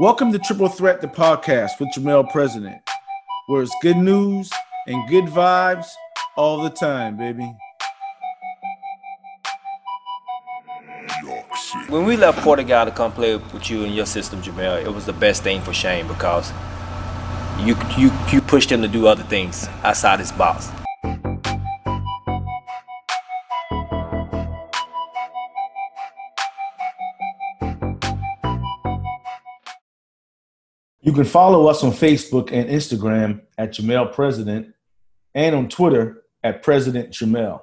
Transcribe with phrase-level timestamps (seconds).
[0.00, 2.80] Welcome to Triple Threat, the podcast with Jamel President,
[3.48, 4.50] where it's good news
[4.86, 5.88] and good vibes
[6.38, 7.54] all the time, baby.
[11.90, 15.04] When we left Portugal to come play with you and your system, Jamel, it was
[15.04, 16.50] the best thing for Shane because
[17.58, 20.70] you you you pushed him to do other things outside his box.
[31.10, 34.72] You can follow us on Facebook and Instagram at Jamel President
[35.34, 37.62] and on Twitter at President Jamel.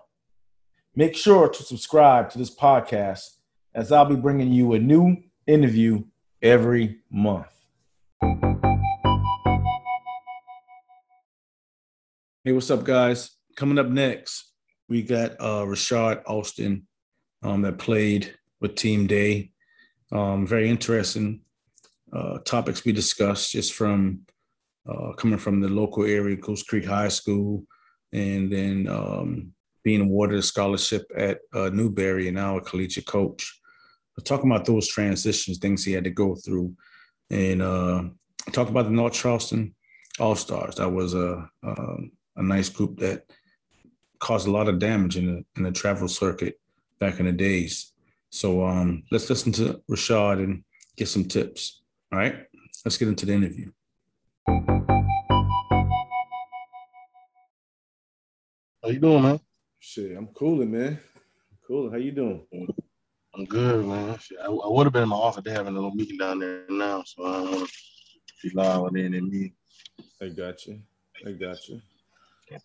[0.97, 3.21] Make sure to subscribe to this podcast
[3.73, 5.15] as I'll be bringing you a new
[5.45, 6.03] interview
[6.41, 7.47] every month.
[12.43, 13.31] Hey, what's up, guys?
[13.55, 14.51] Coming up next,
[14.89, 16.85] we got uh, Rashad Austin
[17.41, 19.51] um, that played with Team Day.
[20.11, 21.43] Um, very interesting
[22.13, 24.21] uh, topics we discussed just from
[24.87, 27.65] uh, coming from the local area, Goose Creek High School,
[28.13, 29.51] and then um,
[29.83, 33.59] being awarded a scholarship at uh, Newberry and now a collegiate coach.
[34.15, 36.73] But talking about those transitions, things he had to go through,
[37.29, 38.03] and uh,
[38.51, 39.75] talk about the North Charleston
[40.19, 40.75] All Stars.
[40.75, 43.25] That was a, a, um, a nice group that
[44.19, 46.59] caused a lot of damage in the in the travel circuit
[46.99, 47.91] back in the days.
[48.29, 50.63] So um, let's listen to Rashad and
[50.95, 51.81] get some tips.
[52.09, 52.45] All right,
[52.85, 53.69] let's get into the interview.
[58.81, 59.39] How you doing, man?
[59.79, 60.99] Shit, I'm cooling, man.
[61.67, 61.91] Cool.
[61.91, 62.45] How you doing?
[63.35, 64.17] I'm good, man.
[64.19, 65.43] Shit, I, I would have been in my office.
[65.43, 68.95] They're having a little meeting down there now, so I don't want to be loud
[68.95, 69.53] in and me.
[70.21, 70.79] I got you.
[71.25, 71.81] I got you.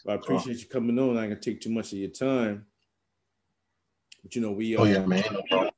[0.05, 1.19] Well, I appreciate you coming on.
[1.19, 2.65] I can take too much of your time,
[4.23, 4.77] but you know we.
[4.77, 5.25] oh yeah, um, man.
[5.51, 5.71] No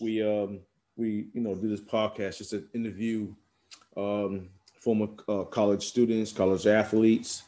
[0.00, 0.60] we um
[0.96, 3.34] we you know do this podcast just to interview
[3.96, 4.48] um,
[4.80, 7.42] former uh, college students, college athletes,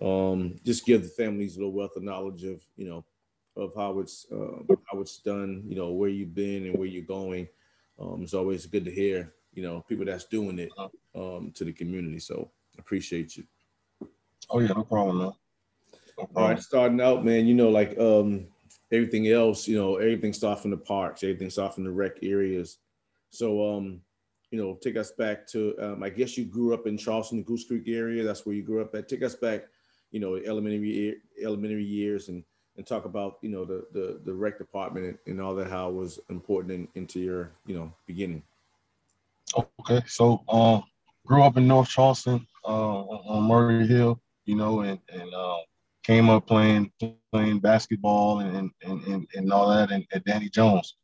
[0.00, 3.04] um, just give the families a little wealth of knowledge of you know
[3.56, 7.02] of how it's uh, how it's done, you know where you've been and where you're
[7.02, 7.48] going.
[7.98, 10.70] Um, it's always good to hear you know people that's doing it
[11.14, 12.18] um, to the community.
[12.18, 13.44] So appreciate you.
[14.50, 15.32] Oh yeah, no problem, man.
[16.18, 16.42] No problem.
[16.44, 17.46] All right, starting out, man.
[17.46, 18.46] You know, like um,
[18.92, 22.78] everything else, you know, everything starts from the parks, everything starts from the rec areas.
[23.36, 24.00] So, um,
[24.50, 27.64] you know, take us back to, um, I guess you grew up in Charleston, Goose
[27.64, 28.24] Creek area.
[28.24, 29.08] That's where you grew up at.
[29.08, 29.64] Take us back,
[30.10, 32.42] you know, elementary elementary years and
[32.76, 35.94] and talk about, you know, the the, the rec department and, all that, how it
[35.94, 38.42] was important in, into your, you know, beginning.
[39.80, 40.82] Okay, so um,
[41.26, 45.58] grew up in North Charleston uh, on Murray Hill, you know, and and uh,
[46.02, 46.90] came up playing
[47.32, 50.96] playing basketball and and and, and all that, and at Danny Jones.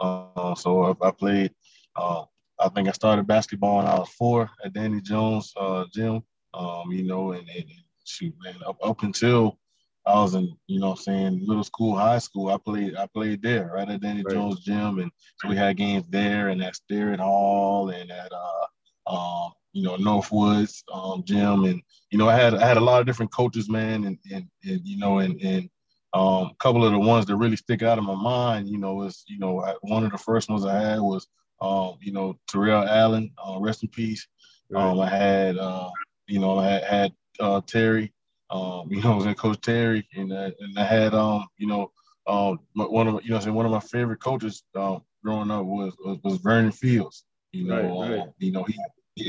[0.00, 1.52] Uh, so I played
[1.96, 2.24] uh,
[2.58, 6.22] I think I started basketball when I was four at Danny Jones uh, gym.
[6.54, 7.64] Um, you know, and, and,
[8.06, 9.58] shoot, man, up, up until
[10.06, 13.72] I was in, you know, saying middle school, high school, I played, I played there,
[13.74, 14.34] right at Danny right.
[14.34, 18.66] Jones gym, and so we had games there and at Sterrett Hall and at, uh,
[19.10, 23.00] um, you know, Northwoods um, gym, and you know, I had, I had a lot
[23.00, 25.68] of different coaches, man, and and, and you know, and and
[26.12, 29.02] um, a couple of the ones that really stick out in my mind, you know,
[29.02, 31.26] is you know, I, one of the first ones I had was
[31.64, 34.26] um, you know, Terrell Allen, uh, rest in peace.
[34.70, 34.82] Right.
[34.82, 35.90] Um, I had, uh,
[36.26, 38.12] you know, I had, had uh, Terry,
[38.50, 41.66] um, you know, I was in Coach Terry, and, uh, and I had, um, you
[41.66, 41.90] know,
[42.26, 46.18] um, one of you know, one of my favorite coaches um, growing up was, was,
[46.22, 47.24] was Vernon Fields.
[47.52, 48.20] You know, right, right.
[48.20, 48.78] Um, you know he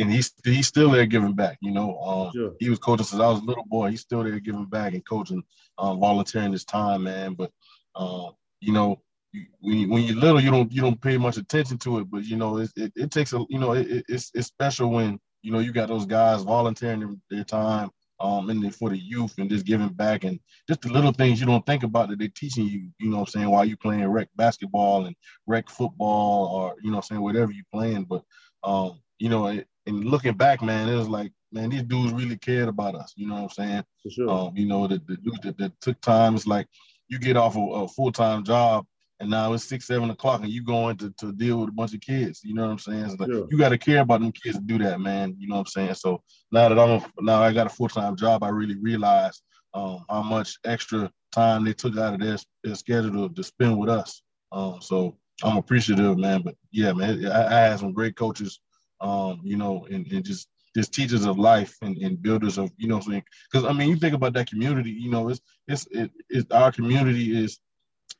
[0.01, 1.57] and he's he's still there giving back.
[1.61, 2.53] You know, um, sure.
[2.59, 3.91] he was coaching since I was a little boy.
[3.91, 5.43] He's still there giving back and coaching,
[5.77, 7.33] um, volunteering his time, man.
[7.33, 7.51] But
[7.95, 8.31] um,
[8.61, 9.01] you know,
[9.59, 12.23] when you, when you're little, you don't you don't pay much attention to it, but
[12.23, 15.51] you know it, it, it takes a you know it, it's it's special when you
[15.51, 17.89] know you got those guys volunteering their, their time
[18.21, 21.45] um the, for the youth and just giving back and just the little things you
[21.45, 24.29] don't think about that they're teaching you, you know I'm saying, while you're playing rec
[24.35, 25.15] basketball and
[25.47, 28.05] rec football or you know I'm saying whatever you're playing.
[28.05, 28.23] But
[28.63, 32.37] um, you know, it, and looking back, man, it was like, man, these dudes really
[32.37, 33.83] cared about us, you know what I'm saying?
[34.03, 34.29] For sure.
[34.29, 36.67] Um, you know, the, the dudes that, that took time, it's like
[37.07, 38.85] you get off a, a full-time job
[39.19, 41.93] and now it's six, seven o'clock, and you going to, to deal with a bunch
[41.93, 42.41] of kids.
[42.43, 43.09] You know what I'm saying?
[43.09, 43.43] So like, yeah.
[43.49, 45.35] You got to care about them kids to do that, man.
[45.37, 45.93] You know what I'm saying?
[45.95, 46.21] So
[46.51, 49.41] now that I'm a, now I got a full time job, I really realize
[49.73, 53.77] um, how much extra time they took out of their, their schedule to, to spend
[53.77, 54.21] with us.
[54.51, 56.41] Um, so I'm appreciative, man.
[56.41, 58.59] But yeah, man, I, I had some great coaches,
[59.01, 62.87] um, you know, and, and just just teachers of life and, and builders of, you
[62.89, 63.23] know, what I'm saying?
[63.49, 66.71] Because I mean, you think about that community, you know, it's it's it, it's our
[66.71, 67.59] community is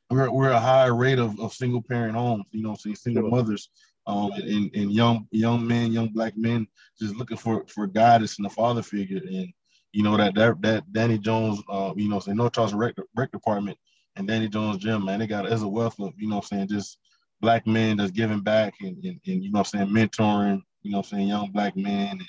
[0.09, 3.31] we're we're a higher rate of, of single parent homes, you know, see single sure.
[3.31, 3.69] mothers
[4.07, 6.67] um, and, and young young men, young black men,
[6.99, 9.17] just looking for for guidance and a father figure.
[9.17, 9.51] And
[9.93, 13.31] you know that that that Danny Jones, uh, you know, saying North Charles rec, rec
[13.31, 13.77] department
[14.15, 16.99] and Danny Jones gym, man, they got as a wealth of you know, saying just
[17.41, 21.27] black men that's giving back and, and, and you know, saying mentoring, you know, saying
[21.27, 22.11] young black men.
[22.11, 22.23] And,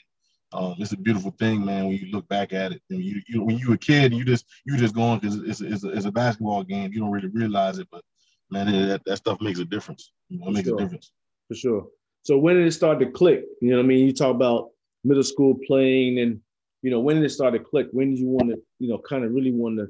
[0.53, 1.87] um, it's a beautiful thing, man.
[1.87, 4.47] When you look back at it, and you, you when you a kid, you just
[4.65, 6.93] you just going because it's, it's, a, it's a basketball game.
[6.93, 8.03] You don't really realize it, but
[8.51, 10.13] man, it, that, that stuff makes a difference.
[10.29, 10.79] You know, it makes sure.
[10.79, 11.13] a difference
[11.49, 11.87] for sure.
[12.23, 13.45] So when did it start to click?
[13.61, 14.71] You know, what I mean, you talk about
[15.05, 16.41] middle school playing, and
[16.83, 17.89] you know, when did it start to click?
[17.93, 19.89] When did you want to, you know, kind of really want to,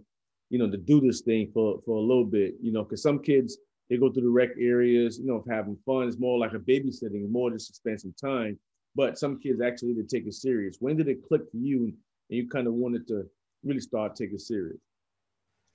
[0.51, 2.55] you know, to do this thing for for a little bit?
[2.63, 6.09] You know, because some kids they go through the rec areas, you know, having fun.
[6.09, 8.59] It's more like a babysitting, more just to spend some time.
[8.97, 10.79] But some kids actually to take it serious.
[10.81, 11.95] When did it click for you, and
[12.31, 13.27] you kind of wanted to
[13.63, 14.79] really start taking serious?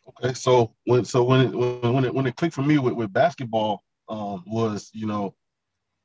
[0.08, 3.14] Okay, so when so when it, when it when it clicked for me with, with
[3.14, 5.36] basketball um, was you know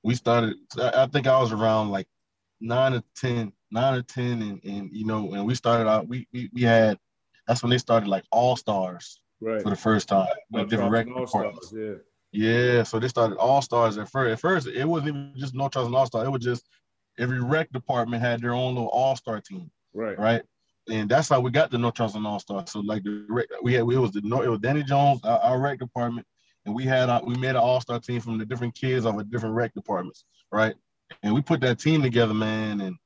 [0.02, 0.56] we started.
[0.78, 2.06] I think I was around like
[2.60, 6.06] nine or ten, nine or ten, and, and you know, and we started out.
[6.06, 6.98] We we, we had
[7.48, 9.62] that's when they started like all stars right.
[9.62, 11.72] for the first time, like different record departments.
[11.74, 11.94] Yeah.
[12.32, 14.32] Yeah, so they started all stars at first.
[14.32, 16.24] At first, it wasn't even just North Charleston All Star.
[16.24, 16.68] It was just
[17.18, 19.70] every rec department had their own little All Star team.
[19.94, 20.18] Right.
[20.18, 20.42] Right.
[20.88, 22.64] And that's how we got the North Charleston All Star.
[22.66, 25.78] So like the we had it was the it was Danny Jones, our, our rec
[25.78, 26.26] department,
[26.66, 29.18] and we had a, we made an all star team from the different kids of
[29.18, 30.74] a different rec departments, right?
[31.22, 32.96] And we put that team together, man, and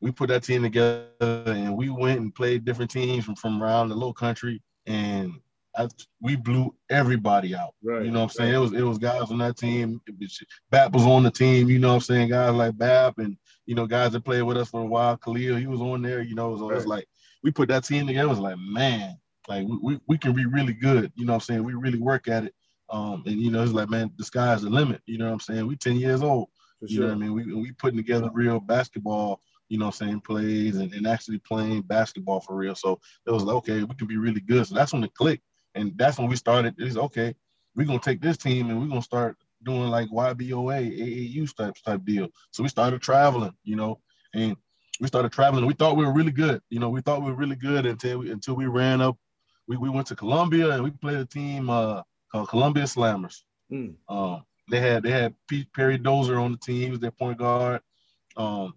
[0.00, 3.88] we put that team together, and we went and played different teams from from around
[3.88, 5.32] the little country, and
[5.78, 5.88] I,
[6.20, 7.74] we blew everybody out.
[7.82, 8.04] Right.
[8.04, 8.54] You know what I'm saying?
[8.54, 10.00] It was it was guys on that team.
[10.70, 11.68] Bap was on the team.
[11.68, 12.30] You know what I'm saying?
[12.30, 13.36] Guys like Bap and
[13.66, 15.16] you know guys that played with us for a while.
[15.16, 16.20] Khalil, he was on there.
[16.20, 16.76] You know, so right.
[16.76, 17.06] it's like
[17.42, 18.26] we put that team together.
[18.26, 19.16] It was like man,
[19.48, 21.12] like we, we, we can be really good.
[21.14, 21.64] You know what I'm saying?
[21.64, 22.54] We really work at it.
[22.90, 25.00] Um, and you know, it's like, man, the sky's the limit.
[25.06, 25.66] You know what I'm saying?
[25.66, 26.48] We 10 years old.
[26.80, 27.02] For you sure.
[27.04, 27.34] know what I mean?
[27.34, 32.40] We we putting together real basketball, you know, saying plays and, and actually playing basketball
[32.40, 32.74] for real.
[32.74, 34.66] So it was like, okay, we can be really good.
[34.66, 35.40] So that's when the click.
[35.78, 36.74] And that's when we started.
[36.78, 37.34] Is okay,
[37.74, 42.04] we're gonna take this team and we're gonna start doing like YBOA, AAU type type
[42.04, 42.28] deal.
[42.50, 44.00] So we started traveling, you know,
[44.34, 44.56] and
[45.00, 45.66] we started traveling.
[45.66, 46.60] We thought we were really good.
[46.70, 49.16] You know, we thought we were really good until we until we ran up.
[49.66, 51.70] We, we went to Columbia and we played a team.
[51.70, 53.42] Uh, called Columbia Slammers.
[53.72, 53.94] Mm.
[54.08, 56.82] Um, they had they had Pete Perry Dozer on the team.
[56.82, 57.80] He was their point guard.
[58.36, 58.74] Um,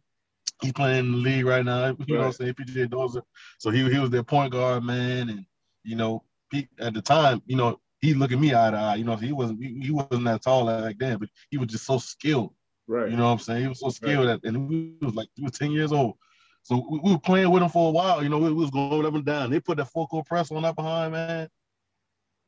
[0.62, 1.88] he's playing in the league right now.
[1.88, 2.10] You right.
[2.10, 2.54] know what I'm saying?
[2.54, 3.22] PJ Dozer.
[3.60, 5.30] So he he was their point guard, man.
[5.30, 5.46] And
[5.84, 8.96] you know, Pete at the time, you know, he looked at me eye to eye.
[8.96, 11.86] You know, he wasn't he, he wasn't that tall like then, but he was just
[11.86, 12.54] so skilled.
[12.88, 13.10] Right.
[13.10, 13.62] You know what I'm saying?
[13.62, 14.40] He was so skilled right.
[14.44, 16.16] and he was like he was 10 years old.
[16.64, 18.22] So we, we, were playing with him for a while.
[18.22, 19.50] You know, we, we was going up and down.
[19.50, 21.50] They put that full court press on up behind, man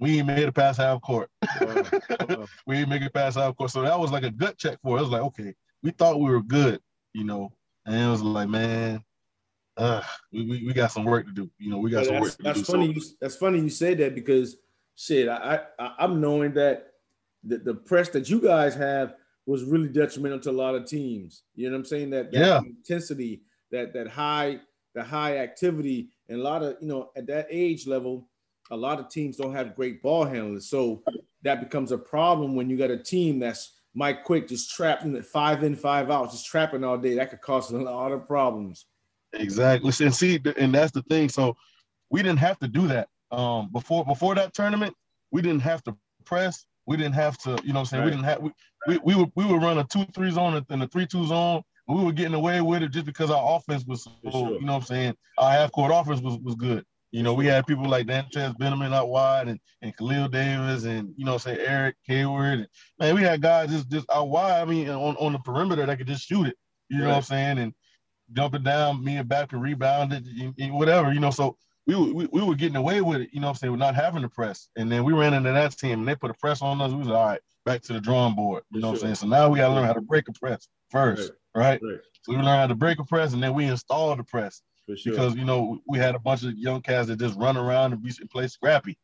[0.03, 1.29] we ain't made it past half court.
[2.67, 3.71] we ain't make it past half court.
[3.71, 5.01] So that was like a gut check for us.
[5.01, 6.81] It was like, okay, we thought we were good,
[7.13, 7.53] you know.
[7.85, 9.01] And it was like, man,
[9.77, 11.49] uh, we, we, we got some work to do.
[11.57, 12.65] You know, we got some work to that's do.
[12.65, 12.91] Funny so.
[12.93, 14.57] you, that's funny you say that because
[14.95, 16.93] shit, I, I I'm knowing that
[17.43, 19.15] the, the press that you guys have
[19.45, 21.43] was really detrimental to a lot of teams.
[21.55, 22.09] You know what I'm saying?
[22.11, 22.59] That, that yeah.
[22.59, 23.41] intensity,
[23.71, 24.59] that that high,
[24.93, 28.29] the high activity, and a lot of you know at that age level,
[28.71, 30.69] a lot of teams don't have great ball handlers.
[30.69, 31.03] So
[31.41, 35.23] that becomes a problem when you got a team that's Mike Quick just trapping in
[35.23, 37.15] five in, five out, just trapping all day.
[37.15, 38.85] That could cause a lot of problems.
[39.33, 39.91] Exactly.
[40.05, 41.29] And see, and that's the thing.
[41.29, 41.57] So
[42.09, 43.07] we didn't have to do that.
[43.31, 44.95] Um, before before that tournament,
[45.31, 46.65] we didn't have to press.
[46.85, 48.03] We didn't have to, you know I'm saying?
[48.03, 48.09] Right.
[48.09, 48.51] We didn't have we,
[48.87, 51.63] we, we would we would run a two three zone and a three two zone.
[51.87, 54.51] We were getting away with it just because our offense was so, sure.
[54.53, 55.15] you know what I'm saying?
[55.37, 56.85] Our half court offense was, was good.
[57.11, 60.85] You know, we had people like Dan Chance Benjamin out wide and, and Khalil Davis
[60.85, 62.59] and, you know, say Eric Hayward.
[62.59, 62.67] And,
[62.99, 65.97] man, we had guys just, just out wide, I mean, on, on the perimeter that
[65.97, 66.55] could just shoot it.
[66.89, 67.57] You know what I'm saying?
[67.59, 67.73] And
[68.31, 71.31] dump it down, me and back and rebound it, and, and whatever, you know.
[71.31, 73.77] So we, we, we were getting away with it, you know what I'm saying, we're
[73.77, 74.69] not having the press.
[74.75, 76.91] And then we ran into that team and they put a press on us.
[76.91, 78.63] We was all right, back to the drawing board.
[78.71, 79.15] You know what I'm saying?
[79.15, 81.81] So now we gotta learn how to break a press first, right?
[81.81, 81.81] right?
[81.83, 81.99] right.
[82.21, 84.61] So we learn how to break a press and then we install the press.
[84.95, 85.13] Sure.
[85.13, 88.03] Because you know we had a bunch of young cats that just run around and
[88.03, 88.97] be and play scrappy,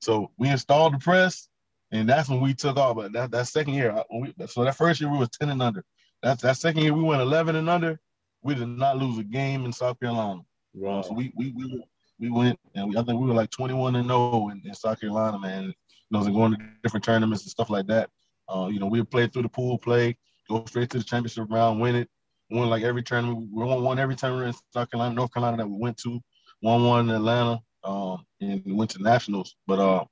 [0.00, 1.48] so we installed the press,
[1.90, 2.96] and that's when we took off.
[2.96, 5.84] But that, that second year, we, so that first year we was ten and under.
[6.22, 7.98] That's that second year we went eleven and under.
[8.44, 10.40] We did not lose a game in South Carolina.
[10.74, 11.02] Wow.
[11.02, 11.84] so we we we
[12.18, 14.74] we went and we, I think we were like twenty one and 0 in, in
[14.74, 15.64] South Carolina, man.
[16.10, 18.10] You know, going to different tournaments and stuff like that.
[18.48, 20.16] Uh, you know, we played through the pool play,
[20.48, 22.08] go straight to the championship round, win it
[22.50, 23.48] won like every tournament.
[23.52, 26.20] We won one every tournament in South Carolina, North Carolina that we went to.
[26.62, 29.56] Won one in Atlanta, um, and we went to nationals.
[29.66, 30.04] But uh,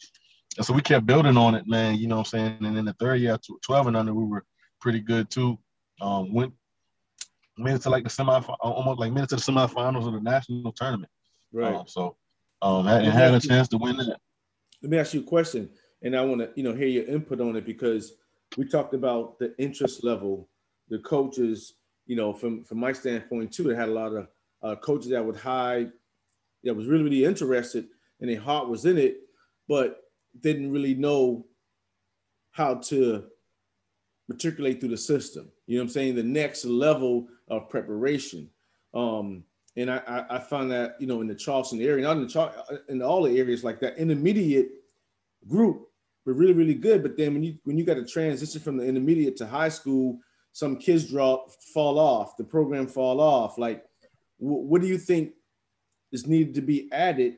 [0.57, 1.97] and so we kept building on it, man.
[1.97, 2.59] You know what I'm saying?
[2.61, 4.45] And in the third year, 12 and under, we were
[4.81, 5.59] pretty good too.
[6.01, 6.53] Um, went
[7.59, 10.21] made it to like the semi, almost like made it to the semifinals of the
[10.21, 11.11] national tournament.
[11.53, 11.75] Right.
[11.75, 12.17] Um, so,
[12.63, 14.17] um, had, had a chance to win that.
[14.83, 15.71] Let me ask you a question,
[16.03, 18.15] and I want to you know hear your input on it because
[18.57, 20.49] we talked about the interest level,
[20.89, 21.75] the coaches.
[22.07, 24.29] You know, from from my standpoint too, they had a lot of
[24.63, 25.93] uh, coaches that would hide,
[26.65, 27.87] that was really really interested,
[28.21, 29.19] and their heart was in it,
[29.69, 30.01] but
[30.41, 31.47] didn't really know
[32.51, 33.25] how to
[34.29, 35.51] matriculate through the system.
[35.73, 36.17] You know what I'm saying?
[36.17, 38.51] The next level of preparation.
[38.93, 39.43] Um,
[39.75, 42.53] and I, I, found that, you know, in the Charleston area, not in the Char-
[42.91, 44.69] in all the areas like that intermediate
[45.49, 45.89] group
[46.27, 47.03] were really, really good.
[47.03, 50.19] But then when you when you got to transition from the intermediate to high school,
[50.53, 53.57] some kids drop fall off, the program fall off.
[53.57, 53.83] Like,
[54.37, 55.33] what do you think
[56.13, 57.37] is needed to be added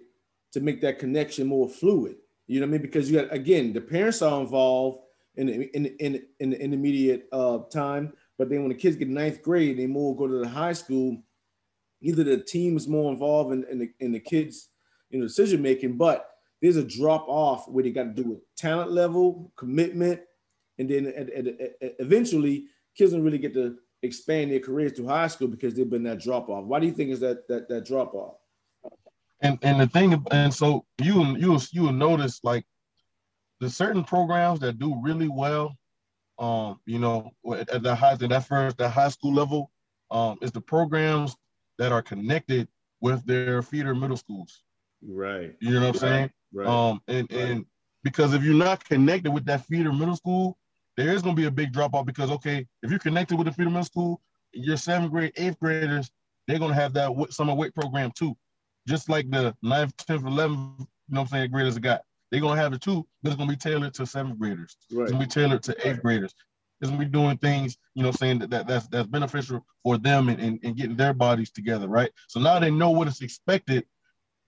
[0.55, 2.17] to make that connection more fluid?
[2.49, 2.83] You know what I mean?
[2.83, 5.05] Because you got again, the parents are involved
[5.37, 9.43] in in in, in the intermediate uh, time, but then when the kids get ninth
[9.43, 11.23] grade, they more go to the high school.
[12.01, 14.69] Either the team is more involved in, in the in the kids,
[15.11, 18.39] you know, decision making, but there's a drop off where they got to do with
[18.57, 20.21] talent level, commitment,
[20.79, 25.07] and then at, at, at, eventually kids don't really get to expand their careers to
[25.07, 26.65] high school because they've been that drop off.
[26.65, 28.37] Why do you think is that that that drop off?
[29.41, 32.65] And and the thing, and so you you you will notice like
[33.61, 35.77] the certain programs that do really well,
[36.39, 39.71] um, you know, at the high at that first that high school level,
[40.11, 41.37] um, is the programs
[41.79, 42.69] that are connected
[43.01, 44.63] with their feeder middle schools.
[45.03, 45.55] Right.
[45.61, 46.31] You know what I'm saying?
[46.53, 46.67] Right.
[46.67, 47.41] Um, and right.
[47.41, 47.67] and
[48.03, 50.59] because if you're not connected with that feeder middle school,
[50.97, 53.47] there is going to be a big drop off because okay, if you're connected with
[53.47, 54.21] the feeder middle school,
[54.53, 56.11] your seventh grade, eighth graders,
[56.47, 58.37] they're going to have that summer weight program too
[58.87, 62.03] just like the ninth, 10th, 11th, you know what I'm saying, graders got.
[62.35, 64.77] They're gonna have it too, but it's gonna be tailored to seventh graders.
[64.91, 65.05] Right.
[65.05, 66.35] It's gonna be tailored to eighth graders.
[66.81, 70.29] It's gonna be doing things, you know, saying that, that that's that's beneficial for them
[70.29, 72.11] and, and, and getting their bodies together, right?
[72.27, 73.87] So now they know what is expected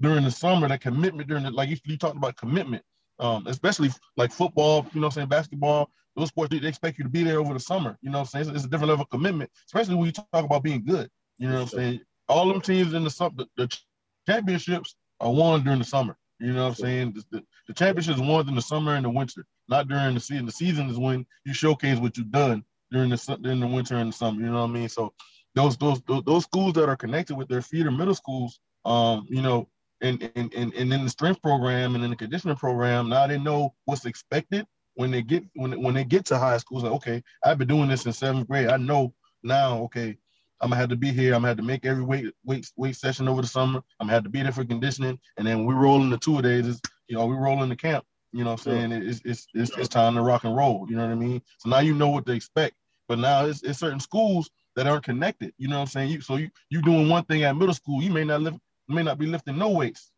[0.00, 2.82] during the summer, that commitment during the like you, you talked about commitment,
[3.20, 7.22] um, especially like football, you know, saying basketball, those sports they expect you to be
[7.22, 7.96] there over the summer.
[8.02, 10.26] You know, I'm saying it's, it's, a different level of commitment, especially when you talk
[10.32, 11.08] about being good.
[11.38, 13.78] You know, what I'm saying all them teams in the the, the
[14.26, 16.16] championships are won during the summer.
[16.38, 17.12] You know what I'm saying?
[17.12, 20.46] The, the, the championships won in the summer and the winter, not during the season.
[20.46, 24.12] The season is when you showcase what you've done during the during the winter and
[24.12, 24.40] the summer.
[24.40, 24.88] You know what I mean?
[24.88, 25.12] So
[25.54, 29.68] those those those schools that are connected with their feeder middle schools, um, you know,
[30.02, 33.38] and and and, and in the strength program and in the conditioning program, now they
[33.38, 36.80] know what's expected when they get when when they get to high school.
[36.80, 38.68] Like, okay, I've been doing this in seventh grade.
[38.68, 39.78] I know now.
[39.84, 40.18] Okay,
[40.60, 41.34] I'm gonna have to be here.
[41.34, 43.82] I'm gonna have to make every weight weight weight session over the summer.
[44.00, 46.40] I'm gonna have to be there for conditioning, and then we roll in the two
[46.40, 46.66] days.
[46.66, 48.04] Is you know we roll in the camp.
[48.32, 48.92] You know what I'm saying?
[48.92, 50.86] It's, it's it's it's time to rock and roll.
[50.88, 51.42] You know what I mean?
[51.58, 52.75] So now you know what to expect.
[53.08, 55.52] But now it's, it's certain schools that aren't connected.
[55.58, 56.10] You know what I'm saying?
[56.10, 58.58] You so you you doing one thing at middle school, you may not lift
[58.88, 60.10] may not be lifting no weights.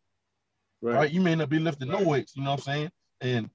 [0.80, 0.95] Right.
[0.95, 1.11] right?
[1.11, 2.37] You may not be lifting no weights.
[2.37, 2.90] You know what I'm saying?
[3.21, 3.50] And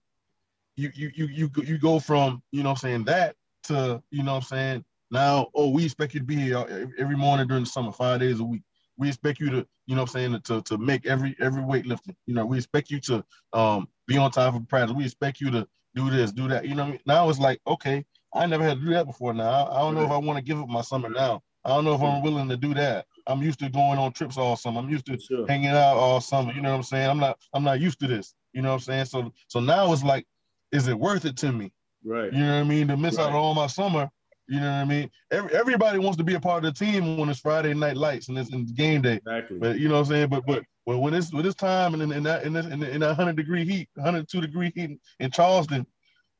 [0.75, 4.23] you you you you you go from you know what I'm saying that to you
[4.23, 7.63] know what I'm saying now, oh, we expect you to be here every morning during
[7.63, 8.63] the summer, five days a week.
[8.97, 12.15] We expect you to, you know I'm saying, to, to make every every weightlifting.
[12.25, 14.95] You know, we expect you to um, be on time for practice.
[14.95, 16.67] We expect you to do this, do that.
[16.67, 16.99] You know, I mean?
[17.05, 19.33] now it's like, okay, I never had to do that before.
[19.33, 21.41] Now I, I don't know if I want to give up my summer now.
[21.65, 23.05] I don't know if I'm willing to do that.
[23.25, 24.79] I'm used to going on trips all summer.
[24.79, 25.47] I'm used to sure.
[25.47, 26.51] hanging out all summer.
[26.51, 27.09] You know what I'm saying?
[27.09, 28.33] I'm not I'm not used to this.
[28.51, 29.05] You know what I'm saying?
[29.05, 30.25] So so now it's like,
[30.71, 31.71] is it worth it to me?
[32.03, 32.33] Right.
[32.33, 32.87] You know what I mean?
[32.89, 33.23] To miss right.
[33.23, 34.09] out on all my summer
[34.47, 35.09] you know what I mean?
[35.31, 38.27] Every, everybody wants to be a part of the team when it's Friday night lights
[38.29, 39.15] and it's, and game day.
[39.15, 39.57] Exactly.
[39.57, 40.29] But you know what I'm saying?
[40.29, 42.99] But but well, when it's when it's time and in, in that in, this, in,
[42.99, 45.85] that hundred degree heat, 102 degree heat in Charleston,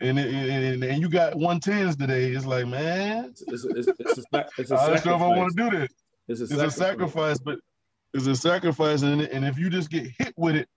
[0.01, 4.71] and and, and you got 110s today, it's like man, it's, it's, it's, a, it's
[4.71, 5.89] a I don't know if I want to do this.
[6.27, 6.75] It's a, it's sacrifice.
[6.75, 7.59] a sacrifice, but
[8.13, 10.67] it's a sacrifice, and and if you just get hit with it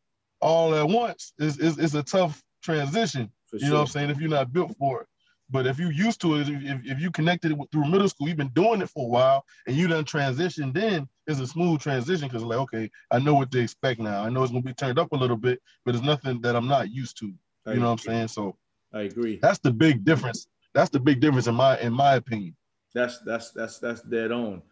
[0.41, 3.31] all at once, it's it's, it's a tough transition.
[3.47, 3.69] For you sure.
[3.71, 4.11] know what I'm saying?
[4.11, 5.09] If you're not built for it.
[5.49, 8.37] But if you used to it, if, if you connected it through middle school, you've
[8.37, 12.29] been doing it for a while, and you done transition, then it's a smooth transition
[12.29, 14.25] because like, okay, I know what to expect now.
[14.25, 16.67] I know it's gonna be turned up a little bit, but it's nothing that I'm
[16.67, 17.33] not used to.
[17.65, 18.29] I you know what I'm saying?
[18.29, 18.57] So
[18.93, 19.39] I agree.
[19.41, 20.49] That's the big difference.
[20.75, 22.57] That's the big difference in my in my opinion.
[22.93, 24.63] That's that's that's that's dead on.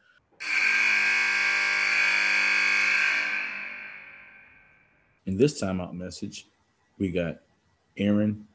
[5.26, 6.46] In this timeout message,
[6.98, 7.38] we got
[7.96, 8.46] Aaron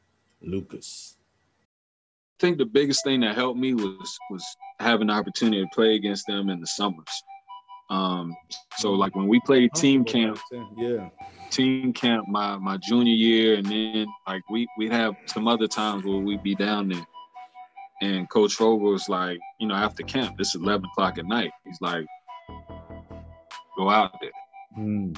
[0.42, 1.16] Lucas
[2.40, 4.44] think the biggest thing that helped me was was
[4.78, 7.22] having the opportunity to play against them in the summers.
[7.90, 8.34] Um,
[8.78, 10.38] so like when we played team camp,
[10.76, 11.08] yeah,
[11.50, 16.04] team camp my my junior year, and then like we we'd have some other times
[16.04, 17.06] where we'd be down there.
[18.02, 21.50] And Coach Fogel was like, you know, after camp, it's 11 o'clock at night.
[21.66, 22.06] He's like,
[23.76, 24.30] go out there.
[24.78, 25.16] Mm.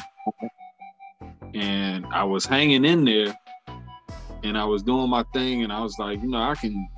[1.54, 3.38] And I was hanging in there
[4.42, 6.88] and I was doing my thing and I was like, you know, I can,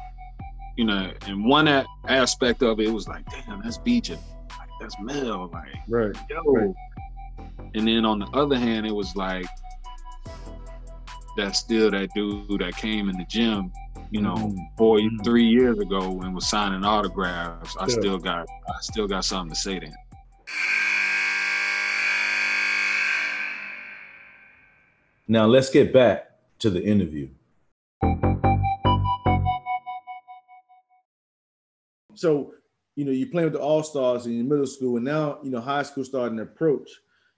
[0.77, 1.69] you know, and one
[2.07, 4.11] aspect of it was like, damn, that's BJ.
[4.11, 5.51] Like, that's Mel.
[5.53, 6.17] Like, right.
[6.29, 6.43] yo.
[6.45, 6.75] Right.
[7.75, 9.47] And then on the other hand, it was like,
[11.37, 13.73] that's still that dude that came in the gym,
[14.11, 14.59] you know, mm-hmm.
[14.77, 15.23] four, mm-hmm.
[15.23, 17.77] three years ago and was signing autographs.
[17.79, 17.95] I yeah.
[17.95, 19.95] still got, I still got something to say to him.
[25.27, 27.29] Now let's get back to the interview.
[32.15, 32.55] So,
[32.97, 35.51] you know, you're playing with the All Stars in your middle school, and now you
[35.51, 36.89] know high school starting to approach.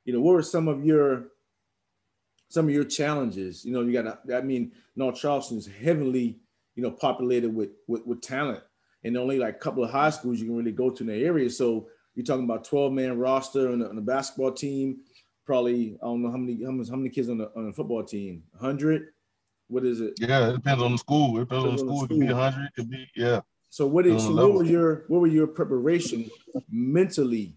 [0.05, 1.29] You know, what were some of your
[2.49, 3.65] some of your challenges?
[3.65, 4.21] You know, you got.
[4.33, 6.39] I mean, North Charleston is heavily,
[6.75, 8.63] you know, populated with, with with talent,
[9.05, 11.25] and only like a couple of high schools you can really go to in the
[11.25, 11.49] area.
[11.51, 15.01] So you're talking about 12 man roster on the, on the basketball team
[15.47, 17.73] probably I don't know how many how many, how many kids on the on the
[17.73, 18.43] football team.
[18.61, 19.09] hundred.
[19.69, 20.15] What is it?
[20.21, 21.39] Yeah, it depends on the school.
[21.39, 22.05] It depends, on the school.
[22.05, 22.67] It could be hundred.
[22.67, 23.41] It could be yeah.
[23.71, 26.31] So what did so what were your what were your preparation
[26.71, 27.57] mentally?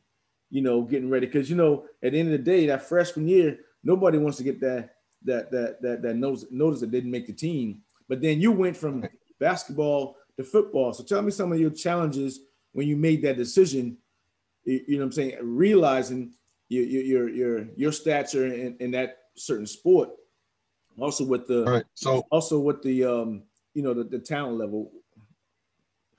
[0.50, 3.28] You know, getting ready because you know at the end of the day, that freshman
[3.28, 7.28] year, nobody wants to get that that that that that notice notice that didn't make
[7.28, 7.82] the team.
[8.08, 9.08] But then you went from
[9.40, 10.94] basketball to football.
[10.94, 12.40] So tell me some of your challenges
[12.74, 13.98] when you made that decision.
[14.66, 15.38] You know what I'm saying?
[15.42, 16.34] Realizing
[16.70, 20.10] your your your your stature in, in that certain sport.
[20.98, 21.86] Also with the right.
[21.94, 24.92] so also with the um you know the, the talent level.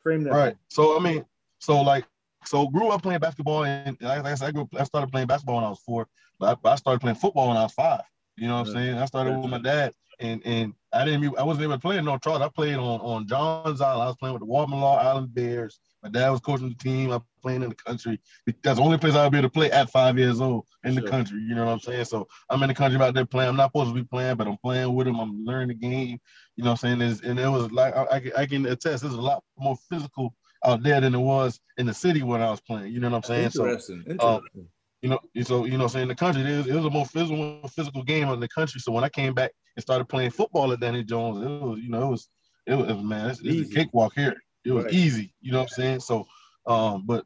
[0.03, 0.33] Frame that.
[0.33, 0.57] Right.
[0.69, 1.25] So I mean,
[1.59, 2.07] so like
[2.45, 5.57] so grew up playing basketball and like I said, I, grew, I started playing basketball
[5.57, 6.07] when I was four,
[6.39, 8.03] but I, I started playing football when I was five.
[8.37, 8.97] You know what I'm saying?
[8.97, 12.05] I started with my dad, and and I didn't I wasn't able to play in
[12.05, 12.41] no Charles.
[12.41, 14.03] I played on on Johns Island.
[14.03, 15.79] I was playing with the Law Island Bears.
[16.03, 17.13] My dad was coaching the team.
[17.13, 18.21] I playing in the country.
[18.63, 21.03] That's the only place I'll be able to play at five years old in sure.
[21.03, 21.39] the country.
[21.41, 22.05] You know what I'm saying?
[22.05, 23.51] So I'm in the country out there playing.
[23.51, 25.19] I'm not supposed to be playing, but I'm playing with them.
[25.19, 26.21] I'm learning the game.
[26.57, 27.21] You know what I'm saying?
[27.25, 29.03] and it was like I, I, I can attest.
[29.03, 32.51] There's a lot more physical out there than it was in the city when I
[32.51, 32.93] was playing.
[32.93, 33.45] You know what I'm saying?
[33.47, 34.05] Interesting.
[34.05, 34.51] So, Interesting.
[34.61, 34.69] Um,
[35.03, 37.67] you know, so you know, saying the country, it was, it was a more physical,
[37.69, 38.81] physical game in the country.
[38.81, 41.89] So when I came back and started playing football at Danny Jones, it was, you
[41.89, 42.29] know, it was,
[42.67, 44.37] it was, man, it's, it's a cakewalk here.
[44.65, 44.93] It was right.
[44.93, 46.01] easy, you know what I'm saying?
[46.01, 46.27] So,
[46.67, 47.25] um, but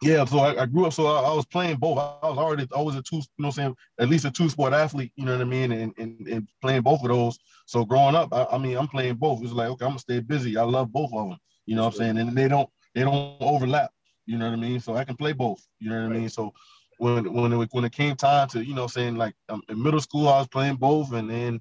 [0.00, 1.98] yeah, so I, I grew up, so I, I, was playing both.
[1.98, 4.48] I was already always a two, you know, what I'm saying at least a two
[4.48, 7.38] sport athlete, you know what I mean, and, and, and playing both of those.
[7.66, 9.42] So growing up, I, I, mean, I'm playing both.
[9.42, 10.56] It's like okay, I'm gonna stay busy.
[10.56, 13.36] I love both of them, you know what I'm saying, and they don't they don't
[13.40, 13.90] overlap,
[14.26, 14.78] you know what I mean.
[14.78, 16.16] So I can play both, you know what right.
[16.16, 16.28] I mean.
[16.28, 16.52] So
[16.98, 20.00] when when it when it came time to you know saying like um, in middle
[20.00, 21.60] school I was playing both, and then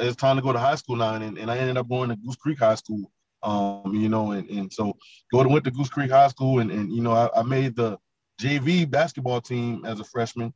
[0.00, 2.16] it's time to go to high school now, and, and I ended up going to
[2.16, 3.10] Goose Creek High School.
[3.44, 4.96] Um, you know, and, and so
[5.32, 7.76] go to went to Goose Creek High School, and, and you know I, I made
[7.76, 7.98] the
[8.40, 10.52] JV basketball team as a freshman,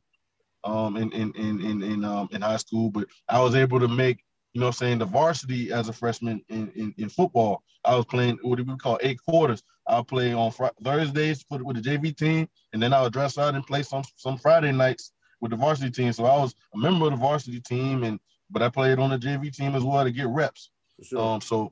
[0.63, 3.87] um, in in in in in, um, in high school, but I was able to
[3.87, 4.23] make
[4.53, 7.63] you know I'm saying the varsity as a freshman in, in, in football.
[7.85, 9.63] I was playing what we call eight quarters.
[9.87, 10.51] I'll play on
[10.83, 14.03] Thursdays with, with the JV team, and then I would dress out and play some
[14.15, 16.11] some Friday nights with the varsity team.
[16.13, 19.17] So I was a member of the varsity team, and but I played on the
[19.17, 20.71] JV team as well to get reps.
[21.01, 21.19] Sure.
[21.19, 21.71] Um, so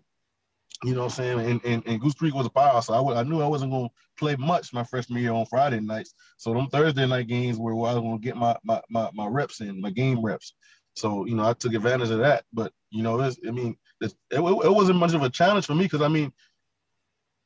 [0.84, 1.40] you know what I'm saying?
[1.40, 3.72] And, and, and Goose Creek was a power, so I, w- I knew I wasn't
[3.72, 6.13] going to play much my freshman year on Friday nights.
[6.38, 9.10] So them Thursday night games were where I was going to get my, my, my,
[9.13, 10.54] my reps in, my game reps.
[10.96, 12.44] So, you know, I took advantage of that.
[12.54, 15.86] But, you know, I mean, it, it, it wasn't much of a challenge for me
[15.86, 16.32] because, I mean,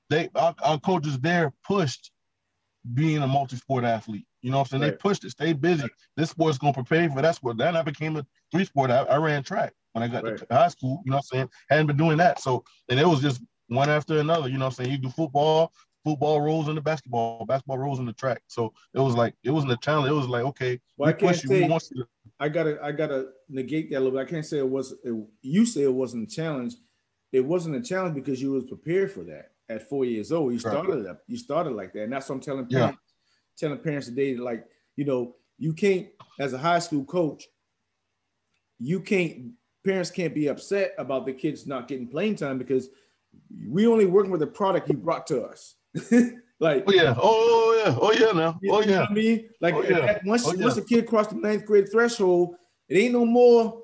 [0.09, 2.11] they our, our, coaches there pushed
[2.93, 4.25] being a multi-sport athlete.
[4.41, 4.83] You know what I'm saying?
[4.83, 4.91] Right.
[4.91, 5.87] They pushed it, stay busy.
[6.17, 7.57] This sport's gonna prepare you for that sport.
[7.57, 8.91] Then I became a three sport.
[8.91, 10.37] I, I ran track when I got right.
[10.37, 11.01] to high school.
[11.05, 11.49] You know what I'm saying?
[11.69, 12.39] Hadn't been doing that.
[12.39, 14.47] So and it was just one after another.
[14.47, 14.91] You know what I'm saying?
[14.91, 15.71] You do football,
[16.03, 18.41] football rolls in the basketball, basketball rolls in the track.
[18.47, 20.09] So it was like it wasn't a challenge.
[20.09, 22.05] It was like okay, well, I can't say, you.
[22.39, 24.27] I gotta I gotta negate that a little bit.
[24.27, 24.93] I can't say it was.
[25.03, 26.75] It, you say it wasn't a challenge.
[27.31, 30.51] It wasn't a challenge because you was prepared for that at four years old.
[30.51, 31.11] You started right.
[31.11, 31.21] up.
[31.27, 32.97] You started like that, and that's what I'm telling parents.
[32.97, 33.67] Yeah.
[33.67, 36.07] Telling parents today, like you know, you can't
[36.39, 37.45] as a high school coach.
[38.79, 39.51] You can't.
[39.85, 42.89] Parents can't be upset about the kids not getting playing time because
[43.67, 45.75] we only working with the product you brought to us.
[46.59, 49.05] like, oh yeah, oh yeah, oh yeah, now, oh yeah.
[49.09, 50.19] I mean, like oh, yeah.
[50.25, 50.63] once oh, yeah.
[50.63, 52.55] once a kid crossed the ninth grade threshold,
[52.87, 53.81] it ain't no more.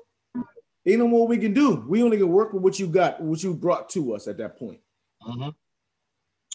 [0.86, 1.84] Ain't no more we can do.
[1.86, 4.58] We only can work with what you got, what you brought to us at that
[4.58, 4.80] point.
[5.22, 5.50] Mm-hmm.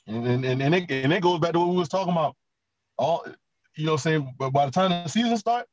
[0.08, 2.36] And and and it, and it goes back to what we was talking about.
[2.98, 3.26] All
[3.76, 5.68] you know, saying, but by the time the season start,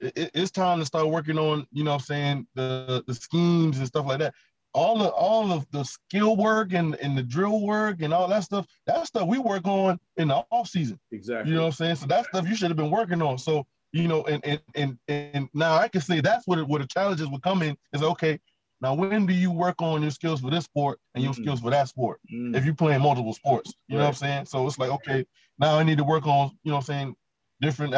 [0.00, 3.86] it, it's time to start working on, you know, I'm saying the the schemes and
[3.86, 4.34] stuff like that.
[4.74, 8.44] all the all of the skill work and, and the drill work and all that
[8.44, 10.98] stuff, that stuff we work on in the off season.
[11.10, 11.50] Exactly.
[11.50, 11.96] You know what I'm saying?
[11.96, 13.38] So that stuff you should have been working on.
[13.38, 16.80] So you know, and and and and now I can say that's what it, where
[16.80, 18.38] the challenges would come in is okay.
[18.80, 21.60] Now, when do you work on your skills for this sport and your mm skills
[21.60, 22.20] for that sport?
[22.32, 24.02] mm If you're playing multiple sports, you right.
[24.02, 24.46] know what I'm saying?
[24.46, 25.24] So it's like, okay,
[25.58, 27.16] now I need to work on, you know what I'm saying,
[27.60, 27.94] different,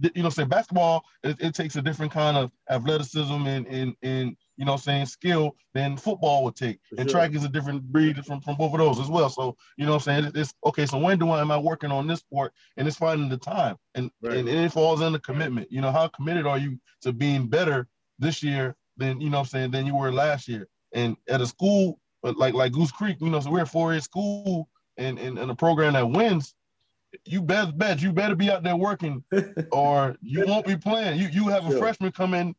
[0.00, 4.36] you know, say basketball, it, it, takes a different kind of athleticism and, and, and
[4.56, 6.80] you know, saying skill than football would take.
[6.88, 7.20] For and sure.
[7.20, 9.28] track is a different breed from, from both of those as well.
[9.28, 10.32] So, you know I'm saying?
[10.34, 10.86] It's okay.
[10.86, 12.52] So when do I am I working on this sport?
[12.76, 13.76] And it's finding the time.
[13.94, 14.38] And, right.
[14.38, 15.70] and, and it falls in the commitment.
[15.70, 17.86] You know, how committed are you to being better
[18.18, 20.68] this year than, you know I'm saying, than you were last year?
[20.92, 24.68] And at a school like like Goose Creek, you know, so we're a four-year school
[24.96, 26.54] and, and, and a program that wins,
[27.24, 29.22] you best bet you better be out there working
[29.70, 31.18] or you won't be playing.
[31.20, 31.78] You you have a sure.
[31.78, 32.54] freshman come in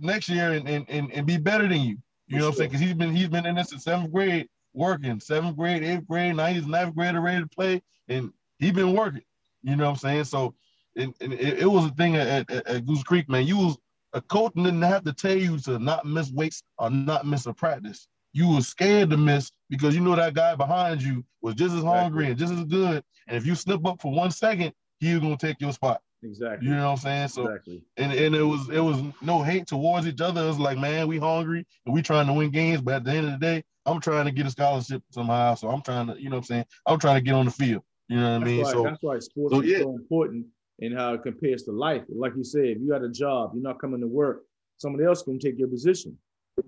[0.00, 1.98] next year and, and, and, and be better than you.
[2.28, 2.70] You know what I'm saying?
[2.70, 6.36] Because he's been he's been in this in seventh grade working, seventh grade, eighth grade,
[6.36, 9.22] now he's ninth grade ready to play, and he's been working.
[9.62, 10.24] You know what I'm saying?
[10.24, 10.54] So
[10.96, 13.46] and, and it, it, was a thing at, at, at, Goose Creek, man.
[13.46, 13.78] You was
[14.12, 17.46] a coach and didn't have to tell you to not miss weights or not miss
[17.46, 18.08] a practice.
[18.36, 21.82] You was scared to miss because you know that guy behind you was just as
[21.82, 23.02] hungry and just as good.
[23.28, 26.02] And if you slip up for one second, he was gonna take your spot.
[26.22, 26.68] Exactly.
[26.68, 27.28] You know what I'm saying?
[27.28, 27.82] So exactly.
[27.96, 30.42] and, and it was it was no hate towards each other.
[30.42, 33.12] It was like, man, we hungry and we trying to win games, but at the
[33.12, 35.54] end of the day, I'm trying to get a scholarship somehow.
[35.54, 36.64] So I'm trying to, you know what I'm saying?
[36.84, 37.84] I'm trying to get on the field.
[38.08, 38.62] You know what I mean?
[38.64, 39.78] Why, so that's why sports so, is yeah.
[39.78, 40.44] so important
[40.82, 42.02] and how it compares to life.
[42.10, 44.42] Like you said, if you got a job, you're not coming to work,
[44.76, 46.18] somebody else gonna take your position.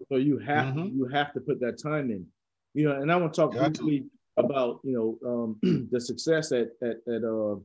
[0.08, 0.96] So you have mm-hmm.
[0.96, 2.26] you have to put that time in.
[2.74, 4.04] You know, and I want to talk briefly
[4.36, 7.56] about you know um, the success at at at uh,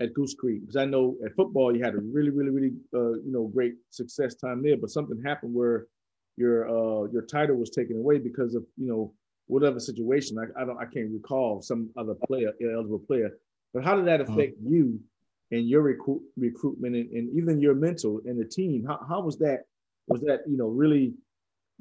[0.00, 3.12] at Goose Creek because I know at football you had a really really really uh,
[3.12, 5.86] you know great success time there, but something happened where
[6.36, 9.14] your uh, your title was taken away because of you know
[9.46, 10.38] whatever situation.
[10.38, 13.30] I, I don't I can't recall some other player eligible player,
[13.72, 14.32] but how did that mm-hmm.
[14.32, 14.74] affect mm-hmm.
[14.74, 15.00] you
[15.50, 18.84] and your recruit recruitment and, and even your mental and the team?
[18.86, 19.64] How how was that?
[20.08, 21.14] Was that you know really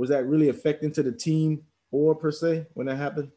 [0.01, 1.61] was that really affecting to the team
[1.91, 3.31] or per se when that happened?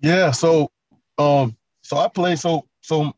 [0.00, 0.30] Yeah.
[0.30, 0.70] So
[1.16, 3.14] um so I played so so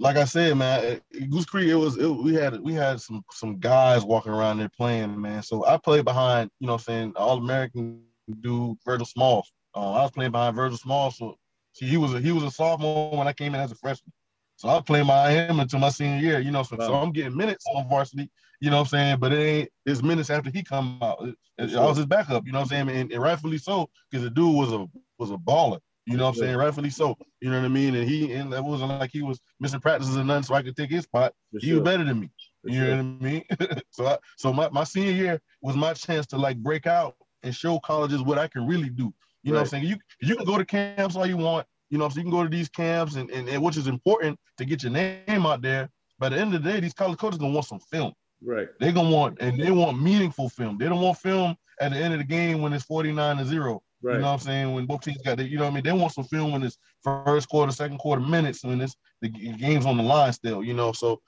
[0.00, 3.60] like I said, man, Goose Creek, it was it, we had we had some some
[3.60, 5.44] guys walking around there playing, man.
[5.44, 8.02] So I played behind, you know, I'm saying All American
[8.40, 9.52] dude Virgil Smalls.
[9.72, 11.38] Uh, I was playing behind Virgil Smalls, so
[11.72, 14.12] see, he was a, he was a sophomore when I came in as a freshman.
[14.56, 16.64] So I played behind him until my senior year, you know.
[16.64, 16.86] So, wow.
[16.88, 18.28] so I'm getting minutes on varsity,
[18.62, 19.16] you know what I'm saying?
[19.18, 21.18] But it ain't it's minutes after he come out.
[21.20, 22.96] It, it, I was his backup, you know what I'm saying?
[22.96, 24.86] And, and rightfully so, because the dude was a
[25.18, 25.80] was a baller.
[26.06, 26.56] You know what I'm saying?
[26.56, 27.18] Rightfully so.
[27.40, 27.96] You know what I mean?
[27.96, 30.76] And he and that wasn't like he was missing practices and nothing, so I could
[30.76, 31.32] take his spot.
[31.52, 31.80] For he sure.
[31.80, 32.30] was better than me.
[32.62, 32.96] For you sure.
[32.96, 33.44] know what I mean?
[33.90, 37.52] so I, so my, my senior year was my chance to like break out and
[37.52, 39.12] show colleges what I can really do.
[39.42, 39.54] You right.
[39.54, 39.86] know what I'm saying?
[39.86, 41.66] You you can go to camps all you want.
[41.90, 44.38] You know, so you can go to these camps and, and, and which is important
[44.58, 45.90] to get your name out there.
[46.20, 48.12] But at the end of the day, these college coaches gonna want some film.
[48.44, 48.68] Right.
[48.80, 50.78] They're gonna want and they want meaningful film.
[50.78, 53.82] They don't want film at the end of the game when it's 49 to 0.
[54.02, 54.14] Right.
[54.14, 54.74] You know what I'm saying?
[54.74, 55.84] When both teams got the, you know what I mean?
[55.84, 59.86] They want some film when it's first quarter, second quarter minutes, when it's the game's
[59.86, 60.92] on the line still, you know.
[60.92, 61.20] So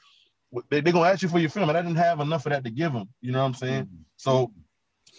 [0.71, 2.65] they, they're gonna ask you for your film, and I didn't have enough of that
[2.65, 3.85] to give them, you know what I'm saying?
[3.85, 4.03] Mm-hmm.
[4.17, 4.53] So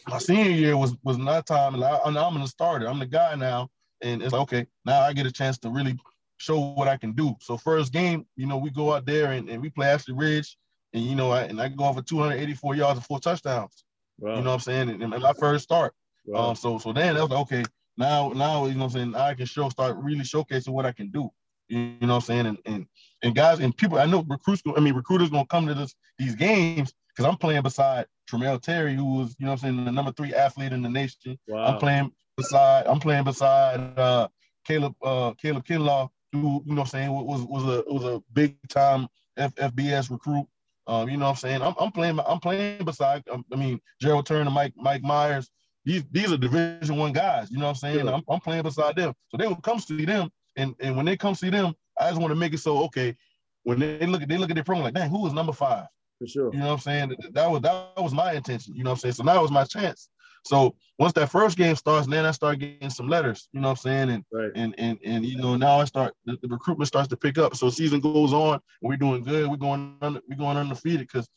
[0.08, 1.76] my senior year was was not time.
[1.76, 2.88] Like, I'm, I'm the starter.
[2.88, 3.70] I'm the guy now,
[4.02, 4.68] and it's like, okay.
[4.86, 5.98] Now I get a chance to really
[6.38, 7.36] show what I can do.
[7.42, 10.58] So first game, you know, we go out there and, and we play Ashley Ridge,
[10.96, 13.84] and you know, I, and I go over 284 yards and four touchdowns.
[14.18, 14.38] Wow.
[14.38, 14.90] You know what I'm saying?
[14.90, 15.94] And, and my first start.
[16.26, 16.50] Wow.
[16.50, 17.64] Um, so so then I was like, okay,
[17.98, 20.94] now now you know what I'm saying I can show start really showcasing what I
[20.94, 21.30] can do.
[21.68, 22.46] You, know what I'm saying?
[22.46, 22.86] And and
[23.24, 26.36] and guys and people I know recruits I mean recruiters gonna come to this these
[26.36, 29.92] games because I'm playing beside Tramel Terry, who was, you know what I'm saying, the
[29.92, 31.38] number three athlete in the nation.
[31.48, 31.66] Wow.
[31.66, 34.30] I'm playing beside I'm playing beside uh
[34.66, 38.24] Caleb uh Caleb Kinlaw, who, you know what I'm saying, was was a was a
[38.32, 40.48] big time F, FBS recruit.
[40.88, 41.62] Um, you know what I'm saying?
[41.62, 45.50] I'm, I'm playing I'm playing beside um, I mean Gerald Turner, Mike Mike Myers,
[45.86, 47.52] these these are Division One guys.
[47.52, 48.08] You know what I'm saying?
[48.08, 50.30] I'm, I'm playing beside them, so they will come see them.
[50.58, 53.16] And and when they come see them, I just want to make it so okay.
[53.64, 55.86] When they look at they look at their program like, dang, who was number five?
[56.20, 56.54] For sure.
[56.54, 57.16] You know what I'm saying?
[57.34, 58.76] That was that was my intention.
[58.76, 59.14] You know what I'm saying?
[59.14, 60.10] So now was my chance.
[60.46, 63.50] So once that first game starts, then I start getting some letters.
[63.52, 64.10] You know what I'm saying?
[64.12, 64.52] And right.
[64.56, 67.56] and and and you know now I start the, the, recruitment starts to pick up.
[67.56, 69.50] So season goes on, we're doing good.
[69.50, 71.28] We're going under, we're going undefeated because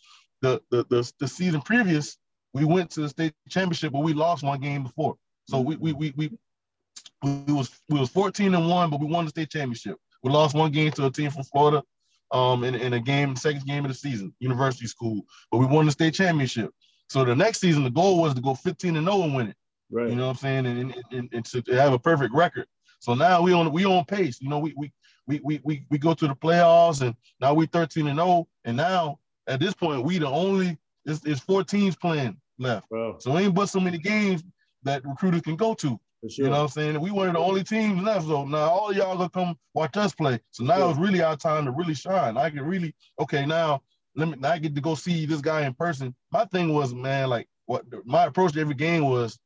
[0.42, 2.18] the, the the the season previous
[2.52, 5.16] we went to the state championship, but we lost one game before.
[5.48, 6.30] So we we we we,
[7.22, 9.96] we was we was 14 and one, but we won the state championship.
[10.22, 11.82] We lost one game to a team from Florida,
[12.32, 15.86] um, in, in a game, second game of the season, university school, but we won
[15.86, 16.70] the state championship.
[17.08, 19.56] So the next season, the goal was to go 15 and 0 and win it.
[19.90, 20.08] Right.
[20.10, 20.66] You know what I'm saying?
[20.66, 22.66] And, and, and, and to have a perfect record.
[23.00, 24.40] So now we on we on pace.
[24.40, 24.92] You know, we we
[25.26, 28.46] we we we, we go to the playoffs and now we 13 and 0.
[28.64, 32.86] And now at this point, we the only it's, it's four teams playing left.
[32.90, 33.16] Wow.
[33.18, 34.44] So ain't but so many games
[34.82, 35.98] that recruiters can go to.
[36.28, 36.46] Sure.
[36.46, 37.00] You know what I'm saying?
[37.00, 38.26] We one of the only teams left.
[38.26, 40.40] So now all y'all gonna come watch us play.
[40.50, 40.90] So now sure.
[40.90, 42.36] it's really our time to really shine.
[42.36, 43.82] I can really okay now.
[44.18, 46.14] Let me now I get to go see this guy in person.
[46.32, 49.38] My thing was, man, like what my approach to every game was,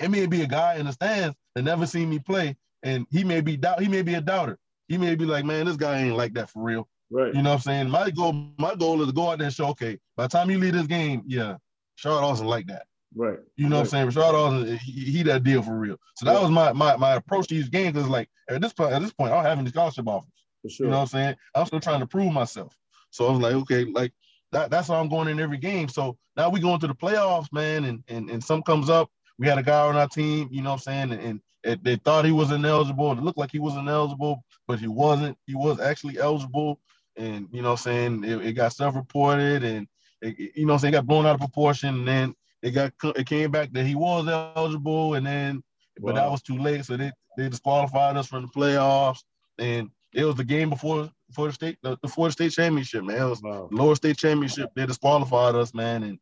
[0.00, 3.22] it may be a guy in the stands that never seen me play, and he
[3.22, 4.58] may be doubt he may be a doubter.
[4.88, 6.88] He may be like, man, this guy ain't like that for real.
[7.10, 7.34] Right.
[7.34, 7.90] You know what I'm saying?
[7.90, 10.50] My goal, my goal is to go out there and show, okay, by the time
[10.50, 11.56] you leave this game, yeah,
[11.98, 12.86] Rashad Austin like that.
[13.14, 13.38] Right.
[13.56, 13.90] You know right.
[13.90, 14.24] what I'm saying?
[14.24, 15.96] Rashard Austin, he, he, that deal for real.
[16.16, 17.96] So that was my my my approach to these games.
[17.96, 20.30] Is like at this point, at this point, I'm having the scholarship offers.
[20.62, 20.86] For sure.
[20.86, 21.36] You know what I'm saying?
[21.54, 22.74] I'm still trying to prove myself.
[23.12, 24.12] So I was like, okay, like
[24.50, 25.88] that, that's how I'm going in every game.
[25.88, 29.08] So now we go into the playoffs, man, and and and some comes up.
[29.38, 31.84] We had a guy on our team, you know what I'm saying, and, and it,
[31.84, 33.12] they thought he was ineligible.
[33.12, 35.38] It looked like he was ineligible, but he wasn't.
[35.46, 36.80] He was actually eligible.
[37.16, 38.24] And you know what I'm saying?
[38.24, 39.86] It, it got self-reported and
[40.22, 41.90] it, you know what I'm saying, it got blown out of proportion.
[41.90, 45.62] And then it got it came back that he was eligible, and then
[46.00, 49.22] but that was too late, so they they disqualified us from the playoffs,
[49.58, 53.20] and it was the game before the state the, the state championship, man.
[53.20, 53.68] It was wow.
[53.70, 54.70] lower state championship.
[54.74, 56.18] They disqualified us, man, and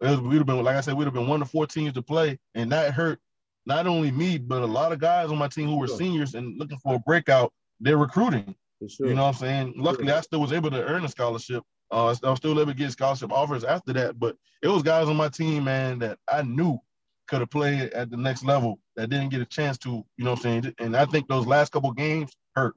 [0.00, 1.94] it was, we'd have been like I said, we'd have been one of four teams
[1.94, 3.18] to play, and that hurt
[3.66, 6.58] not only me but a lot of guys on my team who were seniors and
[6.58, 7.52] looking for a breakout.
[7.80, 8.54] They're recruiting.
[8.88, 9.08] Sure.
[9.08, 9.74] You know what I'm saying?
[9.76, 12.74] Luckily, I still was able to earn a scholarship uh, I was still able to
[12.74, 16.42] get scholarship offers after that, but it was guys on my team, man, that I
[16.42, 16.78] knew
[17.26, 20.32] could have played at the next level that didn't get a chance to, you know
[20.32, 20.74] what I'm saying?
[20.78, 22.74] And I think those last couple games hurt.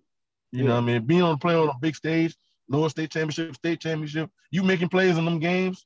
[0.54, 0.68] You yeah.
[0.70, 1.06] know what I mean?
[1.06, 2.36] Being on play on a big stage,
[2.70, 5.86] lower state championship, state championship, you making plays in them games,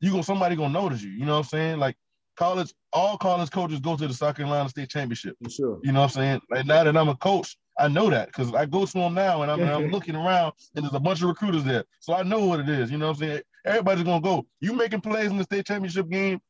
[0.00, 1.10] you go somebody gonna notice you.
[1.10, 1.78] You know what I'm saying?
[1.78, 1.96] Like
[2.36, 5.36] college, all college coaches go to the South Carolina State Championship.
[5.42, 5.80] For sure.
[5.84, 6.40] You know what I'm saying?
[6.50, 9.42] Like now that I'm a coach, I know that because I go to them now
[9.42, 11.84] and I'm, I'm looking around and there's a bunch of recruiters there.
[12.00, 12.90] So I know what it is.
[12.90, 13.42] You know what I'm saying?
[13.64, 14.44] Everybody's gonna go.
[14.60, 16.40] You making plays in the state championship game,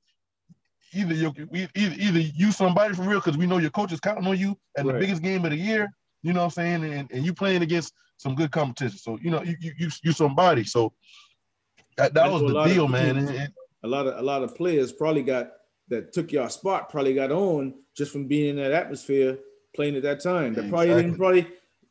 [0.95, 4.27] either you either, either you somebody for real because we know your coach is counting
[4.27, 4.95] on you at right.
[4.95, 5.93] the biggest game of the year.
[6.25, 6.85] You know what I'm saying?
[6.85, 8.99] And, and you playing against some good competition.
[8.99, 10.65] So you know you you you somebody.
[10.65, 10.93] So
[11.97, 13.17] that, that was the deal, man.
[13.19, 13.53] And,
[13.85, 15.53] a lot of a lot of players probably got
[15.89, 19.39] that took your spot probably got on just from being in that atmosphere
[19.77, 20.55] playing at that time.
[20.55, 21.03] That probably exactly.
[21.03, 21.47] didn't probably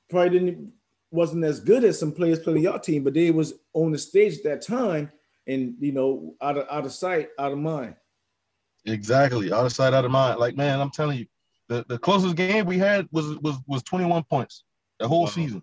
[0.09, 0.73] probably didn't
[1.11, 4.37] wasn't as good as some players playing your team, but they was on the stage
[4.37, 5.11] at that time,
[5.45, 7.95] and you know, out of out of sight, out of mind.
[8.85, 10.39] Exactly, out of sight, out of mind.
[10.39, 11.27] Like man, I'm telling you,
[11.73, 14.63] the, the closest game we had was was was 21 points
[14.99, 15.29] the whole wow.
[15.29, 15.61] season.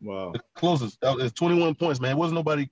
[0.00, 2.12] Wow, the closest that was 21 points, man.
[2.12, 2.68] It wasn't nobody,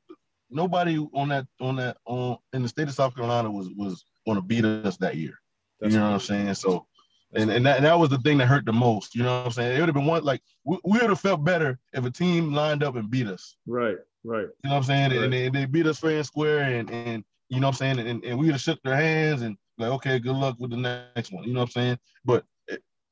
[0.51, 4.37] nobody on that on that on in the state of South Carolina was was going
[4.37, 5.39] to beat us that year.
[5.81, 6.55] That's you know what I'm saying?
[6.55, 6.87] So
[7.35, 9.15] and and that, and that was the thing that hurt the most.
[9.15, 9.77] You know what I'm saying?
[9.77, 12.53] It would have been one like we, we would have felt better if a team
[12.53, 13.57] lined up and beat us.
[13.67, 14.41] Right, right.
[14.41, 15.11] You know what I'm saying?
[15.13, 15.23] Right.
[15.23, 18.09] And they, they beat us fair and square, and and you know what I'm saying?
[18.09, 20.77] And, and we would have shook their hands and like, okay, good luck with the
[20.77, 21.45] next one.
[21.45, 21.99] You know what I'm saying?
[22.25, 22.45] But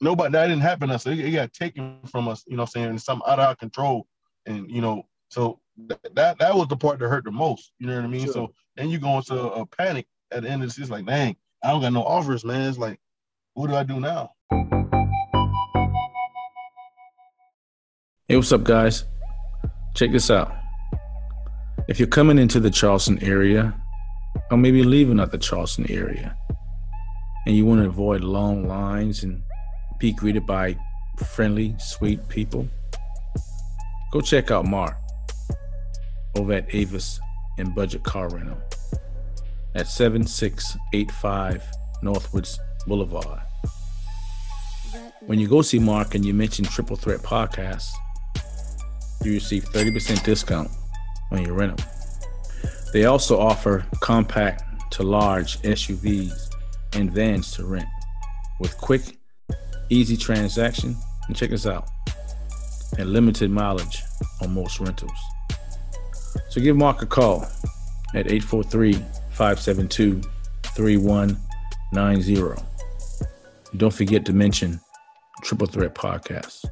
[0.01, 1.07] nobody that didn't happen to us.
[1.07, 2.45] It, it, got taken from us.
[2.47, 2.87] You know I'm saying?
[2.87, 4.07] And some out of our control.
[4.47, 7.73] And you know, so th- that that was the part that hurt the most.
[7.79, 8.25] You know what I mean?
[8.25, 8.33] Sure.
[8.33, 10.79] So then you go into a panic at the end of this.
[10.79, 12.69] It's like, dang, I don't got no offers, man.
[12.69, 12.99] It's like
[13.59, 14.35] what do I do now?
[18.29, 19.05] Hey, what's up, guys?
[19.97, 20.55] Check this out.
[21.89, 23.75] If you're coming into the Charleston area,
[24.53, 26.37] or maybe leaving out the Charleston area,
[27.47, 29.43] and you want to avoid long lines and
[29.99, 30.77] be greeted by
[31.35, 32.69] friendly, sweet people,
[34.13, 34.97] go check out Mark
[36.37, 37.21] over at Avis
[37.59, 38.59] and Budget Car Rental
[39.75, 41.65] at 7685
[42.03, 43.41] Northwoods Boulevard.
[45.21, 47.91] When you go see Mark and you mention Triple Threat Podcast,
[49.25, 50.71] you receive 30% discount
[51.31, 51.85] on your rental.
[52.93, 56.55] They also offer compact to large SUVs
[56.95, 57.89] and vans to rent
[58.61, 59.18] with quick,
[59.91, 60.97] easy transaction.
[61.27, 61.89] And check this out
[62.99, 64.03] and limited mileage
[64.43, 65.13] on most rentals.
[66.49, 67.43] So give Mark a call
[68.15, 68.95] at 843
[69.31, 70.23] 572
[70.75, 72.63] 3190.
[73.77, 74.81] Don't forget to mention
[75.43, 76.65] Triple Threat Podcast.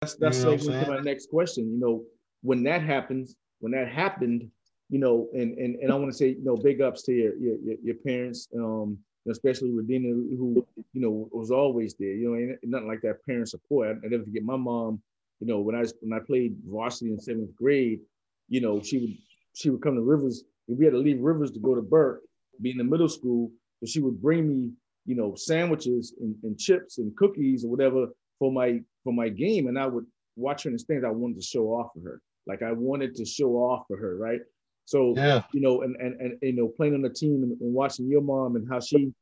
[0.00, 1.70] That's that's you know to my next question.
[1.70, 2.04] You know,
[2.42, 4.50] when that happens, when that happened,
[4.88, 7.36] you know, and and, and I want to say, you know, big ups to your
[7.36, 8.98] your, your parents, um,
[9.30, 12.14] especially Dina, who you know was always there.
[12.14, 13.98] You know, ain't nothing like that parent support.
[14.04, 15.00] I, never forget my mom.
[15.40, 18.00] You know, when I when I played varsity in seventh grade,
[18.48, 19.14] you know, she would
[19.54, 22.22] she would come to Rivers we had to leave Rivers to go to Burke,
[22.60, 23.50] be in the middle school.
[23.80, 24.70] So she would bring me,
[25.06, 29.66] you know, sandwiches and, and chips and cookies or whatever for my for my game,
[29.66, 31.04] and I would watch her in the stands.
[31.04, 34.16] I wanted to show off for her, like I wanted to show off for her,
[34.16, 34.40] right?
[34.88, 37.74] So yeah, you know, and and and you know, playing on the team and, and
[37.74, 39.12] watching your mom and how she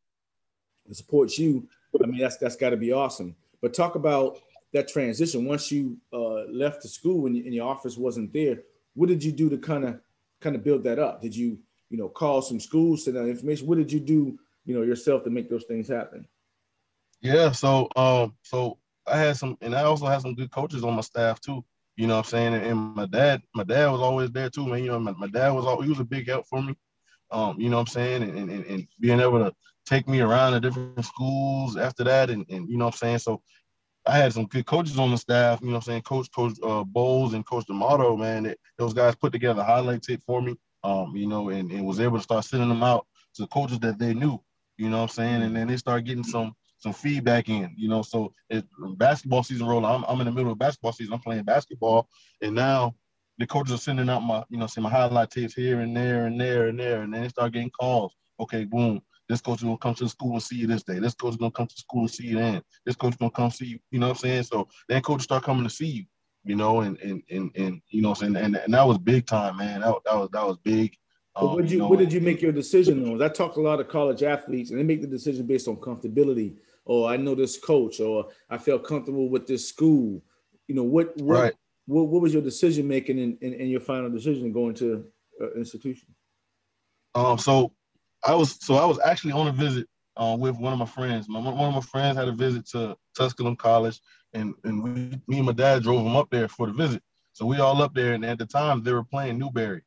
[0.92, 1.68] supports you.
[2.00, 3.34] I mean, that's that's got to be awesome.
[3.60, 4.38] But talk about
[4.72, 8.62] that transition once you uh, left the school and, and your office wasn't there.
[8.94, 9.98] What did you do to kind of
[10.40, 11.20] kind of build that up?
[11.20, 11.58] Did you
[11.90, 13.66] you know call some schools, send out information?
[13.66, 16.28] What did you do you know yourself to make those things happen?
[17.20, 20.94] Yeah, so um, so I had some, and I also had some good coaches on
[20.94, 21.64] my staff too.
[21.96, 22.54] You know what I'm saying?
[22.54, 24.84] And, and my dad, my dad was always there too, man.
[24.84, 26.74] You know, my, my dad was all, he was a big help for me.
[27.30, 28.22] Um, you know what I'm saying?
[28.22, 29.52] And, and, and being able to
[29.86, 32.30] take me around to different schools after that.
[32.30, 33.18] And, and you know what I'm saying?
[33.18, 33.42] So
[34.06, 36.02] I had some good coaches on the staff, you know what I'm saying?
[36.02, 38.46] Coach, Coach uh, Bowles and Coach D'Amato, man.
[38.46, 40.54] It, those guys put together a highlight tape for me,
[40.84, 43.98] um, you know, and, and was able to start sending them out to coaches that
[43.98, 44.40] they knew,
[44.76, 45.42] you know what I'm saying?
[45.42, 48.02] And then they start getting some some feedback in, you know.
[48.02, 48.64] So it
[48.96, 49.86] basketball season rolling.
[49.86, 51.14] I'm, I'm in the middle of basketball season.
[51.14, 52.08] I'm playing basketball,
[52.42, 52.94] and now
[53.38, 56.26] the coaches are sending out my, you know, see my highlight tapes here and there
[56.26, 58.14] and there and there, and then they start getting calls.
[58.40, 59.00] Okay, boom.
[59.28, 60.98] This coach is gonna come to the school and see you this day.
[60.98, 62.62] This coach is gonna come to school and see you then.
[62.84, 63.78] This coach is gonna come see you.
[63.90, 64.42] You know what I'm saying?
[64.44, 66.04] So then coaches start coming to see you.
[66.44, 68.98] You know, and and and, and you know, what I'm saying, and, and that was
[68.98, 69.80] big time, man.
[69.80, 70.96] That, that was that was big.
[71.34, 73.20] Um, what did you, you know, what did you make your decision on?
[73.20, 75.76] I talk to a lot of college athletes, and they make the decision based on
[75.76, 76.54] comfortability
[76.86, 80.22] or I know this coach, or I felt comfortable with this school.
[80.68, 81.54] You know, what what right.
[81.86, 85.04] what, what was your decision making in, in, in, your final decision going to
[85.42, 86.14] uh, institution?
[87.14, 87.72] Um, so
[88.24, 91.28] I was so I was actually on a visit uh, with one of my friends.
[91.28, 94.00] My, one of my friends had a visit to Tusculum College,
[94.32, 97.02] and and we, me and my dad drove him up there for the visit.
[97.32, 99.82] So we all up there, and at the time they were playing Newberry.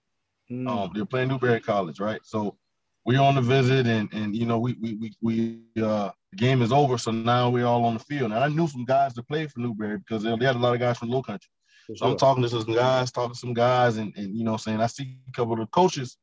[0.51, 0.69] Mm.
[0.69, 2.19] Um, they were playing Newberry College, right?
[2.23, 2.57] So
[3.05, 6.61] we're on the visit, and and you know we we we, we uh the game
[6.61, 8.31] is over, so now we're all on the field.
[8.31, 10.79] And I knew some guys that played for Newberry because they had a lot of
[10.79, 11.49] guys from Low Country.
[11.87, 11.95] Sure.
[11.97, 14.79] So I'm talking to some guys, talking to some guys, and, and you know, saying
[14.79, 16.17] I see a couple of the coaches,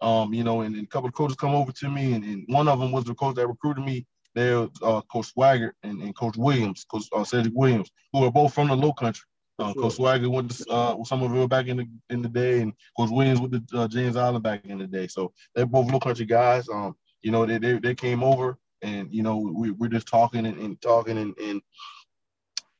[0.00, 2.44] um, you know, and, and a couple of coaches come over to me, and, and,
[2.48, 4.06] one of them was the coach that recruited me.
[4.34, 8.54] There, uh, Coach Swagger and, and Coach Williams, Coach uh, Cedric Williams, who are both
[8.54, 9.26] from the Low Country.
[9.58, 9.82] Uh, sure.
[9.82, 13.40] Coach Swagger went to uh, Summerville back in the in the day, and Coach Williams
[13.42, 15.06] with the uh, James Island back in the day.
[15.06, 16.66] So they're both Low Country guys.
[16.70, 20.46] Um, you know, they, they, they came over and you know we, we're just talking
[20.46, 21.60] and, and talking and, and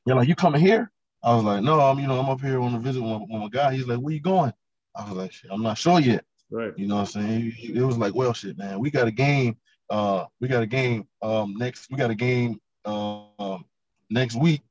[0.07, 0.91] you're like you coming here?
[1.23, 3.43] I was like no i'm you know i'm up here on a visit with my,
[3.43, 3.75] with guy.
[3.75, 4.53] He's like where you going?
[4.97, 6.25] I was like i'm not sure yet.
[6.51, 6.73] Right.
[6.77, 7.53] You know what i'm saying?
[7.59, 9.57] It was like well shit man we got a game
[9.91, 13.59] uh we got a game um next we got a game uh,
[14.11, 14.63] next week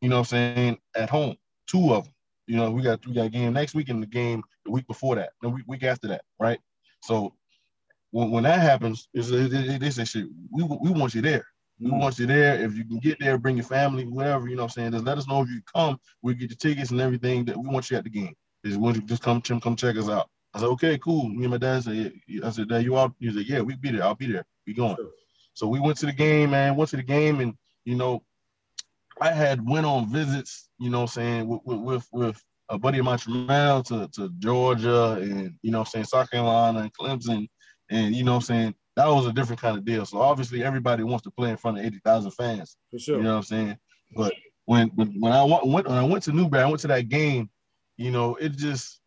[0.00, 1.36] you know what i'm saying at home
[1.68, 2.12] two of them
[2.46, 4.86] you know we got we got a game next week and the game the week
[4.86, 6.58] before that the week, week after that right?
[7.02, 7.34] So
[8.12, 10.26] when, when that happens, is they say shit.
[10.50, 11.44] We we want you there.
[11.80, 11.98] We mm-hmm.
[11.98, 12.62] want you there.
[12.62, 14.48] If you can get there, bring your family, whatever.
[14.48, 14.92] You know what I'm saying?
[14.92, 15.98] Just let us know if you come.
[16.22, 17.44] We get your tickets and everything.
[17.46, 18.34] That we want you at the game.
[18.62, 20.28] Is want you just come Tim, come check us out.
[20.54, 21.28] I said, okay, cool.
[21.28, 22.12] Me and my dad said,
[22.44, 23.14] I said, Dad, you out?
[23.18, 24.04] He said, yeah, we be there.
[24.04, 24.44] I'll be there.
[24.66, 24.96] We going.
[24.96, 25.10] Sure.
[25.54, 26.76] So we went to the game, man.
[26.76, 28.22] Went to the game, and you know,
[29.20, 30.68] I had went on visits.
[30.78, 34.30] You know, what I'm saying with with with a buddy of mine, Tremel, to to
[34.38, 37.48] Georgia, and you know, saying South Carolina and Clemson,
[37.92, 38.74] and you know what I'm saying?
[38.96, 40.04] That was a different kind of deal.
[40.04, 42.76] So obviously everybody wants to play in front of 80,000 fans.
[42.90, 43.16] For sure.
[43.16, 43.78] You know what I'm saying?
[44.14, 44.34] But
[44.66, 47.50] when when, when I went when I went to Newberry, I went to that game,
[47.96, 49.00] you know, it just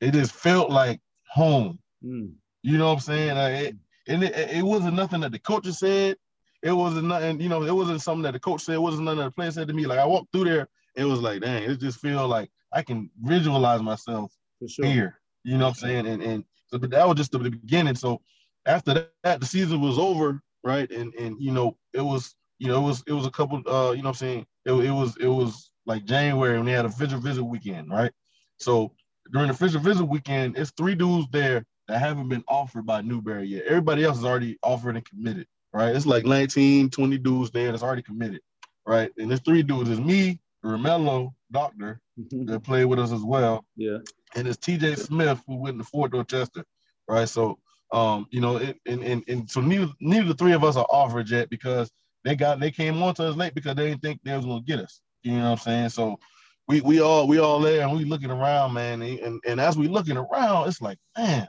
[0.00, 1.00] it just felt like
[1.30, 1.78] home.
[2.04, 2.32] Mm.
[2.62, 3.36] You know what I'm saying?
[3.36, 3.76] Like it,
[4.06, 6.16] and it, it wasn't nothing that the coaches said.
[6.62, 8.76] It wasn't nothing, you know, it wasn't something that the coach said.
[8.76, 9.86] It wasn't nothing that the player said to me.
[9.86, 13.10] Like I walked through there, it was like, dang, it just feel like I can
[13.22, 14.32] visualize myself
[14.66, 14.84] sure.
[14.84, 15.20] here.
[15.44, 16.06] You know what I'm saying?
[16.06, 17.94] And and so, but that was just the beginning.
[17.94, 18.20] So
[18.66, 20.90] after that, the season was over, right?
[20.90, 23.58] And and you know, it was you know, it was it was a couple.
[23.58, 26.72] Uh, you know, what I'm saying it, it was it was like January when they
[26.72, 28.12] had a official visit weekend, right?
[28.58, 28.92] So
[29.32, 33.46] during the official visit weekend, it's three dudes there that haven't been offered by Newberry
[33.46, 33.64] yet.
[33.64, 35.94] Everybody else is already offered and committed, right?
[35.94, 38.40] It's like 19, 20 dudes there that's already committed,
[38.86, 39.10] right?
[39.16, 39.88] And there's three dudes.
[39.88, 43.64] It's me, Romello, Doctor, that played with us as well.
[43.76, 43.98] Yeah
[44.34, 46.64] and it's TJ Smith who went to Fort Dorchester,
[47.08, 47.28] right?
[47.28, 47.58] So,
[47.92, 50.86] um, you know, it, and, and and so neither neither the three of us are
[50.90, 51.90] offered yet because
[52.24, 54.62] they got they came on to us late because they didn't think they was gonna
[54.62, 55.00] get us.
[55.22, 55.88] You know what I'm saying?
[55.90, 56.18] So
[56.66, 59.88] we we all we all there and we looking around, man, and and as we
[59.88, 61.48] looking around, it's like, man,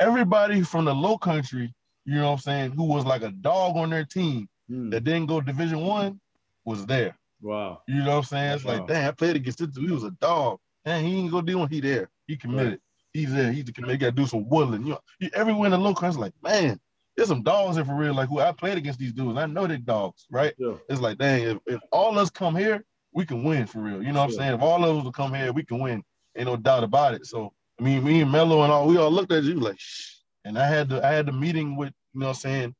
[0.00, 1.72] everybody from the low country,
[2.04, 4.90] you know what I'm saying, who was like a dog on their team mm.
[4.90, 6.20] that didn't go division one
[6.64, 7.16] was there.
[7.40, 7.82] Wow.
[7.86, 8.52] You know what I'm saying?
[8.54, 8.78] It's wow.
[8.78, 9.70] like, damn, I played against it.
[9.76, 10.58] We was a dog.
[10.84, 12.08] Man, he ain't gonna do when he there.
[12.26, 12.72] He committed.
[12.72, 12.80] Right.
[13.12, 13.52] he's there.
[13.52, 14.86] He's the they got to do some woodland.
[14.86, 16.80] You know, everywhere in the local, I was like, man,
[17.16, 18.14] there's some dogs here for real.
[18.14, 19.38] Like who I played against these dudes.
[19.38, 20.54] I know they dogs, right?
[20.58, 20.74] Yeah.
[20.88, 24.02] It's like, dang, if, if all us come here, we can win for real.
[24.02, 24.54] You know what I'm saying?
[24.54, 26.02] If all of us will come here, we can win.
[26.36, 27.26] Ain't no doubt about it.
[27.26, 30.16] So I mean, me and Mello and all, we all looked at you like, Shh.
[30.44, 32.74] and I had the I had the meeting with, you know what I'm saying,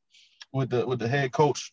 [0.53, 1.71] with the with the head coach.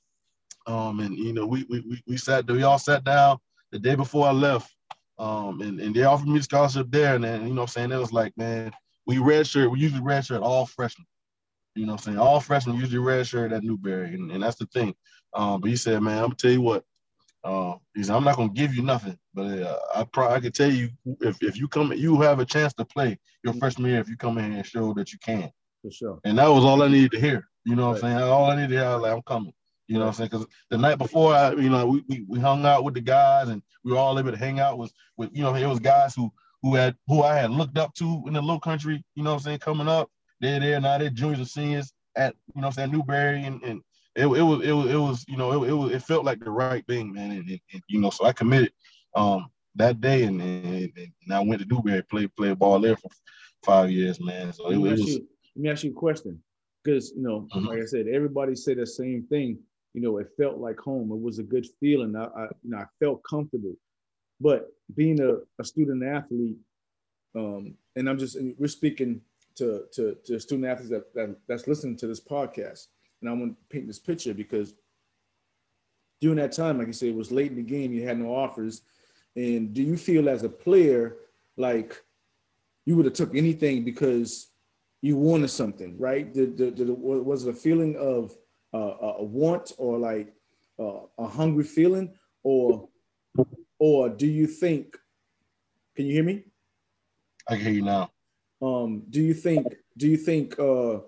[0.66, 3.38] Um, and you know, we we we we sat we all sat down
[3.72, 4.72] the day before I left.
[5.18, 7.14] Um, and, and they offered me the scholarship there.
[7.14, 7.92] And then, you know I'm saying?
[7.92, 8.72] It was like, man,
[9.06, 11.06] we redshirt, we usually redshirt all freshmen.
[11.74, 12.18] You know I'm saying?
[12.18, 14.94] All freshmen usually redshirt at Newberry, and, and that's the thing.
[15.34, 16.84] Um, but he said, man, I'm gonna tell you what.
[17.44, 20.52] Uh, he said, I'm not gonna give you nothing, but uh, I pro- I can
[20.52, 20.88] tell you
[21.20, 24.16] if, if you come, you have a chance to play your freshman year if you
[24.16, 25.50] come in and show that you can.
[25.82, 26.18] For sure.
[26.24, 27.46] And that was all I needed to hear.
[27.64, 28.10] You know what right.
[28.10, 28.30] I'm saying?
[28.30, 29.52] All I needed to hear, I was like, I'm coming.
[29.88, 30.30] You know what I'm saying?
[30.32, 33.48] Because the night before, I, you know, we, we, we hung out with the guys
[33.48, 36.14] and we were all able to hang out with, with you know, it was guys
[36.14, 36.32] who
[36.62, 39.36] who had who I had looked up to in the little country, you know what
[39.36, 40.10] I'm saying, coming up.
[40.40, 43.62] They're there now, they're juniors and seniors at you know what I'm saying, Newberry and,
[43.62, 43.80] and
[44.16, 46.40] it, it was it was it was you know it, it was it felt like
[46.40, 47.30] the right thing, man.
[47.30, 48.72] And, and, and you know, so I committed
[49.14, 53.10] um that day and, and, and I went to Newberry, played played ball there for
[53.64, 54.52] five years, man.
[54.52, 55.00] So it, it was.
[55.00, 56.42] You, let me ask you a question,
[56.82, 57.66] because you know, mm-hmm.
[57.66, 59.58] like I said, everybody said the same thing.
[59.96, 61.10] You know, it felt like home.
[61.10, 62.14] It was a good feeling.
[62.14, 63.74] I, I you know, I felt comfortable.
[64.38, 66.58] But being a, a student athlete,
[67.34, 69.22] um, and I'm just we're speaking
[69.54, 72.88] to to, to student athletes that, that that's listening to this podcast,
[73.22, 74.74] and I want to paint this picture because
[76.20, 77.94] during that time, like you said, it was late in the game.
[77.94, 78.82] You had no offers,
[79.34, 81.16] and do you feel as a player
[81.56, 82.02] like
[82.84, 84.50] you would have took anything because
[85.00, 86.34] you wanted something, right?
[86.34, 88.36] Did, did, did was it a feeling of
[88.76, 90.32] uh, a want or like
[90.78, 92.12] uh, a hungry feeling,
[92.42, 92.88] or
[93.78, 94.96] or do you think?
[95.94, 96.44] Can you hear me?
[97.48, 98.10] I hear you now.
[98.60, 99.66] Um, do you think?
[99.96, 100.58] Do you think?
[100.58, 101.00] Uh,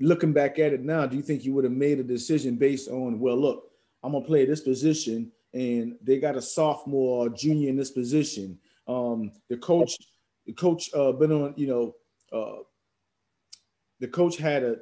[0.00, 2.88] looking back at it now, do you think you would have made a decision based
[2.88, 3.20] on?
[3.20, 3.70] Well, look,
[4.02, 8.58] I'm gonna play this position, and they got a sophomore or junior in this position.
[8.86, 9.96] Um, the coach,
[10.46, 11.54] the coach, uh, been on.
[11.56, 11.94] You know,
[12.32, 12.62] uh,
[14.00, 14.76] the coach had a,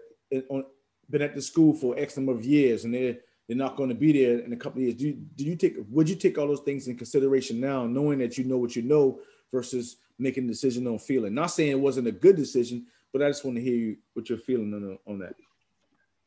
[0.49, 0.65] on,
[1.11, 3.95] been at the school for X number of years, and they're they're not going to
[3.95, 4.95] be there in a couple of years.
[4.95, 8.19] Do you, do you take would you take all those things in consideration now, knowing
[8.19, 9.21] that you know what you know
[9.53, 11.35] versus making a decision on feeling?
[11.35, 14.29] Not saying it wasn't a good decision, but I just want to hear you what
[14.29, 15.35] you're feeling on, on that.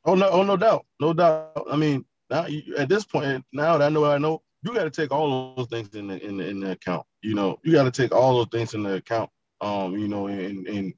[0.03, 1.67] Oh no, oh no doubt, no doubt.
[1.69, 4.73] I mean, now you, at this point, now that I know what I know, you
[4.73, 7.05] got to take all those things in the in the, in the account.
[7.21, 9.29] You know, you got to take all those things in the account.
[9.59, 10.93] Um, you know, and and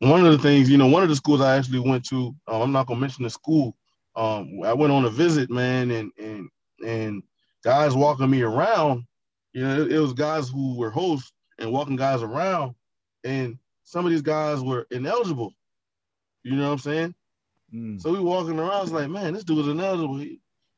[0.00, 2.62] one of the things, you know, one of the schools I actually went to, um,
[2.62, 3.76] I'm not gonna mention the school.
[4.16, 6.48] Um, I went on a visit, man, and and
[6.84, 7.22] and
[7.64, 9.04] guys walking me around.
[9.52, 12.74] You know, it, it was guys who were hosts and walking guys around,
[13.24, 15.54] and some of these guys were ineligible.
[16.44, 17.14] You know what I'm saying?
[17.74, 18.00] Mm.
[18.00, 20.18] So we walking around, it's like, man, this dude was ineligible.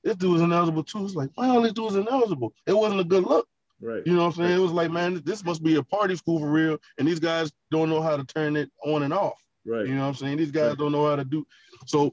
[0.02, 1.04] This dude was ineligible too.
[1.04, 2.54] It's like, wow, this dude was ineligible.
[2.66, 3.48] It wasn't a good look.
[3.82, 4.02] Right.
[4.04, 4.50] You know what I'm saying?
[4.50, 4.58] Right.
[4.58, 6.78] It was like, man, this must be a party school for real.
[6.98, 9.40] And these guys don't know how to turn it on and off.
[9.64, 9.86] Right.
[9.86, 10.36] You know what I'm saying?
[10.38, 10.78] These guys right.
[10.78, 11.46] don't know how to do.
[11.86, 12.12] So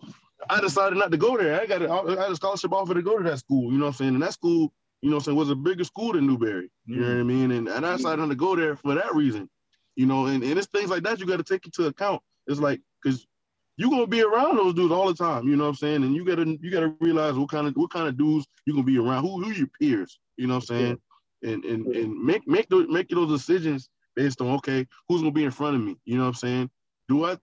[0.49, 1.59] I decided not to go there.
[1.59, 3.71] I got a, I had a scholarship offer to go to that school.
[3.71, 4.13] You know what I'm saying?
[4.13, 6.69] And that school, you know what I'm saying, was a bigger school than Newberry.
[6.85, 6.99] You mm.
[7.01, 7.51] know what I mean?
[7.51, 9.49] And, and I decided not to go there for that reason.
[9.95, 12.21] You know, and, and it's things like that you got to take into account.
[12.45, 13.25] It's like, because
[13.77, 16.03] you're gonna be around those dudes all the time, you know what I'm saying?
[16.03, 18.85] And you gotta you gotta realize what kind of what kind of dudes you're gonna
[18.85, 20.97] be around, who who your peers, you know what I'm saying?
[21.43, 25.43] And and and make make those make those decisions based on okay, who's gonna be
[25.43, 25.95] in front of me?
[26.05, 26.69] You know what I'm saying?
[27.09, 27.37] Do I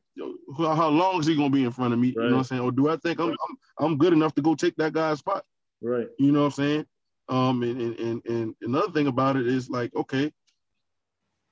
[0.59, 2.09] how long is he gonna be in front of me?
[2.17, 2.25] Right.
[2.25, 2.63] You know what I'm saying?
[2.63, 5.45] Or do I think I'm, I'm I'm good enough to go take that guy's spot?
[5.81, 6.09] Right.
[6.19, 6.87] You know what I'm saying?
[7.29, 10.33] Um and and and, and another thing about it is like, okay,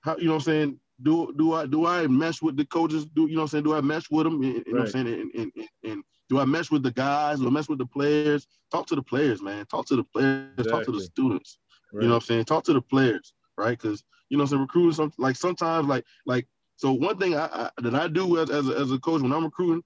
[0.00, 0.80] how you know what I'm saying?
[1.02, 3.06] Do do I do I mesh with the coaches?
[3.06, 3.64] Do you know what I'm saying?
[3.64, 4.42] Do I mesh with them?
[4.42, 4.66] You right.
[4.66, 5.06] know what I'm saying?
[5.06, 7.40] And, and, and, and do I mesh with the guys?
[7.40, 8.46] Do I mesh with the players?
[8.70, 9.66] Talk to the players, man.
[9.66, 10.48] Talk to the players.
[10.58, 10.72] Exactly.
[10.72, 11.58] Talk to the students.
[11.92, 12.02] Right.
[12.02, 12.44] You know what I'm saying?
[12.46, 13.78] Talk to the players, right?
[13.78, 17.70] Because you know, some recruiting, some like sometimes like like so one thing I, I,
[17.82, 19.82] that I do as as a, as a coach when I'm recruiting,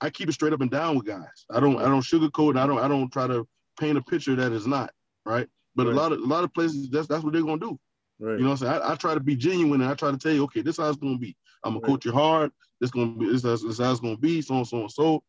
[0.00, 1.44] I keep it straight up and down with guys.
[1.50, 2.58] I don't I don't sugarcoat.
[2.58, 3.46] I don't I don't try to
[3.78, 4.90] paint a picture that is not
[5.26, 5.48] right.
[5.76, 5.92] But right.
[5.92, 7.78] a lot of a lot of places that's that's what they're gonna do.
[8.18, 8.38] Right.
[8.38, 8.82] You know what I'm saying?
[8.82, 10.84] I, I, try to be genuine and I try to tell you, okay, this is
[10.84, 11.36] how it's gonna be.
[11.64, 11.88] I'm gonna right.
[11.88, 12.50] coach you hard.
[12.80, 14.42] This gonna be this, this, how it's gonna be.
[14.42, 15.22] So on so and so.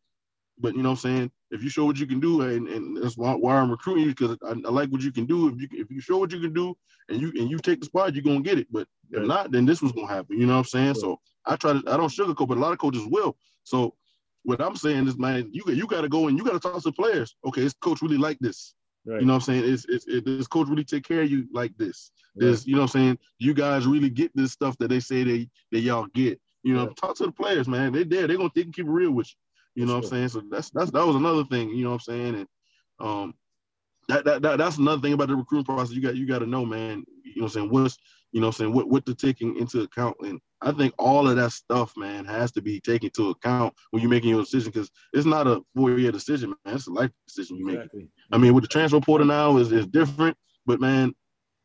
[0.62, 1.30] But you know what I'm saying?
[1.50, 4.14] If you show what you can do, and, and that's why, why I'm recruiting you
[4.14, 5.48] because I, I, like what you can do.
[5.48, 6.76] If you if you show what you can do,
[7.08, 8.68] and you and you take the spot, you're gonna get it.
[8.70, 10.38] But if not, then this was gonna happen.
[10.38, 10.94] You know what I'm saying?
[10.94, 13.36] So I try to I don't sugarcoat, but a lot of coaches will.
[13.64, 13.94] So
[14.44, 16.82] what I'm saying is, man, you you got to go and you got to talk
[16.82, 17.36] to players.
[17.44, 18.74] Okay, this coach really like this.
[19.04, 19.20] Right.
[19.20, 19.72] You know what I'm saying?
[19.72, 22.12] It's, it's it, does coach really take care of you like this?
[22.36, 22.64] Right.
[22.66, 23.18] you know what I'm saying?
[23.38, 26.40] You guys really get this stuff that they say they that y'all get.
[26.62, 26.96] You know, right.
[26.96, 27.92] talk to the players, man.
[27.92, 28.26] They're there.
[28.28, 29.34] They're gonna they can keep it real with you.
[29.74, 29.96] You know sure.
[29.96, 30.28] what I'm saying?
[30.28, 31.70] So that's that's that was another thing.
[31.70, 32.34] You know what I'm saying?
[32.34, 32.46] And
[33.00, 33.34] um,
[34.08, 35.94] that, that, that that's another thing about the recruiting process.
[35.94, 37.04] You got you got to know, man.
[37.24, 37.70] You know what I'm saying?
[37.70, 37.98] What's
[38.32, 38.74] you know what I'm saying?
[38.74, 42.52] What what to taking into account and I think all of that stuff, man, has
[42.52, 46.12] to be taken into account when you're making your decision because it's not a four-year
[46.12, 46.76] decision, man.
[46.76, 47.80] It's a life decision you make.
[48.30, 51.14] I mean, with the transfer portal now is is different, but man,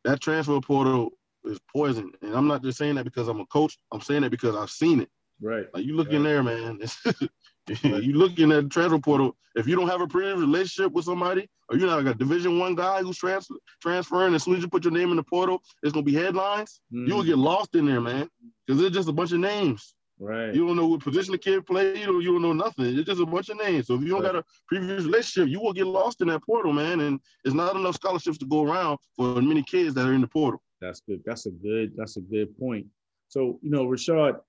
[0.04, 1.10] that transfer portal
[1.44, 2.10] is poison.
[2.22, 3.78] And I'm not just saying that because I'm a coach.
[3.92, 5.08] I'm saying that because I've seen it.
[5.40, 5.66] Right.
[5.72, 6.80] Like you look in there, man.
[7.82, 9.36] you look in that transfer portal.
[9.56, 12.58] If you don't have a previous relationship with somebody, or you're not like a Division
[12.58, 15.62] One guy who's transfer, transferring, as soon as you put your name in the portal,
[15.82, 16.80] it's gonna be headlines.
[16.92, 17.08] Mm.
[17.08, 18.28] You will get lost in there, man,
[18.66, 19.94] because it's just a bunch of names.
[20.20, 20.52] Right.
[20.52, 21.96] You don't know what position the kid play.
[21.96, 22.86] You don't, you don't know nothing.
[22.86, 23.86] It's just a bunch of names.
[23.86, 24.32] So if you don't right.
[24.32, 27.00] got a previous relationship, you will get lost in that portal, man.
[27.00, 30.26] And it's not enough scholarships to go around for many kids that are in the
[30.26, 30.60] portal.
[30.80, 31.22] That's good.
[31.24, 31.92] That's a good.
[31.96, 32.86] That's a good point.
[33.28, 34.40] So you know, Rashad,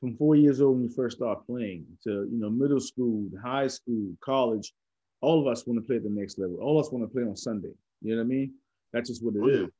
[0.00, 3.66] from four years old when you first start playing to you know middle school, high
[3.66, 4.72] school, college,
[5.20, 6.58] all of us want to play at the next level.
[6.60, 7.72] All of us want to play on Sunday.
[8.02, 8.54] You know what I mean?
[8.92, 9.70] That's just what it oh, is.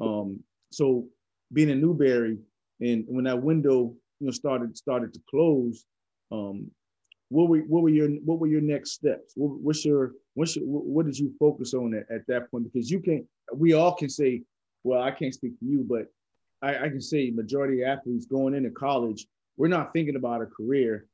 [0.00, 1.06] Um, so
[1.52, 2.38] being in Newberry
[2.80, 5.84] and when that window you know started started to close,
[6.30, 6.70] um,
[7.28, 9.32] what were what were your what were your next steps?
[9.36, 12.70] What, what's your what's your, what did you focus on at, at that point?
[12.72, 14.42] Because you can we all can say,
[14.84, 16.06] well, I can't speak for you, but
[16.62, 19.26] I, I can say majority of athletes going into college,
[19.56, 21.06] we're not thinking about a career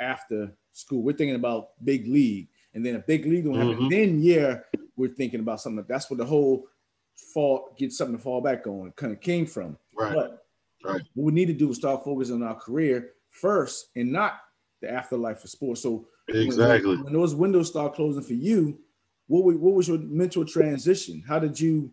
[0.00, 1.02] after school.
[1.02, 2.48] We're thinking about big league.
[2.74, 3.74] And then a big league don't happen.
[3.74, 3.88] Mm-hmm.
[3.88, 4.58] Then yeah,
[4.96, 5.84] we're thinking about something.
[5.88, 6.66] That's what the whole
[7.32, 9.78] fall get something to fall back on kind of came from.
[9.96, 10.14] Right.
[10.14, 10.46] But
[10.84, 11.02] right.
[11.14, 14.40] what we need to do is start focusing on our career first and not
[14.80, 15.82] the afterlife of sports.
[15.82, 18.78] So exactly when, when those windows start closing for you,
[19.26, 21.22] what what was your mental transition?
[21.26, 21.92] How did you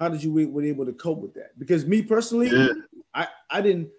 [0.00, 1.58] how did you were able to cope with that?
[1.58, 2.68] Because me personally, yeah.
[3.14, 3.90] I I didn't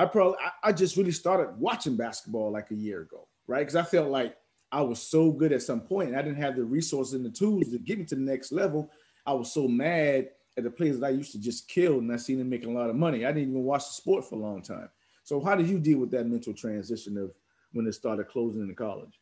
[0.00, 3.60] I probably I, I just really started watching basketball like a year ago, right?
[3.60, 4.34] Because I felt like
[4.72, 7.28] I was so good at some point and I didn't have the resources and the
[7.30, 8.90] tools to get me to the next level.
[9.26, 12.16] I was so mad at the players that I used to just kill and I
[12.16, 13.26] seen them making a lot of money.
[13.26, 14.88] I didn't even watch the sport for a long time.
[15.22, 17.32] So how did you deal with that mental transition of
[17.72, 19.20] when it started closing in the college?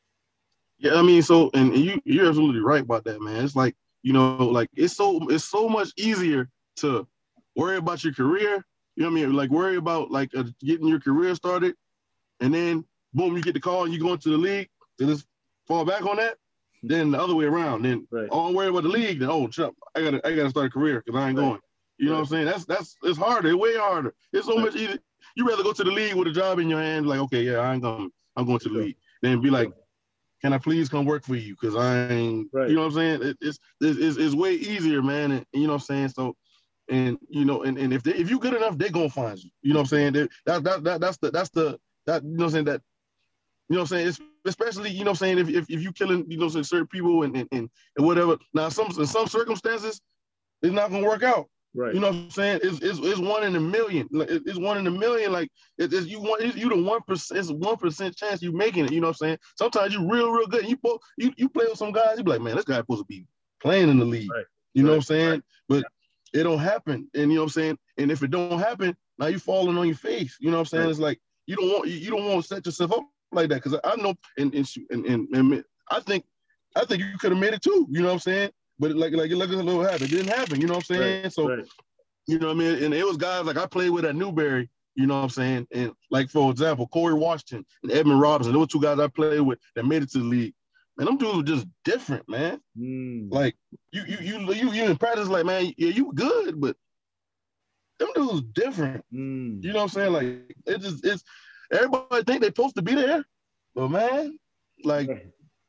[0.78, 3.44] Yeah, I mean, so and you you're absolutely right about that, man.
[3.44, 3.74] It's like
[4.04, 7.04] you know, like it's so it's so much easier to
[7.56, 8.64] worry about your career.
[8.98, 9.32] You know what I mean?
[9.34, 11.76] Like worry about like uh, getting your career started,
[12.40, 12.84] and then
[13.14, 14.68] boom, you get the call and you go into the league.
[14.98, 15.24] Then just
[15.68, 16.34] fall back on that,
[16.82, 17.82] then the other way around.
[17.84, 18.26] Then right.
[18.32, 19.20] oh, I'm worried about the league.
[19.20, 21.44] Then oh, Chuck, I gotta I gotta start a career because I ain't right.
[21.44, 21.60] going.
[21.98, 22.18] You know right.
[22.18, 22.46] what I'm saying?
[22.46, 24.14] That's that's it's harder, way harder.
[24.32, 24.98] It's so much easier.
[25.36, 27.58] You rather go to the league with a job in your hand, like okay, yeah,
[27.58, 28.10] I ain't going.
[28.34, 28.96] I'm going to the league.
[29.22, 29.70] Then be like,
[30.42, 31.54] can I please come work for you?
[31.54, 32.48] Because I ain't.
[32.52, 33.22] You know what I'm saying?
[33.22, 35.30] It, it's, it's it's way easier, man.
[35.30, 36.08] And you know what I'm saying?
[36.08, 36.34] So.
[36.90, 39.50] And you know, and, and if they, if you good enough, they're gonna find you.
[39.62, 40.28] You know what I'm saying?
[40.46, 42.82] That, that that that's the that's the that you know what I'm saying that
[43.68, 44.08] you know what I'm saying?
[44.08, 46.86] It's, especially, you know what I'm saying, if, if, if you killing, you know, certain
[46.86, 48.38] people and, and, and, whatever.
[48.54, 50.00] Now, some in some circumstances,
[50.62, 51.48] it's not gonna work out.
[51.74, 51.94] Right.
[51.94, 52.60] You know what I'm saying?
[52.62, 54.08] It's, it's, it's one in a million.
[54.10, 55.32] Like it's one in a million.
[55.32, 57.38] Like it's, it's you want you the one percent.
[57.38, 58.92] It's one percent chance you making it.
[58.92, 59.38] You know what I'm saying?
[59.56, 60.66] Sometimes you real real good.
[60.66, 60.78] You
[61.18, 62.16] you you play with some guys.
[62.16, 63.26] You be like, man, this guy supposed to be
[63.62, 64.32] playing in the league.
[64.32, 64.44] Right.
[64.72, 64.94] You know right.
[64.94, 65.42] what I'm saying?
[65.68, 65.84] But
[66.32, 67.08] it don't happen.
[67.14, 67.78] And you know what I'm saying?
[67.96, 70.36] And if it don't happen, now you're falling on your face.
[70.40, 70.90] You know what I'm saying?
[70.90, 73.78] It's like you don't want you, don't want to set yourself up like that because
[73.84, 76.24] I know and and, and and I think
[76.76, 77.86] I think you could have made it too.
[77.90, 78.50] You know what I'm saying?
[78.78, 80.04] But like like like a little happen.
[80.04, 80.60] It didn't happen.
[80.60, 81.22] You know what I'm saying?
[81.22, 81.66] Right, so right.
[82.26, 82.84] you know what I mean.
[82.84, 84.70] And it was guys like I played with at Newberry.
[84.94, 85.66] You know what I'm saying?
[85.72, 88.52] And like for example, Corey Washington and Edmond Robinson.
[88.52, 90.54] Those two guys I played with that made it to the league.
[90.98, 92.60] Man, them dudes were just different, man.
[92.76, 93.32] Mm.
[93.32, 93.56] Like
[93.92, 96.76] you you you you you in practice, like man, yeah, you good, but
[98.00, 99.04] them dudes different.
[99.14, 99.62] Mm.
[99.62, 100.12] You know what I'm saying?
[100.12, 101.22] Like it just it's
[101.72, 103.24] everybody think they're supposed to be there,
[103.76, 104.38] but man,
[104.82, 105.08] like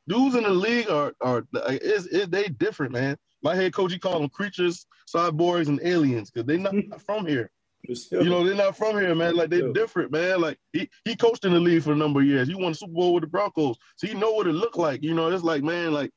[0.08, 3.16] dudes in the league are are is it, they different, man.
[3.42, 6.74] My head coach he called them creatures, cyborgs, and aliens because they're not
[7.06, 7.52] from here.
[7.88, 9.36] You know, they're not from here, man.
[9.36, 10.40] Like they're different, man.
[10.40, 12.48] Like he he coached in the league for a number of years.
[12.48, 15.02] He won Super Bowl with the Broncos, so he know what it looked like.
[15.02, 16.10] You know, it's like man, like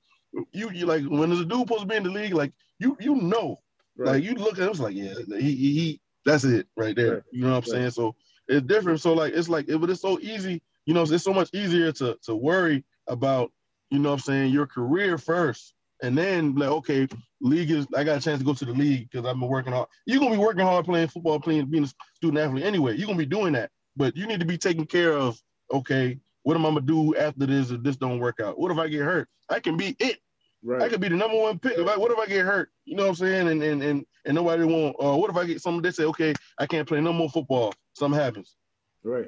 [0.52, 2.98] you you like when there's a dude supposed to be in the league, like you
[3.00, 3.60] you know,
[3.98, 4.14] right.
[4.14, 7.16] like you look at him, it's like yeah, he he, he that's it right there.
[7.16, 7.24] Right.
[7.32, 7.80] You know what I'm right.
[7.80, 7.92] saying?
[7.92, 8.16] So
[8.48, 9.02] it's different.
[9.02, 11.92] So like it's like it, but it's so easy, you know, it's so much easier
[11.94, 13.52] to to worry about,
[13.90, 15.74] you know what I'm saying, your career first.
[16.04, 17.08] And then like, okay,
[17.42, 19.74] league is I got a chance to go to the league because I've been working
[19.74, 19.88] hard.
[20.06, 22.96] You're gonna be working hard playing football, playing being a student athlete anyway.
[22.96, 23.72] You're gonna be doing that.
[23.96, 25.42] But you need to be taking care of,
[25.72, 28.60] okay, what am I gonna do after this if this don't work out?
[28.60, 29.28] What if I get hurt?
[29.50, 30.20] I can be it
[30.64, 30.82] Right.
[30.82, 31.78] I could be the number one pick.
[31.78, 32.70] If I, what if I get hurt?
[32.86, 33.48] You know what I'm saying?
[33.50, 34.96] And and and, and nobody won't.
[34.98, 35.82] Uh, what if I get something?
[35.82, 37.74] They say, okay, I can't play no more football.
[37.94, 38.56] Something happens.
[39.04, 39.28] Right.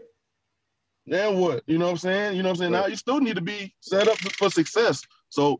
[1.06, 1.64] Then what?
[1.68, 2.38] You know what I'm saying?
[2.38, 2.72] You know what I'm saying?
[2.72, 2.82] Right.
[2.82, 5.04] Now you still need to be set up for success.
[5.28, 5.60] So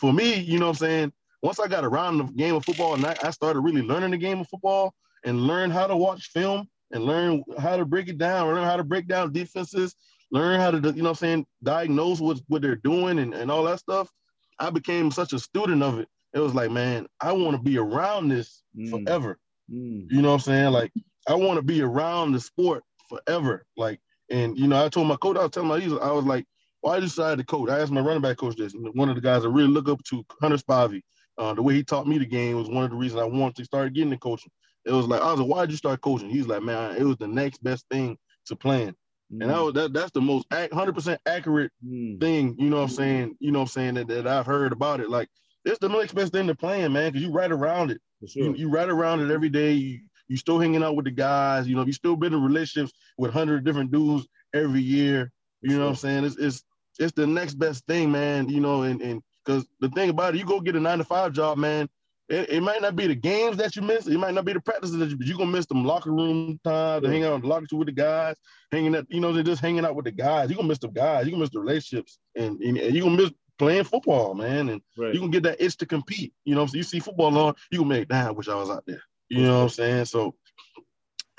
[0.00, 1.12] for me, you know what I'm saying?
[1.42, 4.16] Once I got around the game of football and I, I started really learning the
[4.16, 4.94] game of football
[5.24, 8.76] and learn how to watch film and learn how to break it down, learn how
[8.76, 9.94] to break down defenses,
[10.32, 13.50] learn how to, you know what I'm saying, diagnose what, what they're doing and, and
[13.50, 14.10] all that stuff.
[14.58, 16.08] I became such a student of it.
[16.32, 18.90] It was like, man, I want to be around this mm.
[18.90, 19.38] forever.
[19.70, 20.06] Mm.
[20.10, 20.72] You know what I'm saying?
[20.72, 20.92] Like,
[21.28, 23.64] I want to be around the sport forever.
[23.76, 26.46] Like, and you know, I told my coach, I was telling my, I was like,
[26.80, 27.70] why well, decided to coach?
[27.70, 28.74] I asked my running back coach this.
[28.74, 31.02] and One of the guys I really look up to, Hunter Spivey.
[31.38, 33.56] Uh, the way he taught me the game was one of the reasons I wanted
[33.56, 34.50] to start getting the coaching.
[34.84, 36.30] It was like I was like, why did you start coaching?
[36.30, 38.94] He's like, man, it was the next best thing to playing.
[39.32, 39.42] Mm.
[39.42, 42.20] And that was that that's the most hundred percent accurate mm.
[42.20, 43.36] thing, you know what I'm saying?
[43.40, 45.10] You know what I'm saying that, that I've heard about it.
[45.10, 45.28] Like
[45.64, 48.00] it's the next best thing to playing, man, because you right around it.
[48.26, 48.44] Sure.
[48.44, 49.72] You, you right around it every day.
[49.72, 52.92] You you still hanging out with the guys, you know, you still been in relationships
[53.18, 55.32] with hundred different dudes every year.
[55.60, 56.24] You know what I'm saying?
[56.24, 56.62] It's it's
[56.98, 58.48] it's the next best thing, man.
[58.48, 61.04] You know, and and because the thing about it, you go get a nine to
[61.04, 61.88] five job, man.
[62.28, 64.06] It, it, might not be the games that you miss.
[64.06, 66.60] It might not be the practices that you, but you're gonna miss them locker room
[66.62, 68.36] time to hang out in the locker room with the guys,
[68.70, 70.48] hanging out, you know, they're just hanging out with the guys.
[70.48, 73.20] You're gonna miss the guys, you're gonna miss the relationships, and, and, and you're gonna
[73.20, 74.68] miss playing football, man.
[74.68, 75.12] And right.
[75.12, 76.32] you can get that itch to compete.
[76.44, 78.70] You know, so you see football on, you can make, damn, I wish I was
[78.70, 79.02] out there.
[79.28, 80.04] You know what I'm saying?
[80.04, 80.34] So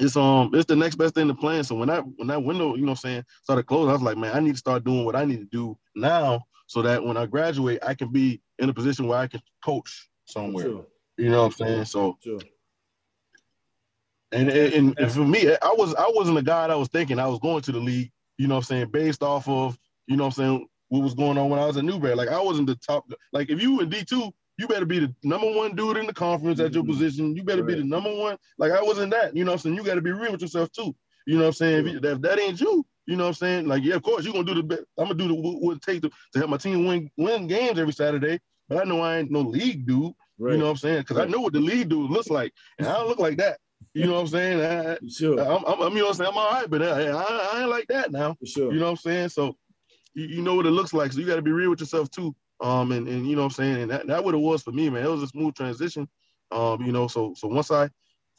[0.01, 1.63] it's um it's the next best thing to playing.
[1.63, 4.01] So when that when that window, you know what I'm saying, started closing, I was
[4.01, 7.03] like, man, I need to start doing what I need to do now so that
[7.03, 10.65] when I graduate, I can be in a position where I can coach somewhere.
[10.65, 10.85] Sure.
[11.17, 11.85] You know what I'm saying?
[11.85, 12.39] So sure.
[14.31, 17.27] And, and, and for me, I was I wasn't a guy that was thinking I
[17.27, 19.77] was going to the league, you know what I'm saying, based off of,
[20.07, 22.15] you know what I'm saying, what was going on when I was at Newberry.
[22.15, 24.31] Like I wasn't the top like if you in D2,
[24.61, 26.91] you better be the number one dude in the conference at your mm-hmm.
[26.91, 27.35] position.
[27.35, 27.75] You better right.
[27.75, 28.37] be the number one.
[28.59, 29.75] Like I wasn't that, you know what I'm saying?
[29.75, 30.95] You got to be real with yourself too.
[31.25, 31.87] You know what I'm saying?
[31.87, 33.67] If, you, if, that ain't you, you know what I'm saying?
[33.67, 34.83] Like, yeah, of course you're gonna do the best.
[34.97, 37.79] I'm gonna do the what it takes to, to help my team win win games
[37.79, 38.39] every Saturday.
[38.69, 40.13] But I know I ain't no league dude.
[40.37, 40.53] Right.
[40.53, 41.01] You know what I'm saying?
[41.01, 41.27] Because right.
[41.27, 43.59] I know what the league dude looks like, and I don't look like that.
[43.93, 44.61] You know what I'm saying?
[44.61, 45.39] I, sure.
[45.39, 46.29] I'm, I'm, you know what I'm saying?
[46.31, 48.37] I'm all right, but I, I, I ain't like that now.
[48.45, 48.71] Sure.
[48.71, 49.29] You know what I'm saying?
[49.29, 49.57] So
[50.13, 51.11] you, you know what it looks like.
[51.11, 52.35] So you got to be real with yourself too.
[52.61, 53.81] Um, and, and you know what I'm saying?
[53.81, 55.03] And that, that what it was for me, man.
[55.03, 56.07] It was a smooth transition.
[56.51, 57.89] Um, you know, so so once I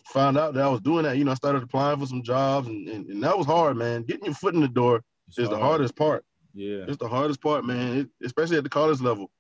[0.07, 2.69] found out that I was doing that, you know, I started applying for some jobs
[2.69, 4.03] and, and, and that was hard, man.
[4.03, 5.59] Getting your foot in the door it's is hard.
[5.59, 6.25] the hardest part.
[6.55, 6.85] Yeah.
[6.87, 9.31] It's the hardest part, man, it, especially at the college level.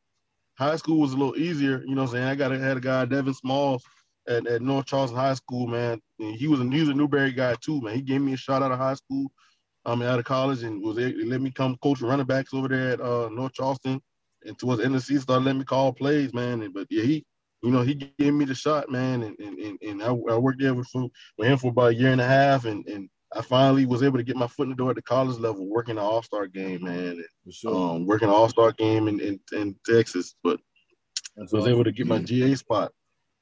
[0.58, 2.28] High school was a little easier, you know what I'm saying?
[2.28, 3.84] I got a, had a guy, Devin Smalls,
[4.28, 6.00] at, at North Charleston High School, man.
[6.18, 7.94] And he was a he was a Newberry guy too, man.
[7.94, 9.32] He gave me a shot out of high school,
[9.84, 12.68] I um, out of college, and was able let me come coach running backs over
[12.68, 14.00] there at uh, North Charleston.
[14.46, 16.62] And towards the end of the season, started letting me call plays, man.
[16.62, 17.24] And, but yeah, he,
[17.62, 19.22] you know, he gave me the shot, man.
[19.22, 22.20] And and, and I, I worked there with, with him for about a year and
[22.20, 24.90] a half, and and I finally was able to get my foot in the door
[24.90, 27.22] at the college level, working the All Star game, man.
[27.44, 27.74] And, sure.
[27.74, 30.60] um, working the All Star game in, in, in Texas, but
[31.36, 31.72] That's was awesome.
[31.72, 32.92] able to get my GA spot.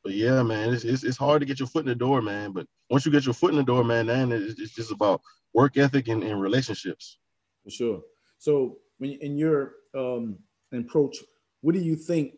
[0.05, 2.53] But yeah, man, it's, it's, it's hard to get your foot in the door, man.
[2.53, 5.21] But once you get your foot in the door, man, then it's, it's just about
[5.53, 7.19] work ethic and, and relationships.
[7.65, 8.01] For sure.
[8.39, 10.39] So when in your um,
[10.79, 11.18] approach,
[11.61, 12.35] what do you think?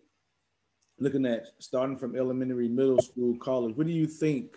[0.99, 4.57] Looking at starting from elementary, middle school, college, what do you think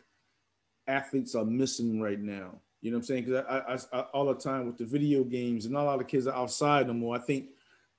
[0.87, 2.59] athletes are missing right now?
[2.81, 3.23] You know what I'm saying?
[3.25, 6.01] Because I, I, I, all the time with the video games and not a lot
[6.01, 7.15] of kids are outside no more.
[7.15, 7.47] I think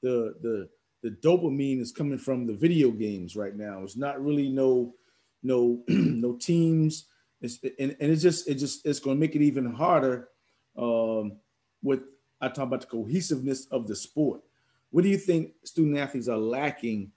[0.03, 0.69] the the
[1.03, 3.83] the dopamine is coming from the video games right now.
[3.83, 4.95] It's not really no
[5.43, 7.07] no no teams.
[7.41, 10.29] It's, and, and it's just it just it's going to make it even harder
[10.79, 11.37] um,
[11.83, 12.03] with
[12.41, 14.43] I talk about the cohesiveness of the sport.
[14.97, 17.13] What do you think student athletes are lacking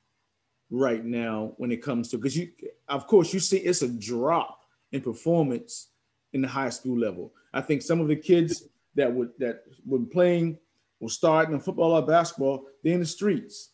[0.69, 2.49] right now when it comes to because you
[2.89, 5.87] of course you see it's a drop in performance
[6.33, 7.33] in the high school level.
[7.53, 8.65] I think some of the kids
[8.95, 10.57] that would that were playing
[10.99, 13.69] will starting in football or basketball, they're in the streets.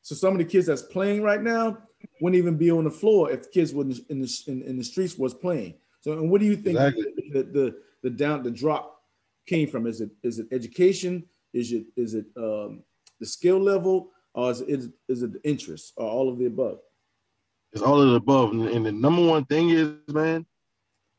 [0.00, 1.76] So some of the kids that's playing right now
[2.22, 4.84] wouldn't even be on the floor if the kids were in the in, in the
[4.84, 5.74] streets was playing.
[6.00, 7.12] So and what do you think exactly.
[7.30, 9.02] the, the the down the drop
[9.44, 9.86] came from?
[9.86, 11.26] Is it is it education?
[11.52, 12.84] Is it is it um,
[13.20, 16.78] the skill level, or is it, is, it the interest, or all of the above?
[17.72, 18.52] It's all of the above.
[18.52, 20.44] And, the number one thing is, man,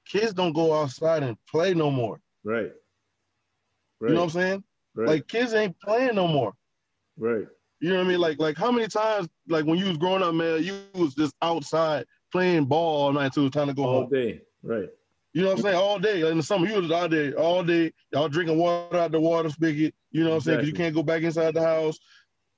[0.07, 2.19] kids don't go outside and play no more.
[2.43, 2.71] Right.
[3.99, 4.09] right.
[4.09, 4.63] You know what I'm saying?
[4.95, 5.07] Right.
[5.07, 6.53] Like kids ain't playing no more.
[7.17, 7.47] Right.
[7.79, 8.19] You know what I mean?
[8.19, 11.33] Like, like how many times, like when you was growing up, man, you was just
[11.41, 14.09] outside playing ball all night until it was time to go all home.
[14.09, 14.41] day.
[14.63, 14.89] Right.
[15.33, 15.77] You know what I'm saying?
[15.77, 16.29] All day.
[16.29, 17.93] in the summer, you was out there all day.
[18.11, 19.93] Y'all drinking water out the water spigot.
[20.11, 20.57] You know what I'm saying?
[20.57, 21.97] Because you can't go back inside the house.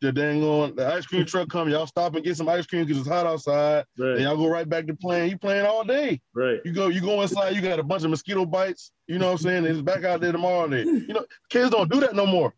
[0.01, 2.85] the dang on the ice cream truck come, y'all stop and get some ice cream
[2.85, 3.85] because it's hot outside.
[3.97, 4.13] Right.
[4.13, 5.29] And y'all go right back to playing.
[5.29, 6.19] You playing all day.
[6.33, 6.59] Right.
[6.65, 9.33] You go, you go inside, you got a bunch of mosquito bites, you know what
[9.33, 9.57] I'm saying?
[9.65, 10.83] And it's back out there tomorrow day.
[10.83, 12.53] You know, kids don't do that no more.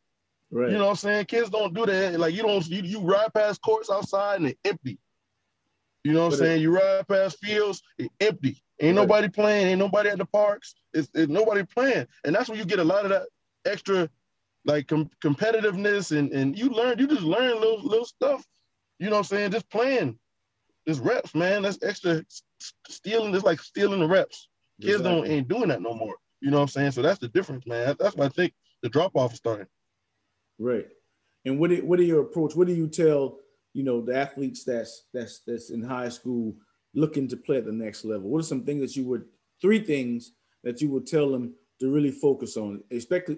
[0.50, 0.72] Right.
[0.72, 1.26] You know what I'm saying?
[1.26, 2.18] Kids don't do that.
[2.18, 4.98] Like you don't you, you ride past courts outside and they're empty.
[6.06, 6.62] You know what I'm saying?
[6.62, 8.62] You ride past fields, it's empty.
[8.82, 10.76] Ain't nobody playing, ain't nobody at the parks.
[10.94, 12.08] It's, it's nobody playing.
[12.26, 13.24] And that's where you get a lot of that
[13.66, 14.10] extra
[14.66, 18.46] like com- competitiveness and and you learn you just learn little little stuff.
[19.00, 19.52] You know what i'm saying?
[19.52, 20.18] Just playing.
[20.88, 21.62] Just reps man.
[21.62, 22.24] That's extra
[22.88, 23.34] stealing.
[23.34, 24.50] It's like stealing the reps.
[24.82, 25.22] Kids exactly.
[25.22, 26.16] don't ain't doing that no more.
[26.42, 26.92] You know what i'm saying?
[26.92, 27.96] So that's the difference man.
[28.00, 29.68] That's why i think the drop off is starting.
[30.60, 30.88] Right.
[31.46, 33.40] And what what are your approach what do you tell
[33.74, 36.56] you know the athletes that's that's that's in high school
[36.96, 39.26] looking to play at the next level what are some things that you would
[39.62, 40.32] three things
[40.64, 43.38] that you would tell them to really focus on, especially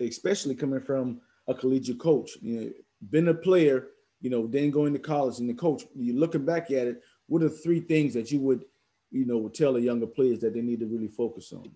[0.00, 2.32] especially coming from a collegiate coach.
[2.40, 2.70] You know,
[3.10, 3.88] been a player,
[4.20, 5.84] you know, then going to college and the coach.
[5.94, 7.02] You're looking back at it.
[7.26, 8.64] What are three things that you would,
[9.10, 11.70] you know, tell the younger players that they need to really focus on?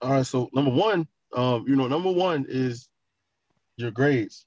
[0.00, 0.26] All right.
[0.26, 2.88] So number one, um, you know, number one is
[3.76, 4.46] your grades.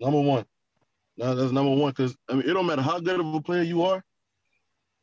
[0.00, 0.44] Number one.
[1.16, 3.62] Now that's number one because I mean it don't matter how good of a player
[3.62, 4.02] you are.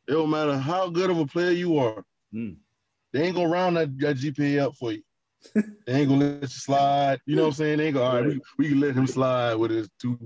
[0.08, 2.04] It don't matter how good of a player you are.
[2.34, 2.56] Mm.
[3.12, 5.02] They ain't gonna round that, that GPA up for you.
[5.54, 7.20] they ain't gonna let you slide.
[7.26, 7.78] You know what I'm saying?
[7.78, 10.18] They ain't gonna, all right, we, we can let him slide with his two.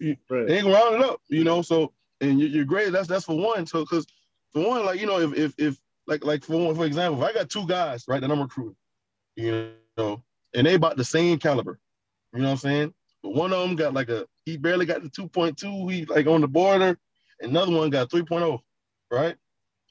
[0.00, 0.46] Right.
[0.46, 1.62] They ain't gonna round it up, you know.
[1.62, 3.66] So and your, your grade, that's that's for one.
[3.66, 4.06] So because
[4.52, 7.28] for one, like you know, if if if like like for one, for example, if
[7.28, 8.76] I got two guys, right, that I'm recruiting,
[9.36, 10.22] you know,
[10.54, 11.78] and they about the same caliber,
[12.32, 12.94] you know what I'm saying?
[13.22, 16.40] But one of them got like a he barely got the 2.2, he like on
[16.40, 16.96] the border,
[17.40, 18.58] another one got 3.0,
[19.10, 19.36] right?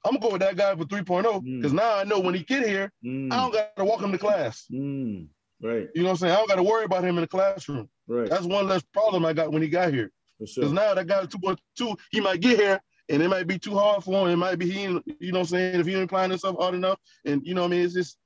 [0.03, 1.75] I'm gonna go with that guy for 3.0 because mm.
[1.75, 3.31] now I know when he get here, mm.
[3.31, 4.65] I don't got to walk him to class.
[4.71, 5.27] Mm.
[5.61, 5.87] Right.
[5.95, 6.33] You know what I'm saying?
[6.33, 7.89] I don't got to worry about him in the classroom.
[8.07, 8.29] Right.
[8.29, 10.11] That's one less problem I got when he got here.
[10.39, 10.69] Because sure.
[10.69, 12.79] now that guy 2.2, he might get here
[13.09, 14.33] and it might be too hard for him.
[14.33, 15.79] It might be he, you know what I'm saying?
[15.79, 17.85] If he ain't applying himself hard enough, and you know what I mean?
[17.85, 18.17] It's just,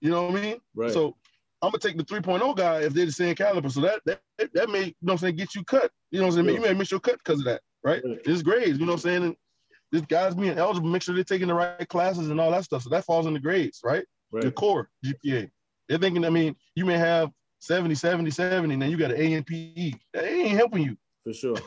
[0.00, 0.56] you know what I mean?
[0.74, 0.92] Right.
[0.92, 1.16] So
[1.62, 3.70] I'm gonna take the 3.0 guy if they're the same caliber.
[3.70, 4.20] So that that
[4.52, 5.90] that may, you know what I'm saying, get you cut.
[6.10, 6.56] You know what I'm saying?
[6.56, 6.66] Sure.
[6.66, 8.02] You may miss your cut because of that, right?
[8.04, 8.18] right?
[8.24, 9.22] It's grades, you know what I'm saying?
[9.24, 9.36] And
[9.92, 12.82] this guy's being eligible, make sure they're taking the right classes and all that stuff.
[12.82, 14.04] So that falls in the grades, right?
[14.32, 14.42] right.
[14.42, 15.50] The core GPA.
[15.88, 19.20] They're thinking, I mean, you may have 70, 70, 70, and then you got an
[19.20, 19.92] A and PE.
[20.14, 20.96] That ain't helping you.
[21.24, 21.56] For sure.
[21.56, 21.62] For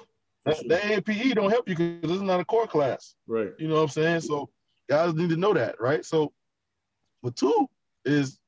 [0.45, 0.71] that, sure.
[0.71, 3.15] A and PE don't help you because it's not a core class.
[3.27, 3.51] Right.
[3.59, 4.21] You know what I'm saying?
[4.21, 4.49] So
[4.89, 6.03] guys need to know that, right?
[6.03, 6.33] So
[7.23, 7.67] but two
[8.03, 8.39] is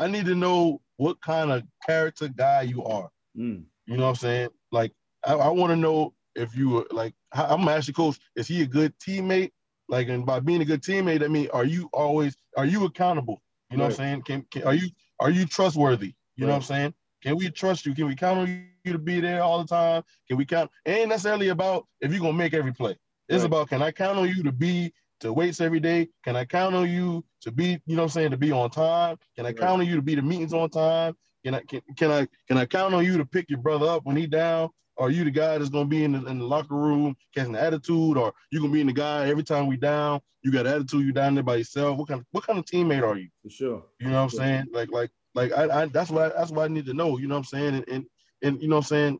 [0.00, 3.10] I need to know what kind of character guy you are.
[3.36, 3.64] Mm.
[3.86, 4.48] You know what I'm saying?
[4.72, 4.92] Like
[5.24, 8.48] I, I want to know if you were like, I'm gonna ask you, coach, is
[8.48, 9.50] he a good teammate?
[9.88, 13.42] Like, and by being a good teammate, I mean, are you always are you accountable?
[13.70, 13.90] You know right.
[13.90, 14.22] what I'm saying?
[14.22, 14.88] Can, can, are you
[15.20, 16.14] are you trustworthy?
[16.36, 16.48] You right.
[16.48, 16.94] know what I'm saying?
[17.22, 17.94] Can we trust you?
[17.94, 20.02] Can we count on you to be there all the time?
[20.26, 20.70] Can we count?
[20.86, 22.96] It ain't necessarily about if you're gonna make every play.
[23.28, 23.46] It's right.
[23.46, 26.08] about can I count on you to be to weights every day?
[26.24, 28.70] Can I count on you to be, you know what I'm saying, to be on
[28.70, 29.16] time?
[29.36, 31.16] Can I count on you to be the meetings on time?
[31.44, 34.04] Can I can, can I can I count on you to pick your brother up
[34.04, 34.70] when he down?
[35.00, 37.60] are you the guy that's gonna be in the, in the locker room catching the
[37.60, 40.20] attitude, or you gonna be in the guy every time we down?
[40.42, 41.04] You got attitude.
[41.04, 41.96] You down there by yourself.
[41.96, 43.28] What kind of what kind of teammate are you?
[43.42, 43.82] For sure.
[43.98, 44.66] You know what I'm saying?
[44.72, 47.16] Like like like I, I that's why that's what I need to know.
[47.16, 47.74] You know what I'm saying?
[47.76, 48.06] And and,
[48.42, 49.18] and you know what I'm saying?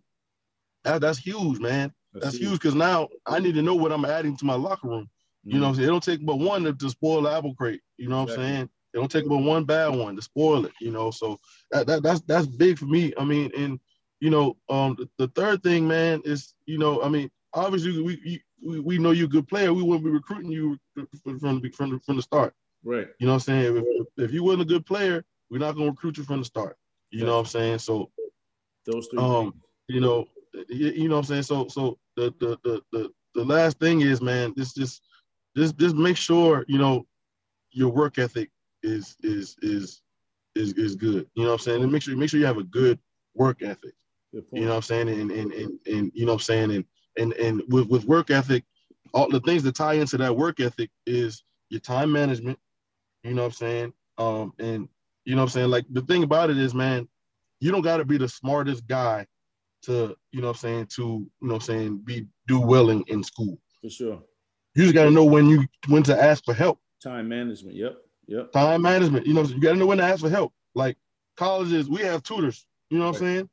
[0.84, 1.92] That, that's huge, man.
[2.12, 4.88] That's, that's huge because now I need to know what I'm adding to my locker
[4.88, 5.08] room.
[5.46, 5.54] Mm-hmm.
[5.54, 5.88] You know what I'm saying?
[5.88, 7.80] It don't take but one to, to spoil the apple crate.
[7.96, 8.44] You know what exactly.
[8.44, 8.70] I'm saying?
[8.92, 10.72] It don't take but one bad one to spoil it.
[10.80, 11.38] You know, so
[11.70, 13.12] that, that that's that's big for me.
[13.18, 13.78] I mean, and
[14.20, 18.42] you know, um, the, the, third thing, man, is you know, I mean, obviously we
[18.62, 19.72] we, we know you're a good player.
[19.72, 20.78] We wouldn't be recruiting you
[21.24, 22.54] from from the, from the, from the start.
[22.84, 23.08] Right.
[23.18, 23.76] You know what I'm saying?
[23.76, 26.76] If, if you wasn't a good player, we're not gonna recruit you from the start.
[27.10, 27.78] You know what I'm saying?
[27.78, 28.10] So
[28.86, 29.20] those three.
[29.20, 29.54] Um,
[29.88, 30.26] you know,
[30.68, 31.42] you know what I'm saying.
[31.42, 35.02] So so the the the the, the last thing is, man, this just
[35.56, 37.06] just just make sure you know
[37.72, 38.50] your work ethic
[38.82, 40.02] is is is
[40.54, 41.26] is is good.
[41.34, 41.82] You know what I'm saying?
[41.82, 42.98] And make sure make sure you have a good
[43.34, 43.94] work ethic.
[44.32, 45.08] You know what I'm saying?
[45.08, 46.70] And and and, and you know what I'm saying?
[46.72, 46.84] And
[47.18, 48.64] and and with, with work ethic,
[49.12, 52.58] all the things that tie into that work ethic is your time management.
[53.24, 53.92] You know what I'm saying?
[54.18, 54.88] Um, and
[55.24, 55.70] you know what I'm saying?
[55.70, 57.08] Like the thing about it is, man,
[57.60, 59.26] you don't gotta be the smartest guy
[59.82, 62.90] to, you know what I'm saying, to, you know what I'm saying, be do well
[62.90, 63.58] in, in school.
[63.80, 64.22] For sure.
[64.80, 66.78] You just gotta know when you when to ask for help.
[67.02, 67.76] Time management.
[67.76, 67.98] Yep.
[68.28, 68.52] Yep.
[68.52, 69.26] Time management.
[69.26, 70.54] You know, you gotta know when to ask for help.
[70.74, 70.96] Like
[71.36, 72.64] colleges, we have tutors.
[72.88, 73.28] You know what right.
[73.28, 73.50] I'm saying?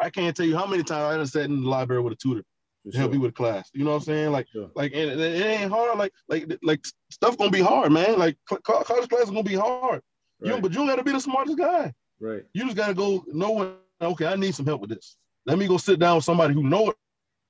[0.00, 2.16] I can't tell you how many times I have sat in the library with a
[2.16, 2.42] tutor
[2.86, 3.00] to sure.
[3.00, 3.68] help me with class.
[3.74, 4.32] You know what I'm saying?
[4.32, 4.70] Like, sure.
[4.74, 5.98] like, and it, ain't hard.
[5.98, 8.18] Like, like, like stuff gonna be hard, man.
[8.18, 10.00] Like, college class is gonna be hard.
[10.40, 10.54] Right.
[10.54, 11.92] You, but you gotta be the smartest guy.
[12.18, 12.44] Right.
[12.54, 15.18] You just gotta go know when okay, I need some help with this.
[15.44, 16.96] Let me go sit down with somebody who know it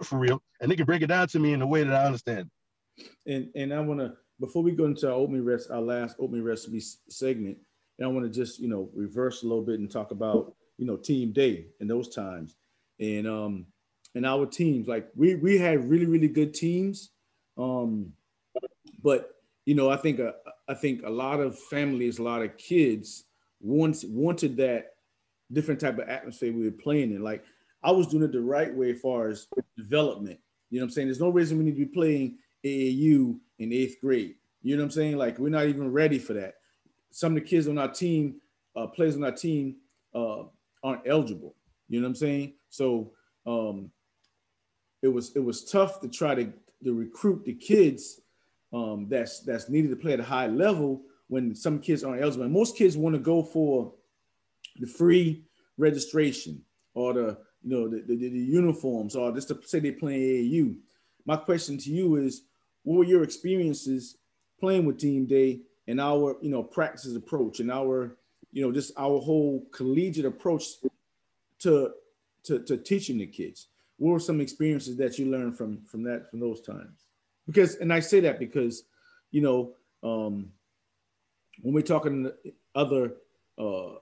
[0.02, 2.06] for real, and they can break it down to me in a way that I
[2.06, 2.50] understand.
[3.26, 6.42] And and I want to before we go into our oatmeal rest, our last oatmeal
[6.42, 7.56] recipe segment,
[7.98, 10.86] and I want to just you know reverse a little bit and talk about you
[10.86, 12.56] know team day in those times,
[13.00, 13.66] and um
[14.14, 17.10] and our teams like we we had really really good teams,
[17.58, 18.12] um,
[19.02, 19.34] but
[19.64, 20.32] you know I think uh,
[20.68, 23.24] I think a lot of families, a lot of kids
[23.60, 24.92] once wanted that
[25.52, 27.22] different type of atmosphere we were playing in.
[27.22, 27.44] Like
[27.82, 30.38] I was doing it the right way as far as development.
[30.70, 31.08] You know what I'm saying?
[31.08, 34.36] There's no reason we need to be playing AAU in eighth grade.
[34.62, 35.16] You know what I'm saying?
[35.16, 36.54] Like we're not even ready for that.
[37.10, 38.40] Some of the kids on our team,
[38.74, 39.76] uh, players on our team,
[40.14, 40.44] uh,
[40.82, 41.54] aren't eligible.
[41.88, 42.54] You know what I'm saying?
[42.70, 43.12] So
[43.46, 43.90] um,
[45.02, 46.52] it was it was tough to try to,
[46.82, 48.20] to recruit the kids
[48.72, 52.44] um, that's that's needed to play at a high level when some kids aren't eligible.
[52.44, 53.92] And most kids want to go for
[54.80, 55.44] the free
[55.78, 56.62] registration
[56.94, 60.76] or the you know the, the, the uniforms or just to say they play AAU.
[61.26, 62.42] My question to you is,
[62.84, 64.18] what were your experiences
[64.60, 68.16] playing with Team Day and our you know practices approach and our
[68.52, 70.64] you know just our whole collegiate approach
[71.60, 71.92] to
[72.44, 73.68] to, to teaching the kids?
[73.96, 77.06] What were some experiences that you learned from from that from those times?
[77.46, 78.84] Because and I say that because
[79.30, 79.72] you know
[80.02, 80.50] um,
[81.62, 82.30] when we're talking
[82.74, 83.14] other
[83.58, 83.94] uh,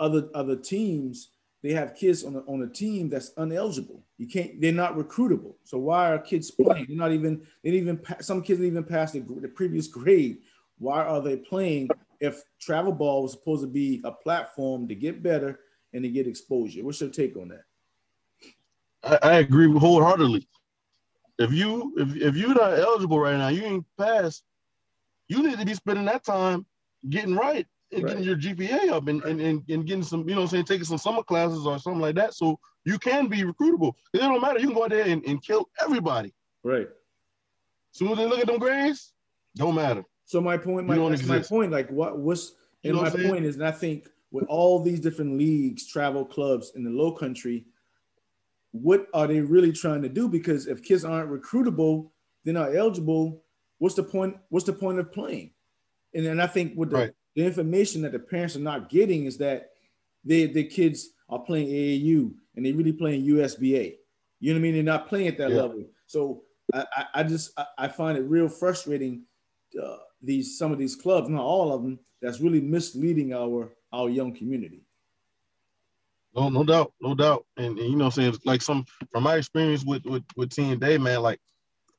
[0.00, 1.30] other other teams,
[1.64, 4.02] they have kids on a, on a team that's uneligible.
[4.18, 4.60] You can't.
[4.60, 5.54] They're not recruitable.
[5.64, 6.84] So why are kids playing?
[6.88, 7.40] They're not even.
[7.62, 8.22] They didn't even.
[8.22, 10.40] Some kids didn't even pass the, the previous grade.
[10.76, 11.88] Why are they playing
[12.20, 15.60] if travel ball was supposed to be a platform to get better
[15.94, 16.84] and to get exposure?
[16.84, 17.64] What's your take on that?
[19.02, 20.46] I, I agree wholeheartedly.
[21.38, 24.44] If you if if you're not eligible right now, you ain't passed.
[25.28, 26.66] You need to be spending that time
[27.08, 27.66] getting right
[28.02, 28.10] right.
[28.10, 30.84] getting your GPA up and, and, and, and getting some, you know I'm saying, taking
[30.84, 32.34] some summer classes or something like that.
[32.34, 33.92] So you can be recruitable.
[34.12, 34.58] It don't matter.
[34.58, 36.34] You can go out there and, and kill everybody.
[36.62, 36.88] Right.
[37.92, 39.12] Soon as they look at them grades,
[39.56, 40.04] don't matter.
[40.24, 43.64] So my point, my, my point, like what and you know my point is, and
[43.64, 47.66] I think with all these different leagues, travel clubs in the low country,
[48.72, 50.28] what are they really trying to do?
[50.28, 52.10] Because if kids aren't recruitable,
[52.44, 53.44] they're not eligible.
[53.78, 54.36] What's the point?
[54.48, 55.52] What's the point of playing?
[56.14, 57.10] And then I think with the, right.
[57.34, 59.70] The information that the parents are not getting is that
[60.24, 63.96] they, the kids are playing AAU and they're really playing USBA.
[64.40, 64.74] You know what I mean?
[64.74, 65.56] They're not playing at that yeah.
[65.56, 65.84] level.
[66.06, 69.22] So I, I, I just I, I, find it real frustrating.
[69.80, 74.08] Uh, these some of these clubs, not all of them, that's really misleading our our
[74.08, 74.84] young community.
[76.34, 77.44] No, no doubt, no doubt.
[77.56, 80.78] And, and you know, I'm saying like some from my experience with with with Team
[80.78, 81.40] Day, man, like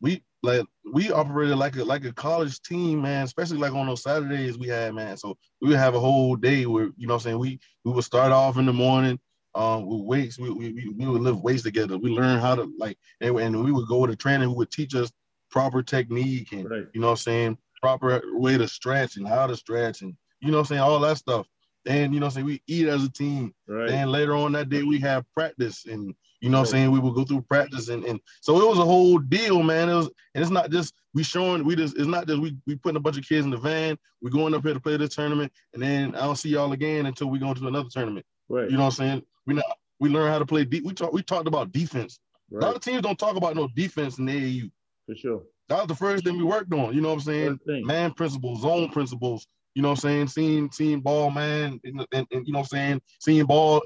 [0.01, 3.23] we like we operated like a like a college team, man.
[3.23, 5.17] Especially like on those Saturdays we had, man.
[5.17, 7.91] So we would have a whole day where you know, what I'm saying we we
[7.91, 9.19] would start off in the morning.
[9.55, 11.97] Um, with weights, we, we, we would lift weights together.
[11.97, 14.93] We learn how to like, and, and we would go to training who would teach
[14.95, 15.09] us
[15.49, 16.87] proper technique and right.
[16.93, 20.59] you know, I'm saying proper way to stretch and how to stretch and you know,
[20.59, 21.47] I'm saying all that stuff.
[21.85, 23.53] And you know, I'm saying we eat as a team.
[23.67, 23.89] Right.
[23.89, 26.13] And later on that day we have practice and
[26.45, 26.91] you know what I'm saying?
[26.91, 29.89] We would go through practice and, and so it was a whole deal, man.
[29.89, 32.75] It was and it's not just we showing we just it's not just we we
[32.75, 35.15] putting a bunch of kids in the van, we going up here to play this
[35.15, 38.27] tournament, and then I don't see y'all again until we go into another tournament.
[38.47, 38.69] Right.
[38.69, 39.23] You know what I'm saying?
[39.47, 39.65] We not
[39.99, 40.85] we learn how to play deep.
[40.85, 42.19] We talk we talked about defense.
[42.51, 42.63] Right.
[42.63, 44.71] A lot of teams don't talk about no defense in the AAU.
[45.07, 45.41] For sure.
[45.69, 46.93] That was the first thing we worked on.
[46.93, 47.59] You know what I'm saying?
[47.65, 49.47] Man principles, zone principles.
[49.73, 50.27] You know what I'm saying?
[50.27, 53.01] Seeing seeing ball man and, and, and you know what I'm saying?
[53.19, 53.81] Seeing ball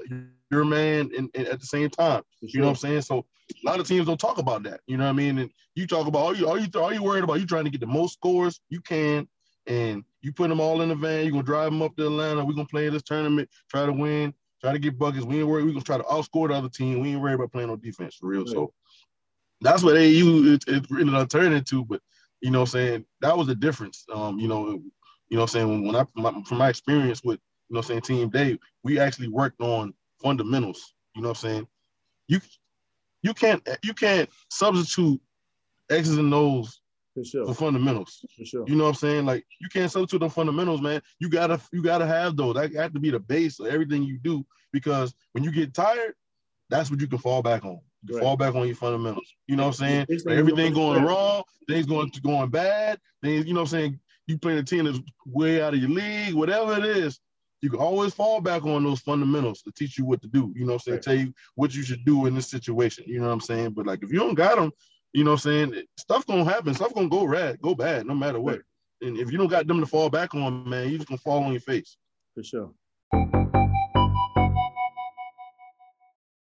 [0.50, 2.22] your man and, and at the same time.
[2.40, 2.50] Sure.
[2.50, 3.02] You know what I'm saying?
[3.02, 4.80] So a lot of teams don't talk about that.
[4.86, 5.38] You know what I mean?
[5.38, 7.70] And you talk about all you all you all you worried about you trying to
[7.70, 9.28] get the most scores you can,
[9.66, 11.24] and you put them all in the van.
[11.24, 12.44] You're gonna drive them up to Atlanta.
[12.44, 15.24] We're gonna play this tournament, try to win, try to get buckets.
[15.24, 15.64] We ain't worried.
[15.64, 17.00] We're gonna try to outscore the other team.
[17.00, 18.42] We ain't worried about playing on defense for real.
[18.42, 18.50] Right.
[18.50, 18.72] So
[19.60, 21.84] that's what AU it, it really done turned into.
[21.84, 22.00] But
[22.40, 24.04] you know, what I'm saying that was the difference.
[24.12, 27.40] Um, you know, you know, what I'm saying when I my, from my experience with
[27.68, 30.94] you know, what I'm saying Team Day, we actually worked on fundamentals.
[31.14, 31.68] You know what I'm saying?
[32.28, 32.40] You
[33.22, 35.20] you can't you can't substitute
[35.90, 36.80] X's and O's
[37.14, 37.46] for, sure.
[37.46, 38.24] for fundamentals.
[38.38, 38.64] For sure.
[38.66, 39.26] You know what I'm saying?
[39.26, 41.02] Like you can't substitute them fundamentals, man.
[41.18, 42.54] You gotta you gotta have those.
[42.54, 46.14] That have to be the base of everything you do because when you get tired,
[46.68, 47.80] that's what you can fall back on.
[48.04, 48.22] You right.
[48.22, 49.34] fall back on your fundamentals.
[49.46, 50.20] You know what I'm saying?
[50.28, 54.00] everything going wrong, things going going bad, things, you know what I'm saying?
[54.26, 57.20] You playing a team that's way out of your league, whatever it is,
[57.62, 60.52] you can always fall back on those fundamentals to teach you what to do.
[60.56, 60.96] You know what I'm saying?
[60.96, 61.02] Right.
[61.02, 63.04] Tell you what you should do in this situation.
[63.06, 63.70] You know what I'm saying?
[63.70, 64.72] But like if you don't got them,
[65.12, 65.82] you know what I'm saying?
[65.98, 66.74] Stuff gonna happen.
[66.74, 68.54] Stuff gonna go red, go bad, no matter what.
[68.54, 68.62] Right.
[69.02, 71.42] And if you don't got them to fall back on, man, you just gonna fall
[71.42, 71.96] on your face.
[72.34, 72.72] For sure.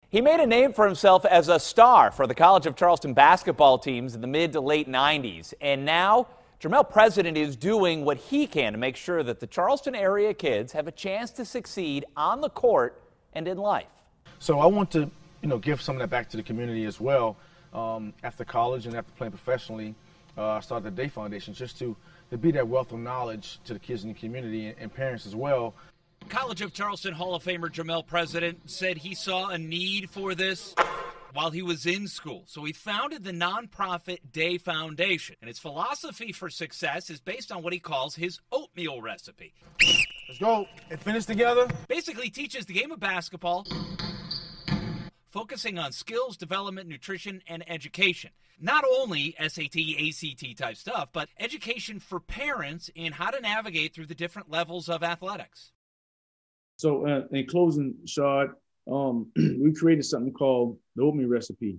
[0.09, 3.79] He made a name for himself as a star for the College of Charleston basketball
[3.79, 5.53] teams in the mid to late 90s.
[5.61, 6.27] And now,
[6.61, 10.71] Jermel President is doing what he can to make sure that the Charleston area kids
[10.73, 13.01] have a chance to succeed on the court
[13.33, 13.89] and in life.
[14.37, 15.09] So I want to,
[15.41, 17.35] you know, give some of that back to the community as well.
[17.73, 19.95] Um, after college and after playing professionally,
[20.37, 21.97] uh, I started the Day Foundation just to,
[22.29, 25.25] to be that wealth of knowledge to the kids in the community and, and parents
[25.25, 25.73] as well
[26.29, 30.73] College of Charleston Hall of Famer Jermel President said he saw a need for this
[31.33, 32.43] while he was in school.
[32.47, 35.35] So he founded the nonprofit Day Foundation.
[35.41, 39.53] And its philosophy for success is based on what he calls his oatmeal recipe.
[40.27, 41.67] Let's go and finish together.
[41.87, 43.65] Basically teaches the game of basketball
[45.31, 48.31] focusing on skills development, nutrition, and education.
[48.59, 54.05] Not only SAT, ACT type stuff, but education for parents in how to navigate through
[54.05, 55.71] the different levels of athletics.
[56.77, 58.49] So uh, in closing, Shad,
[58.89, 61.77] um, we created something called the oatmeal recipe,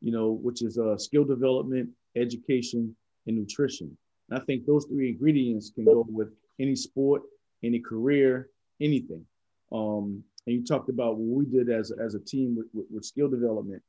[0.00, 2.94] you know, which is uh, skill development, education,
[3.26, 3.96] and nutrition.
[4.28, 6.28] And I think those three ingredients can go with
[6.60, 7.22] any sport,
[7.62, 8.48] any career,
[8.80, 9.24] anything.
[9.70, 13.04] Um, and you talked about what we did as, as a team with, with, with
[13.04, 13.82] skill development.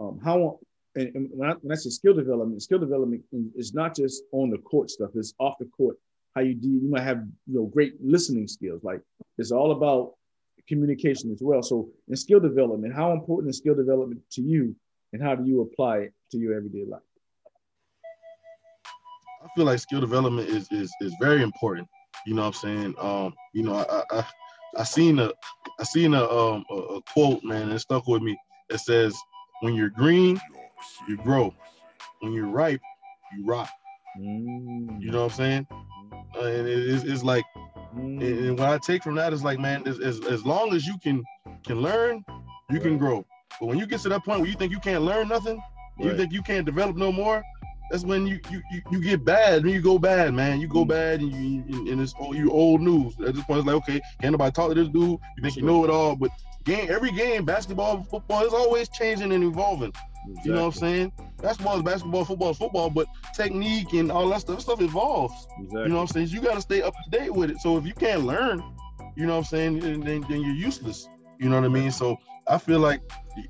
[0.00, 0.58] Um, how
[0.94, 3.22] and, and when, I, when I say skill development, skill development
[3.54, 5.96] is not just on the court stuff; it's off the court
[6.36, 9.00] how you do you might have you know great listening skills like
[9.38, 10.12] it's all about
[10.68, 11.62] communication as well.
[11.62, 14.74] So in skill development how important is skill development to you
[15.12, 17.00] and how do you apply it to your everyday life?
[19.42, 21.88] I feel like skill development is is, is very important.
[22.26, 22.94] You know what i'm saying?
[22.98, 24.24] Um you know i i
[24.76, 25.30] i seen a
[25.78, 28.36] i seen a um a, a quote man it stuck with me
[28.68, 29.16] it says
[29.60, 30.40] when you're green
[31.08, 31.54] you grow.
[32.20, 32.80] When you're ripe
[33.36, 33.68] you rot
[34.18, 35.00] mm.
[35.00, 35.66] you know what i'm saying
[36.36, 37.44] uh, and it is it's like
[37.96, 38.20] mm.
[38.20, 40.98] and what I take from that is like, man, as, as, as long as you
[41.02, 41.24] can
[41.64, 42.24] can learn,
[42.70, 43.26] you can grow.
[43.58, 45.56] But when you get to that point where you think you can't learn nothing,
[45.98, 46.06] right.
[46.06, 47.42] you think you can't develop no more,
[47.90, 49.64] that's when you you, you, you get bad.
[49.64, 50.88] When you go bad, man, you go mm.
[50.88, 53.14] bad, and you and it's all you old news.
[53.20, 55.18] At this point, it's like, okay, can't nobody talk to this dude?
[55.36, 56.30] You think you know it all, but
[56.64, 59.92] game every game, basketball, football is always changing and evolving.
[60.28, 60.50] Exactly.
[60.50, 61.12] You know what I'm saying?
[61.42, 65.46] Basketball is basketball, football is football, but technique and all that stuff, stuff evolves.
[65.58, 65.82] Exactly.
[65.82, 66.28] You know what I'm saying?
[66.28, 67.60] You got to stay up to date with it.
[67.60, 68.62] So if you can't learn,
[69.16, 71.08] you know what I'm saying, then, then, then you're useless.
[71.38, 71.90] You know what I mean?
[71.90, 72.16] So
[72.48, 73.00] I feel like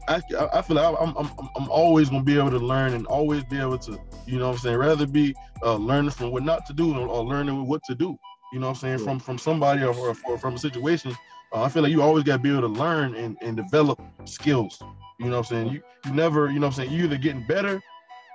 [0.09, 0.21] I,
[0.53, 3.59] I feel like I'm, I'm, I'm always gonna be able to learn and always be
[3.59, 6.73] able to, you know what I'm saying, rather be uh, learning from what not to
[6.73, 8.17] do or learning what to do.
[8.53, 11.15] You know what I'm saying, from from somebody or, or, or from a situation.
[11.53, 14.81] Uh, I feel like you always gotta be able to learn and, and develop skills.
[15.19, 15.69] You know what I'm saying?
[15.69, 17.83] You you never, you know what I'm saying, you either getting better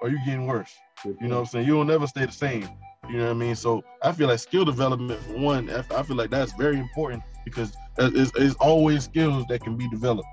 [0.02, 0.74] or you getting worse.
[1.06, 1.68] You know what I'm saying?
[1.68, 2.68] You'll never stay the same.
[3.10, 3.56] You know what I mean?
[3.56, 7.74] So I feel like skill development for one, I feel like that's very important because
[7.98, 10.28] it's, it's always skills that can be developed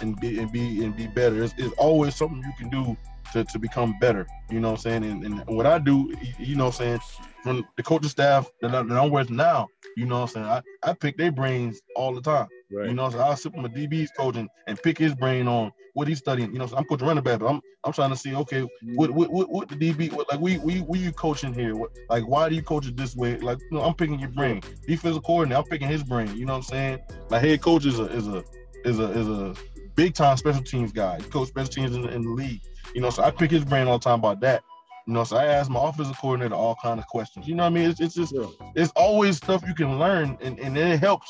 [0.00, 1.42] and be and be and be better.
[1.42, 2.96] It's, it's always something you can do
[3.32, 4.26] to, to become better.
[4.50, 5.04] You know what I'm saying?
[5.04, 7.00] And, and what I do, you know what I'm saying,
[7.42, 10.92] from the coaching staff that, I'm with now, you know what I'm saying, I, I
[10.94, 12.48] pick their brains all the time.
[12.74, 12.88] Right.
[12.88, 16.08] You know, so I'll sit with my DB's coaching and pick his brain on what
[16.08, 16.52] he's studying.
[16.52, 19.10] You know, so I'm coaching running back, but I'm I'm trying to see, okay, what
[19.10, 21.76] what what, what the DB what, like we we we you coaching here?
[21.76, 23.38] What, like why do you coach it this way?
[23.38, 24.60] Like you know, I'm picking your brain.
[24.86, 26.34] Defensive coordinator, I'm picking his brain.
[26.36, 26.98] You know what I'm saying?
[27.30, 28.42] My head coach is a is a
[28.84, 29.54] is a is a
[29.94, 31.18] big time special teams guy.
[31.18, 32.60] He coach special teams in the, in the league.
[32.94, 34.62] You know, so I pick his brain all the time about that.
[35.06, 37.46] You know, so I ask my offensive coordinator all kind of questions.
[37.46, 37.90] You know what I mean?
[37.90, 38.34] It's, it's just
[38.74, 41.28] it's always stuff you can learn, and, and it helps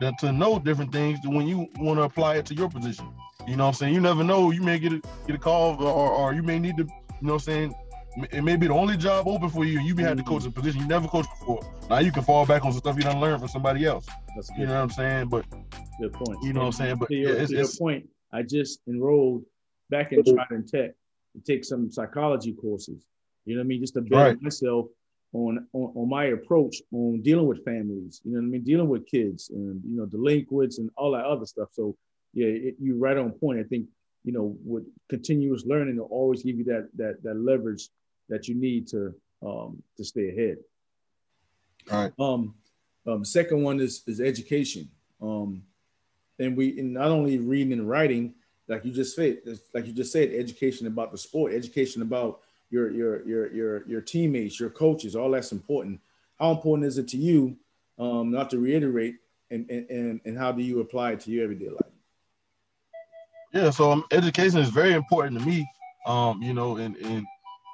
[0.00, 3.08] to, to know different things when you want to apply it to your position.
[3.46, 3.94] You know what I'm saying?
[3.94, 4.50] You never know.
[4.50, 6.82] You may get a get a call, or, or you may need to.
[6.82, 7.74] You know what I'm saying?
[8.32, 9.78] It may be the only job open for you.
[9.80, 10.58] You may have to coach a mm-hmm.
[10.58, 11.60] position you never coached before.
[11.88, 14.06] Now you can fall back on some stuff you don't learn from somebody else.
[14.34, 15.28] That's you know what I'm saying?
[15.28, 15.44] But
[16.00, 16.38] good point.
[16.42, 16.96] You know what I'm saying?
[16.96, 19.44] But to your, it's, to your point, I just enrolled
[19.90, 20.92] back in Trident Tech
[21.34, 23.04] to take some psychology courses.
[23.44, 23.80] You know what I mean?
[23.80, 24.42] Just to better right.
[24.42, 24.86] myself
[25.36, 28.20] on, on, on my approach on dealing with families.
[28.24, 28.62] You know what I mean?
[28.62, 31.68] Dealing with kids and you know delinquents and all that other stuff.
[31.72, 31.96] So
[32.32, 33.60] yeah, it, you're right on point.
[33.60, 33.86] I think
[34.24, 37.88] you know with continuous learning will always give you that that that leverage
[38.28, 39.14] that you need to
[39.44, 40.56] um, to stay ahead.
[41.90, 42.12] All right.
[42.18, 42.54] Um,
[43.06, 44.88] um, second one is is education.
[45.20, 45.62] Um,
[46.38, 48.34] and we and not only reading and writing,
[48.68, 49.38] like you just said,
[49.74, 52.40] like you just said, education about the sport, education about
[52.70, 56.00] your your your your your teammates, your coaches, all that's important.
[56.38, 57.56] How important is it to you?
[57.98, 59.16] Um, not to reiterate,
[59.50, 61.92] and and and how do you apply it to your everyday life?
[63.54, 65.66] Yeah, so um, education is very important to me.
[66.06, 67.24] Um, you know, and and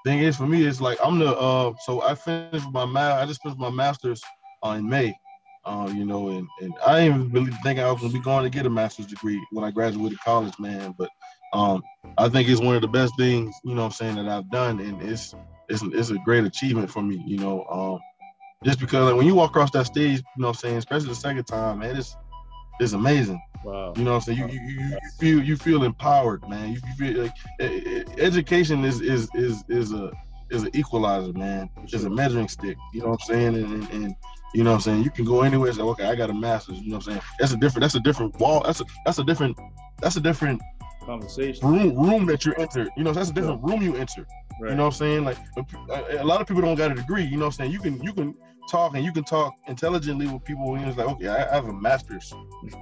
[0.05, 1.73] thing is for me, it's like I'm the uh.
[1.85, 4.23] So I finished my ma- I just finished my master's
[4.65, 5.15] uh, in May,
[5.65, 8.45] Um, you know, and, and I didn't even really think I was gonna be going
[8.45, 10.95] to get a master's degree when I graduated college, man.
[10.97, 11.11] But
[11.53, 11.83] um,
[12.19, 14.51] I think it's one of the best things, you know what I'm saying, that I've
[14.51, 14.81] done.
[14.81, 15.35] And it's
[15.69, 17.65] it's it's a great achievement for me, you know.
[17.65, 18.01] Um,
[18.65, 21.09] just because like when you walk across that stage, you know what I'm saying, especially
[21.09, 22.17] the second time, man, it's
[22.81, 23.41] it's amazing.
[23.65, 23.93] Wow.
[23.97, 24.49] You know what I'm saying?
[24.51, 26.73] You, you, you, feel you feel empowered, man.
[26.73, 27.35] You, feel like
[28.19, 30.13] education is is is is a
[30.51, 31.71] is an equalizer, man.
[31.85, 32.77] It's a measuring stick.
[32.93, 33.55] You know what I'm saying?
[33.57, 34.17] And, and, and
[34.55, 35.03] you know what I'm saying?
[35.03, 36.81] You can go anywhere and say, okay, I got a master's.
[36.81, 37.23] You know what I'm saying?
[37.39, 37.83] That's a different.
[37.83, 38.63] That's a different wall.
[38.65, 39.59] That's a that's a different.
[40.01, 40.61] That's a different
[41.03, 42.89] conversation room room that you enter.
[42.97, 44.27] You know, that's a different room you enter.
[44.61, 44.71] Right.
[44.71, 45.25] You know what I'm saying?
[45.25, 47.25] Like a, a lot of people don't got a degree.
[47.25, 47.73] You know what I'm saying?
[47.73, 48.35] You can you can
[48.71, 51.69] talk and you can talk intelligently with people when it's like, okay, I, I have
[51.69, 52.33] a master's.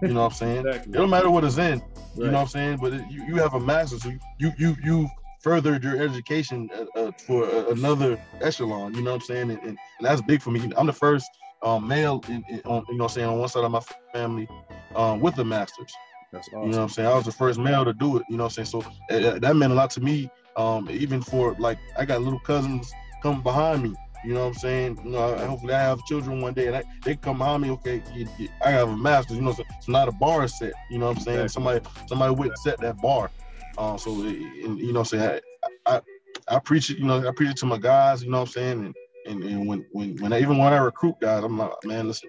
[0.03, 0.67] You know what I'm saying?
[0.67, 0.93] exactly.
[0.93, 1.81] It don't matter what it's in.
[1.81, 1.83] Right.
[2.17, 2.79] You know what I'm saying?
[2.81, 4.03] But it, you, you have a master's.
[4.03, 5.09] So you you you
[5.41, 8.95] furthered your education uh, uh, for another echelon.
[8.95, 9.51] You know what I'm saying?
[9.51, 10.71] And, and, and, that's big for me.
[10.77, 11.31] I'm the first
[11.63, 13.81] um, male, in, in, on, you know, what I'm saying on one side of my
[14.13, 14.49] family
[14.95, 15.93] um, with a master's.
[16.33, 16.63] That's awesome.
[16.63, 17.09] You know what I'm saying?
[17.09, 18.25] I was the first male to do it.
[18.29, 18.83] You know what I'm saying?
[18.83, 20.31] So uh, that meant a lot to me.
[20.57, 23.95] Um, even for like, I got little cousins coming behind me.
[24.25, 25.01] You know what I'm saying?
[25.05, 27.71] You know, hopefully I have children one day and I, they come behind me.
[27.71, 29.37] Okay, you, you, I have a master's.
[29.37, 30.75] You know, so it's not a bar set.
[30.91, 31.49] You know what I'm saying?
[31.49, 33.31] Somebody, somebody would set that bar.
[33.79, 35.41] Uh, so and, you know, say
[35.87, 36.01] I, I,
[36.49, 36.99] I preach it.
[36.99, 38.23] You know, I preach it to my guys.
[38.23, 38.85] You know what I'm saying?
[38.85, 38.95] And
[39.27, 42.29] and, and when when when I, even when I recruit guys, I'm like, man, listen,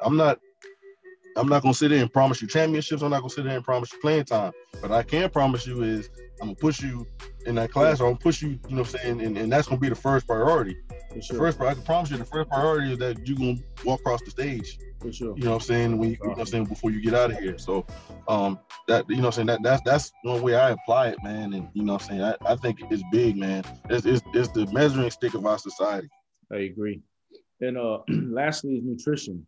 [0.00, 0.38] I'm not
[1.36, 3.02] I'm not gonna sit there and promise you championships.
[3.02, 4.52] I'm not gonna sit there and promise you playing time.
[4.80, 6.08] But I can promise you is
[6.40, 7.06] I'm gonna push you
[7.44, 9.52] in that class, or I'm gonna push you, you know what I'm saying, and, and
[9.52, 10.76] that's gonna be the first priority.
[11.14, 11.36] For sure.
[11.36, 14.22] The first I can promise you the first priority is that you're gonna walk across
[14.22, 14.78] the stage.
[15.00, 15.34] For sure.
[15.36, 15.98] You know what I'm saying?
[15.98, 17.58] When you, you know what I'm saying before you get out of here.
[17.58, 17.86] So
[18.28, 18.58] um
[18.88, 21.52] that you know what I'm saying that that's that's one way I apply it, man.
[21.52, 22.22] And you know what I'm saying?
[22.22, 23.62] I, I think it's big, man.
[23.90, 26.08] It's, it's it's the measuring stick of our society.
[26.50, 27.02] I agree.
[27.60, 29.46] And uh lastly is nutrition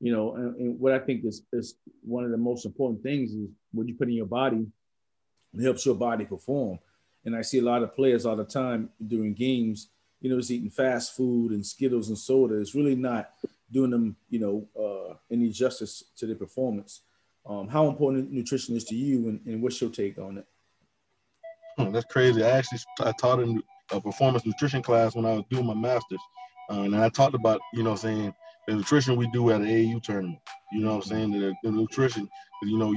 [0.00, 3.32] you know, and, and, what I think is, is one of the most important things
[3.32, 4.66] is what you put in your body
[5.62, 6.78] helps your body perform.
[7.24, 9.90] And I see a lot of players all the time during games,
[10.20, 12.54] you know, just eating fast food and Skittles and soda.
[12.54, 13.30] It's really not
[13.70, 17.02] doing them, you know, uh, any justice to their performance.
[17.46, 20.46] Um, how important nutrition is to you, and, and what's your take on it?
[21.78, 22.42] Hmm, that's crazy.
[22.42, 26.20] I actually I taught in a performance nutrition class when I was doing my master's,
[26.70, 28.34] uh, and I talked about, you know, saying
[28.70, 30.38] the nutrition we do at an AAU tournament.
[30.72, 31.30] You know what I'm saying?
[31.32, 32.28] The, the nutrition,
[32.62, 32.94] you know,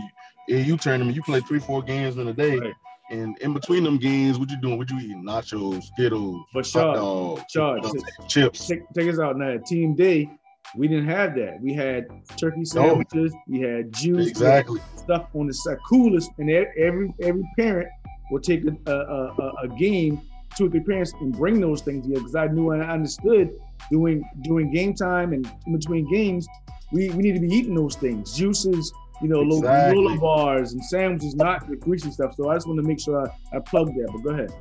[0.50, 2.58] AAU tournament, you play three, four games in a day.
[2.58, 2.74] Right.
[3.10, 4.78] And in between them games, what you doing?
[4.78, 5.24] What you eating?
[5.24, 8.68] Nachos, Skittles, but hot dogs, Charge, uh, chips.
[8.68, 9.58] Take, take us out now.
[9.58, 10.30] Team Day,
[10.76, 11.60] we didn't have that.
[11.62, 12.08] We had
[12.38, 16.32] turkey sandwiches, we had juice, exactly stuff on the side, coolest.
[16.38, 17.90] And every every parent
[18.32, 20.22] will take a, a, a, a game,
[20.56, 23.54] two or three parents, and bring those things here because I knew and I understood
[23.92, 26.48] doing during game time and in between games,
[26.92, 30.02] we, we need to be eating those things, juices, you know, exactly.
[30.02, 32.36] little bars and sandwiches, not the greasy stuff.
[32.36, 34.10] So I just want to make sure I, I plug that.
[34.12, 34.54] But go ahead.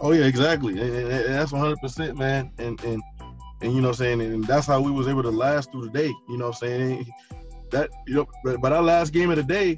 [0.00, 2.50] Oh yeah, exactly, that's 100 percent, man.
[2.58, 3.02] And and
[3.60, 5.84] and you know, what I'm saying, and that's how we was able to last through
[5.84, 6.12] the day.
[6.28, 7.06] You know, what I'm saying
[7.70, 9.76] that you know, but, but our last game of the day,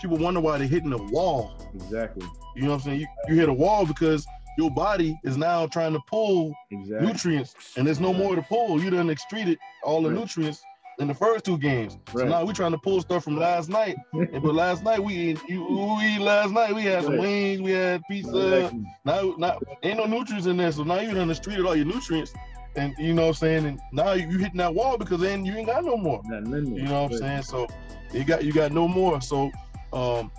[0.00, 1.56] people wonder why they're hitting the wall.
[1.74, 2.26] Exactly.
[2.56, 3.00] You know what I'm saying?
[3.00, 4.26] You, you hit a wall because
[4.58, 7.06] your body is now trying to pull exactly.
[7.06, 8.82] nutrients, and there's no more to pull.
[8.82, 10.18] You done excreted all the right.
[10.18, 10.60] nutrients
[10.98, 11.96] in the first two games.
[12.12, 12.24] Right.
[12.24, 13.96] So now we're trying to pull stuff from last night.
[14.12, 17.70] and but last night we eat, you, we last night we had some wings, we
[17.70, 18.72] had pizza.
[19.04, 22.34] Now, now ain't no nutrients in there, so now you done excreted all your nutrients.
[22.74, 23.64] And you know what I'm saying?
[23.64, 26.20] And now you, you hitting that wall because then you ain't got no more.
[26.28, 27.42] You know what I'm saying?
[27.42, 27.68] So
[28.12, 29.20] you got you got no more.
[29.20, 29.52] So
[29.92, 30.32] um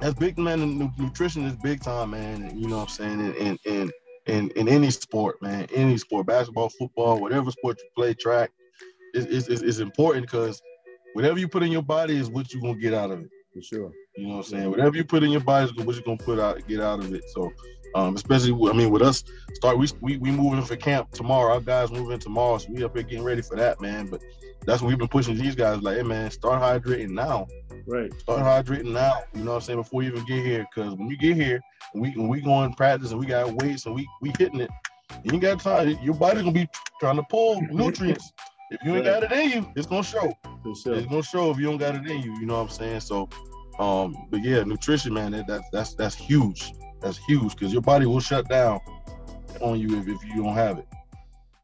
[0.00, 3.34] that's big man and nutrition is big time man you know what i'm saying and
[3.36, 3.92] and and
[4.26, 8.50] in, in any sport man any sport basketball football whatever sport you play track
[9.14, 10.60] is is, is important because
[11.14, 13.30] whatever you put in your body is what you're gonna get out of it.
[13.54, 13.92] For sure.
[14.16, 14.70] You know what i'm saying?
[14.70, 17.12] Whatever you put in your body is what you're gonna put out get out of
[17.14, 17.24] it.
[17.34, 17.50] So
[17.94, 21.54] um, especially I mean with us start we, we we moving for camp tomorrow.
[21.54, 24.06] Our guys moving tomorrow, so we up here getting ready for that, man.
[24.06, 24.22] But
[24.64, 27.46] that's what we've been pushing these guys like, hey man, start hydrating now.
[27.86, 28.12] Right.
[28.20, 29.22] Start hydrating now.
[29.34, 29.78] You know what I'm saying?
[29.78, 31.60] Before you even get here, because when you get here,
[31.94, 34.70] we when we go in practice and we got weights and we we hitting it,
[35.24, 35.96] you ain't got time.
[36.02, 36.68] Your body's gonna be
[37.00, 38.32] trying to pull nutrients.
[38.70, 39.20] If you ain't right.
[39.20, 40.36] got it in you, it's gonna show.
[40.82, 40.94] Sure.
[40.94, 42.34] It's gonna show if you don't got it in you.
[42.40, 43.00] You know what I'm saying?
[43.00, 43.28] So,
[43.78, 46.72] um, but yeah, nutrition, man, that, that's that's that's huge.
[47.00, 48.80] That's huge because your body will shut down
[49.60, 50.86] on you if, if you don't have it.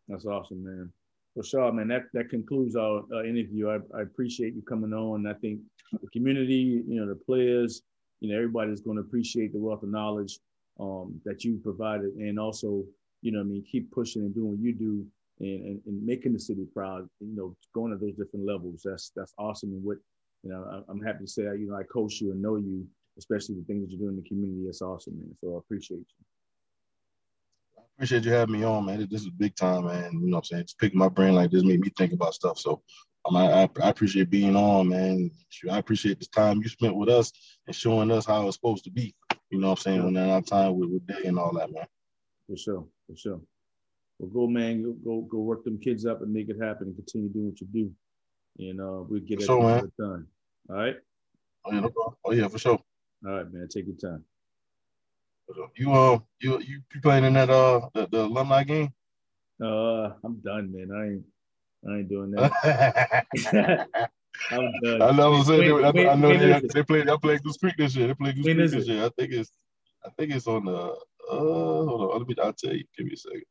[0.08, 0.92] That's awesome, man.
[1.34, 3.70] Well, Shaw, man, that, that concludes our uh, interview.
[3.70, 5.26] I, I appreciate you coming on.
[5.26, 5.60] I think
[5.92, 7.82] the community, you know, the players,
[8.20, 10.38] you know, everybody's going to appreciate the wealth of knowledge
[10.78, 12.84] um, that you provided, and also,
[13.22, 15.06] you know, I mean, keep pushing and doing what you do
[15.40, 17.08] and, and, and making the city proud.
[17.20, 18.82] You know, going to those different levels.
[18.84, 19.70] That's that's awesome.
[19.70, 19.98] And what
[20.42, 22.86] you know, I'm happy to say, you know, I coach you and know you,
[23.18, 24.62] especially the things that you do in the community.
[24.64, 25.36] That's awesome, man.
[25.40, 26.24] So I appreciate you.
[27.78, 29.06] I appreciate you having me on, man.
[29.10, 30.12] This is big time, man.
[30.12, 30.64] You know what I'm saying?
[30.64, 32.58] Just picking my brain like this made me think about stuff.
[32.58, 32.82] So
[33.24, 35.30] um, I, I, appreciate being on, man.
[35.70, 37.32] I appreciate the time you spent with us
[37.66, 39.14] and showing us how it's supposed to be.
[39.50, 40.04] You know what I'm saying?
[40.04, 41.86] When our time with, with Day and all that, man.
[42.48, 43.40] For sure, for sure.
[44.18, 44.82] Well, go, man.
[44.82, 47.60] Go, go, go work them kids up and make it happen and continue doing what
[47.60, 47.92] you do.
[48.58, 50.26] And uh, we'll get it sure, done.
[50.68, 50.96] All right.
[51.64, 51.92] Oh yeah, no
[52.24, 52.80] oh yeah, for sure.
[53.24, 53.68] All right, man.
[53.68, 54.24] Take your time.
[55.76, 58.92] You uh, you you, you playing in that uh the, the alumni game?
[59.62, 60.90] Uh, I'm done, man.
[60.92, 61.24] I ain't
[61.88, 63.26] I ain't doing that.
[64.50, 65.02] I'm done.
[65.02, 65.34] I know.
[65.34, 65.74] I'm saying.
[65.74, 67.02] Wait, I, I know they, they play.
[67.02, 68.08] They play Goose Creek this year.
[68.08, 69.04] They played Goose Creek this year.
[69.04, 69.50] I think it's.
[70.04, 70.74] I think it's on the.
[70.74, 70.96] Uh,
[71.30, 72.18] hold on.
[72.18, 72.34] Let me.
[72.42, 72.84] I'll tell you.
[72.96, 73.44] Give me a second.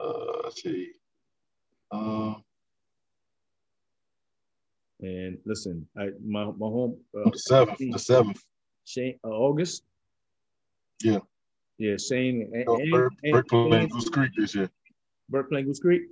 [0.00, 0.92] Uh, let's see.
[1.90, 2.42] Um.
[5.00, 8.40] And listen, I my my home uh, the seventh, the seventh,
[8.84, 9.82] Shane uh, August.
[11.02, 11.18] Yeah.
[11.78, 12.50] Yeah, Shane.
[12.52, 14.70] And, no, Burke, Burke playing Goose Creek this year.
[15.28, 16.02] Burke playing Goose Creek.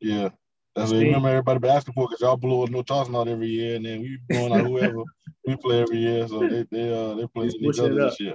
[0.00, 0.30] Yeah.
[0.76, 3.84] That's what remember everybody basketball because y'all blow up no tossing out every year, and
[3.84, 5.02] then we blowing out whoever
[5.46, 6.28] we play every year.
[6.28, 8.34] So they they uh they playing each other this year.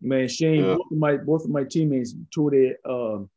[0.00, 0.76] Man, Shane, yeah.
[0.76, 3.28] both of my both of my teammates tore their um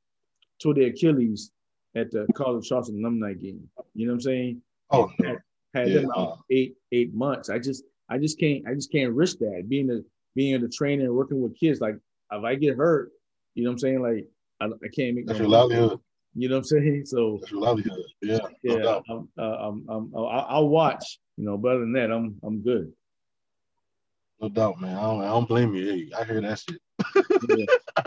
[0.62, 1.52] tore their Achilles
[1.94, 3.70] at the College Charleston alumni game.
[3.94, 4.62] You know what I'm saying?
[4.92, 5.36] Oh no
[5.74, 6.02] had yeah.
[6.02, 7.50] them out eight eight months.
[7.50, 10.00] I just I just can't I just can't risk that being a
[10.36, 11.82] being a trainer and working with kids.
[11.82, 11.96] Like
[12.32, 13.12] if I get hurt,
[13.56, 14.02] you know what I'm saying?
[14.02, 14.28] Like
[14.62, 16.00] I, I can't make that's no your livelihood.
[16.36, 17.04] You know what I'm saying?
[17.06, 18.04] So that's your livelihood.
[18.22, 18.76] Yeah, yeah.
[18.78, 21.20] No I'm, uh, I'm, I'm, I'll, I'll watch.
[21.38, 22.92] You know, but other than that, I'm I'm good.
[24.40, 24.96] No doubt, man.
[24.96, 25.92] I don't, I don't blame you.
[25.92, 26.80] Hey, I hear that shit.
[27.58, 27.66] Yeah.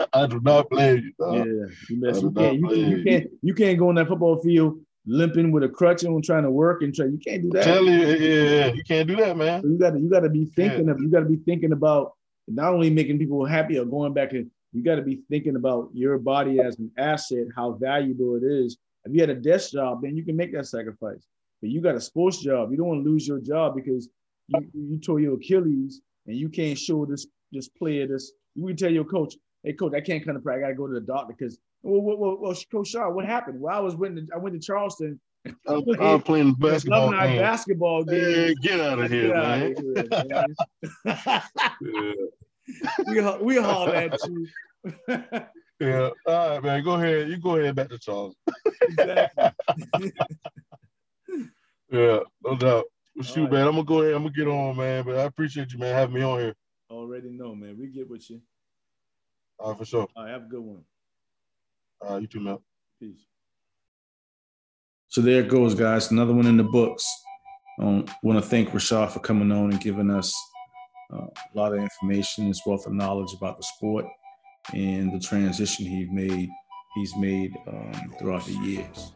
[0.13, 1.13] I do not blame you.
[1.19, 1.35] Dog.
[1.35, 5.51] Yeah, you, you, can't, you, you, can't, you can't go on that football field limping
[5.51, 7.05] with a crutch and trying to work and try.
[7.05, 7.63] You can't do that.
[7.63, 9.63] Tell you, yeah, you can't do that, man.
[9.63, 10.91] You got to, you got to be thinking yeah.
[10.91, 12.13] of, you got to be thinking about
[12.47, 15.89] not only making people happy or going back and you got to be thinking about
[15.93, 18.77] your body as an asset, how valuable it is.
[19.03, 21.27] If you had a desk job, then you can make that sacrifice.
[21.61, 22.71] But you got a sports job.
[22.71, 24.09] You don't want to lose your job because
[24.47, 28.31] you, you tore your Achilles and you can't show this this player this.
[28.55, 30.63] You can tell your coach, "Hey, coach, I can't come to practice.
[30.63, 33.25] I got to go to the doctor because well, well, well, well, Coach Shaw, what
[33.25, 33.59] happened?
[33.59, 35.19] Well, I was went to, I went to Charleston.
[35.45, 37.11] I was, I was playing basketball.
[37.11, 37.39] Game.
[37.39, 38.47] basketball game.
[38.47, 39.75] Yeah, get out of here, man.
[39.75, 40.55] Of here,
[41.05, 42.15] man.
[43.07, 44.47] we we haul at you.
[45.79, 46.09] yeah.
[46.27, 46.83] All right, man.
[46.83, 47.29] Go ahead.
[47.29, 48.35] You go ahead back to Charles.
[48.81, 49.51] exactly.
[51.91, 52.85] yeah, no doubt.
[53.15, 53.53] Well, shoot, right.
[53.53, 53.67] man.
[53.67, 54.13] I'm gonna go ahead.
[54.13, 55.03] I'm gonna get on, man.
[55.03, 56.55] But I appreciate you, man, having me on here.
[56.91, 57.77] Already know, man.
[57.79, 58.41] We get with you.
[59.57, 60.07] All right, for sure.
[60.15, 60.83] All right, have a good one.
[62.07, 62.63] Uh, you too, Mel.
[62.99, 63.25] Peace.
[65.09, 66.11] So there it goes, guys.
[66.11, 67.05] Another one in the books.
[67.79, 70.33] I um, want to thank Rashad for coming on and giving us
[71.13, 74.05] uh, a lot of information, as wealth of knowledge about the sport
[74.73, 76.49] and the transition he made.
[76.95, 79.13] He's made um, throughout the years.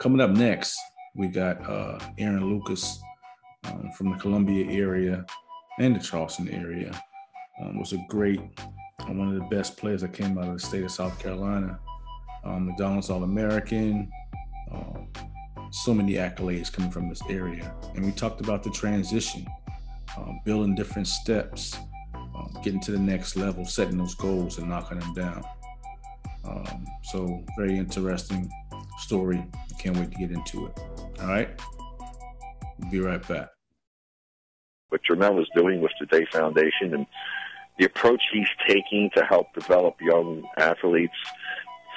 [0.00, 0.78] Coming up next,
[1.14, 3.00] we got uh, Aaron Lucas
[3.64, 5.24] um, from the Columbia area
[5.78, 6.98] and the Charleston area.
[7.60, 8.40] Um, was a great
[9.06, 11.78] one of the best players that came out of the state of South Carolina.
[12.44, 14.10] Um, McDonald's All American,
[14.70, 15.08] um,
[15.70, 17.74] so many accolades coming from this area.
[17.94, 19.46] And we talked about the transition,
[20.16, 21.78] um, building different steps,
[22.14, 25.44] um, getting to the next level, setting those goals and knocking them down.
[27.04, 28.50] So, very interesting
[28.98, 29.44] story.
[29.78, 30.78] Can't wait to get into it.
[31.20, 31.48] All right.
[32.90, 33.50] Be right back.
[34.88, 37.06] What Jermel is doing with the Day Foundation and
[37.78, 41.14] the approach he's taking to help develop young athletes,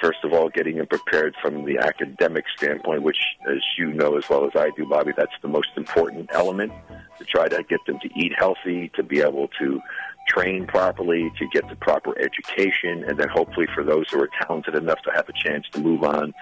[0.00, 3.18] first of all, getting them prepared from the academic standpoint, which,
[3.48, 6.72] as you know as well as I do, Bobby, that's the most important element
[7.18, 9.80] to try to get them to eat healthy, to be able to
[10.28, 14.74] train properly, to get the proper education, and then hopefully for those who are talented
[14.74, 16.34] enough to have a chance to move on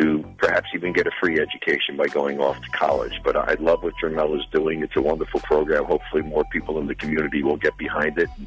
[0.00, 3.20] to perhaps even get a free education by going off to college.
[3.22, 4.82] But I love what Jermel is doing.
[4.82, 5.84] It's a wonderful program.
[5.84, 8.46] Hopefully, more people in the community will get behind it, and,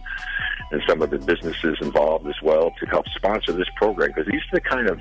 [0.71, 4.41] and some of the businesses involved as well to help sponsor this program because these
[4.51, 4.99] are the kind of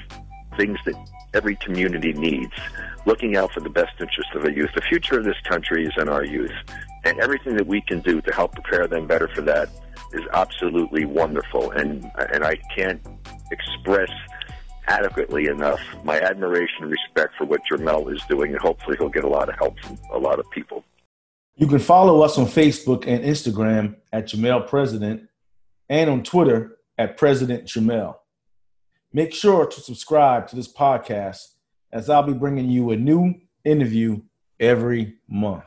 [0.56, 0.94] things that
[1.35, 2.52] every community needs.
[3.05, 4.70] Looking out for the best interest of the youth.
[4.74, 6.55] The future of this country is in our youth,
[7.05, 9.68] and everything that we can do to help prepare them better for that
[10.12, 11.73] is absolutely wonderful.
[11.73, 13.01] And and I can't
[13.51, 14.10] express
[14.86, 19.24] adequately enough my admiration and respect for what Jermel is doing, and hopefully he'll get
[19.24, 20.84] a lot of help from a lot of people.
[21.56, 25.28] You can follow us on Facebook and Instagram at Jamel President
[25.88, 28.16] and on Twitter at President Jamel.
[29.12, 31.54] Make sure to subscribe to this podcast
[31.92, 33.34] as I'll be bringing you a new
[33.64, 34.20] interview
[34.60, 35.64] every month.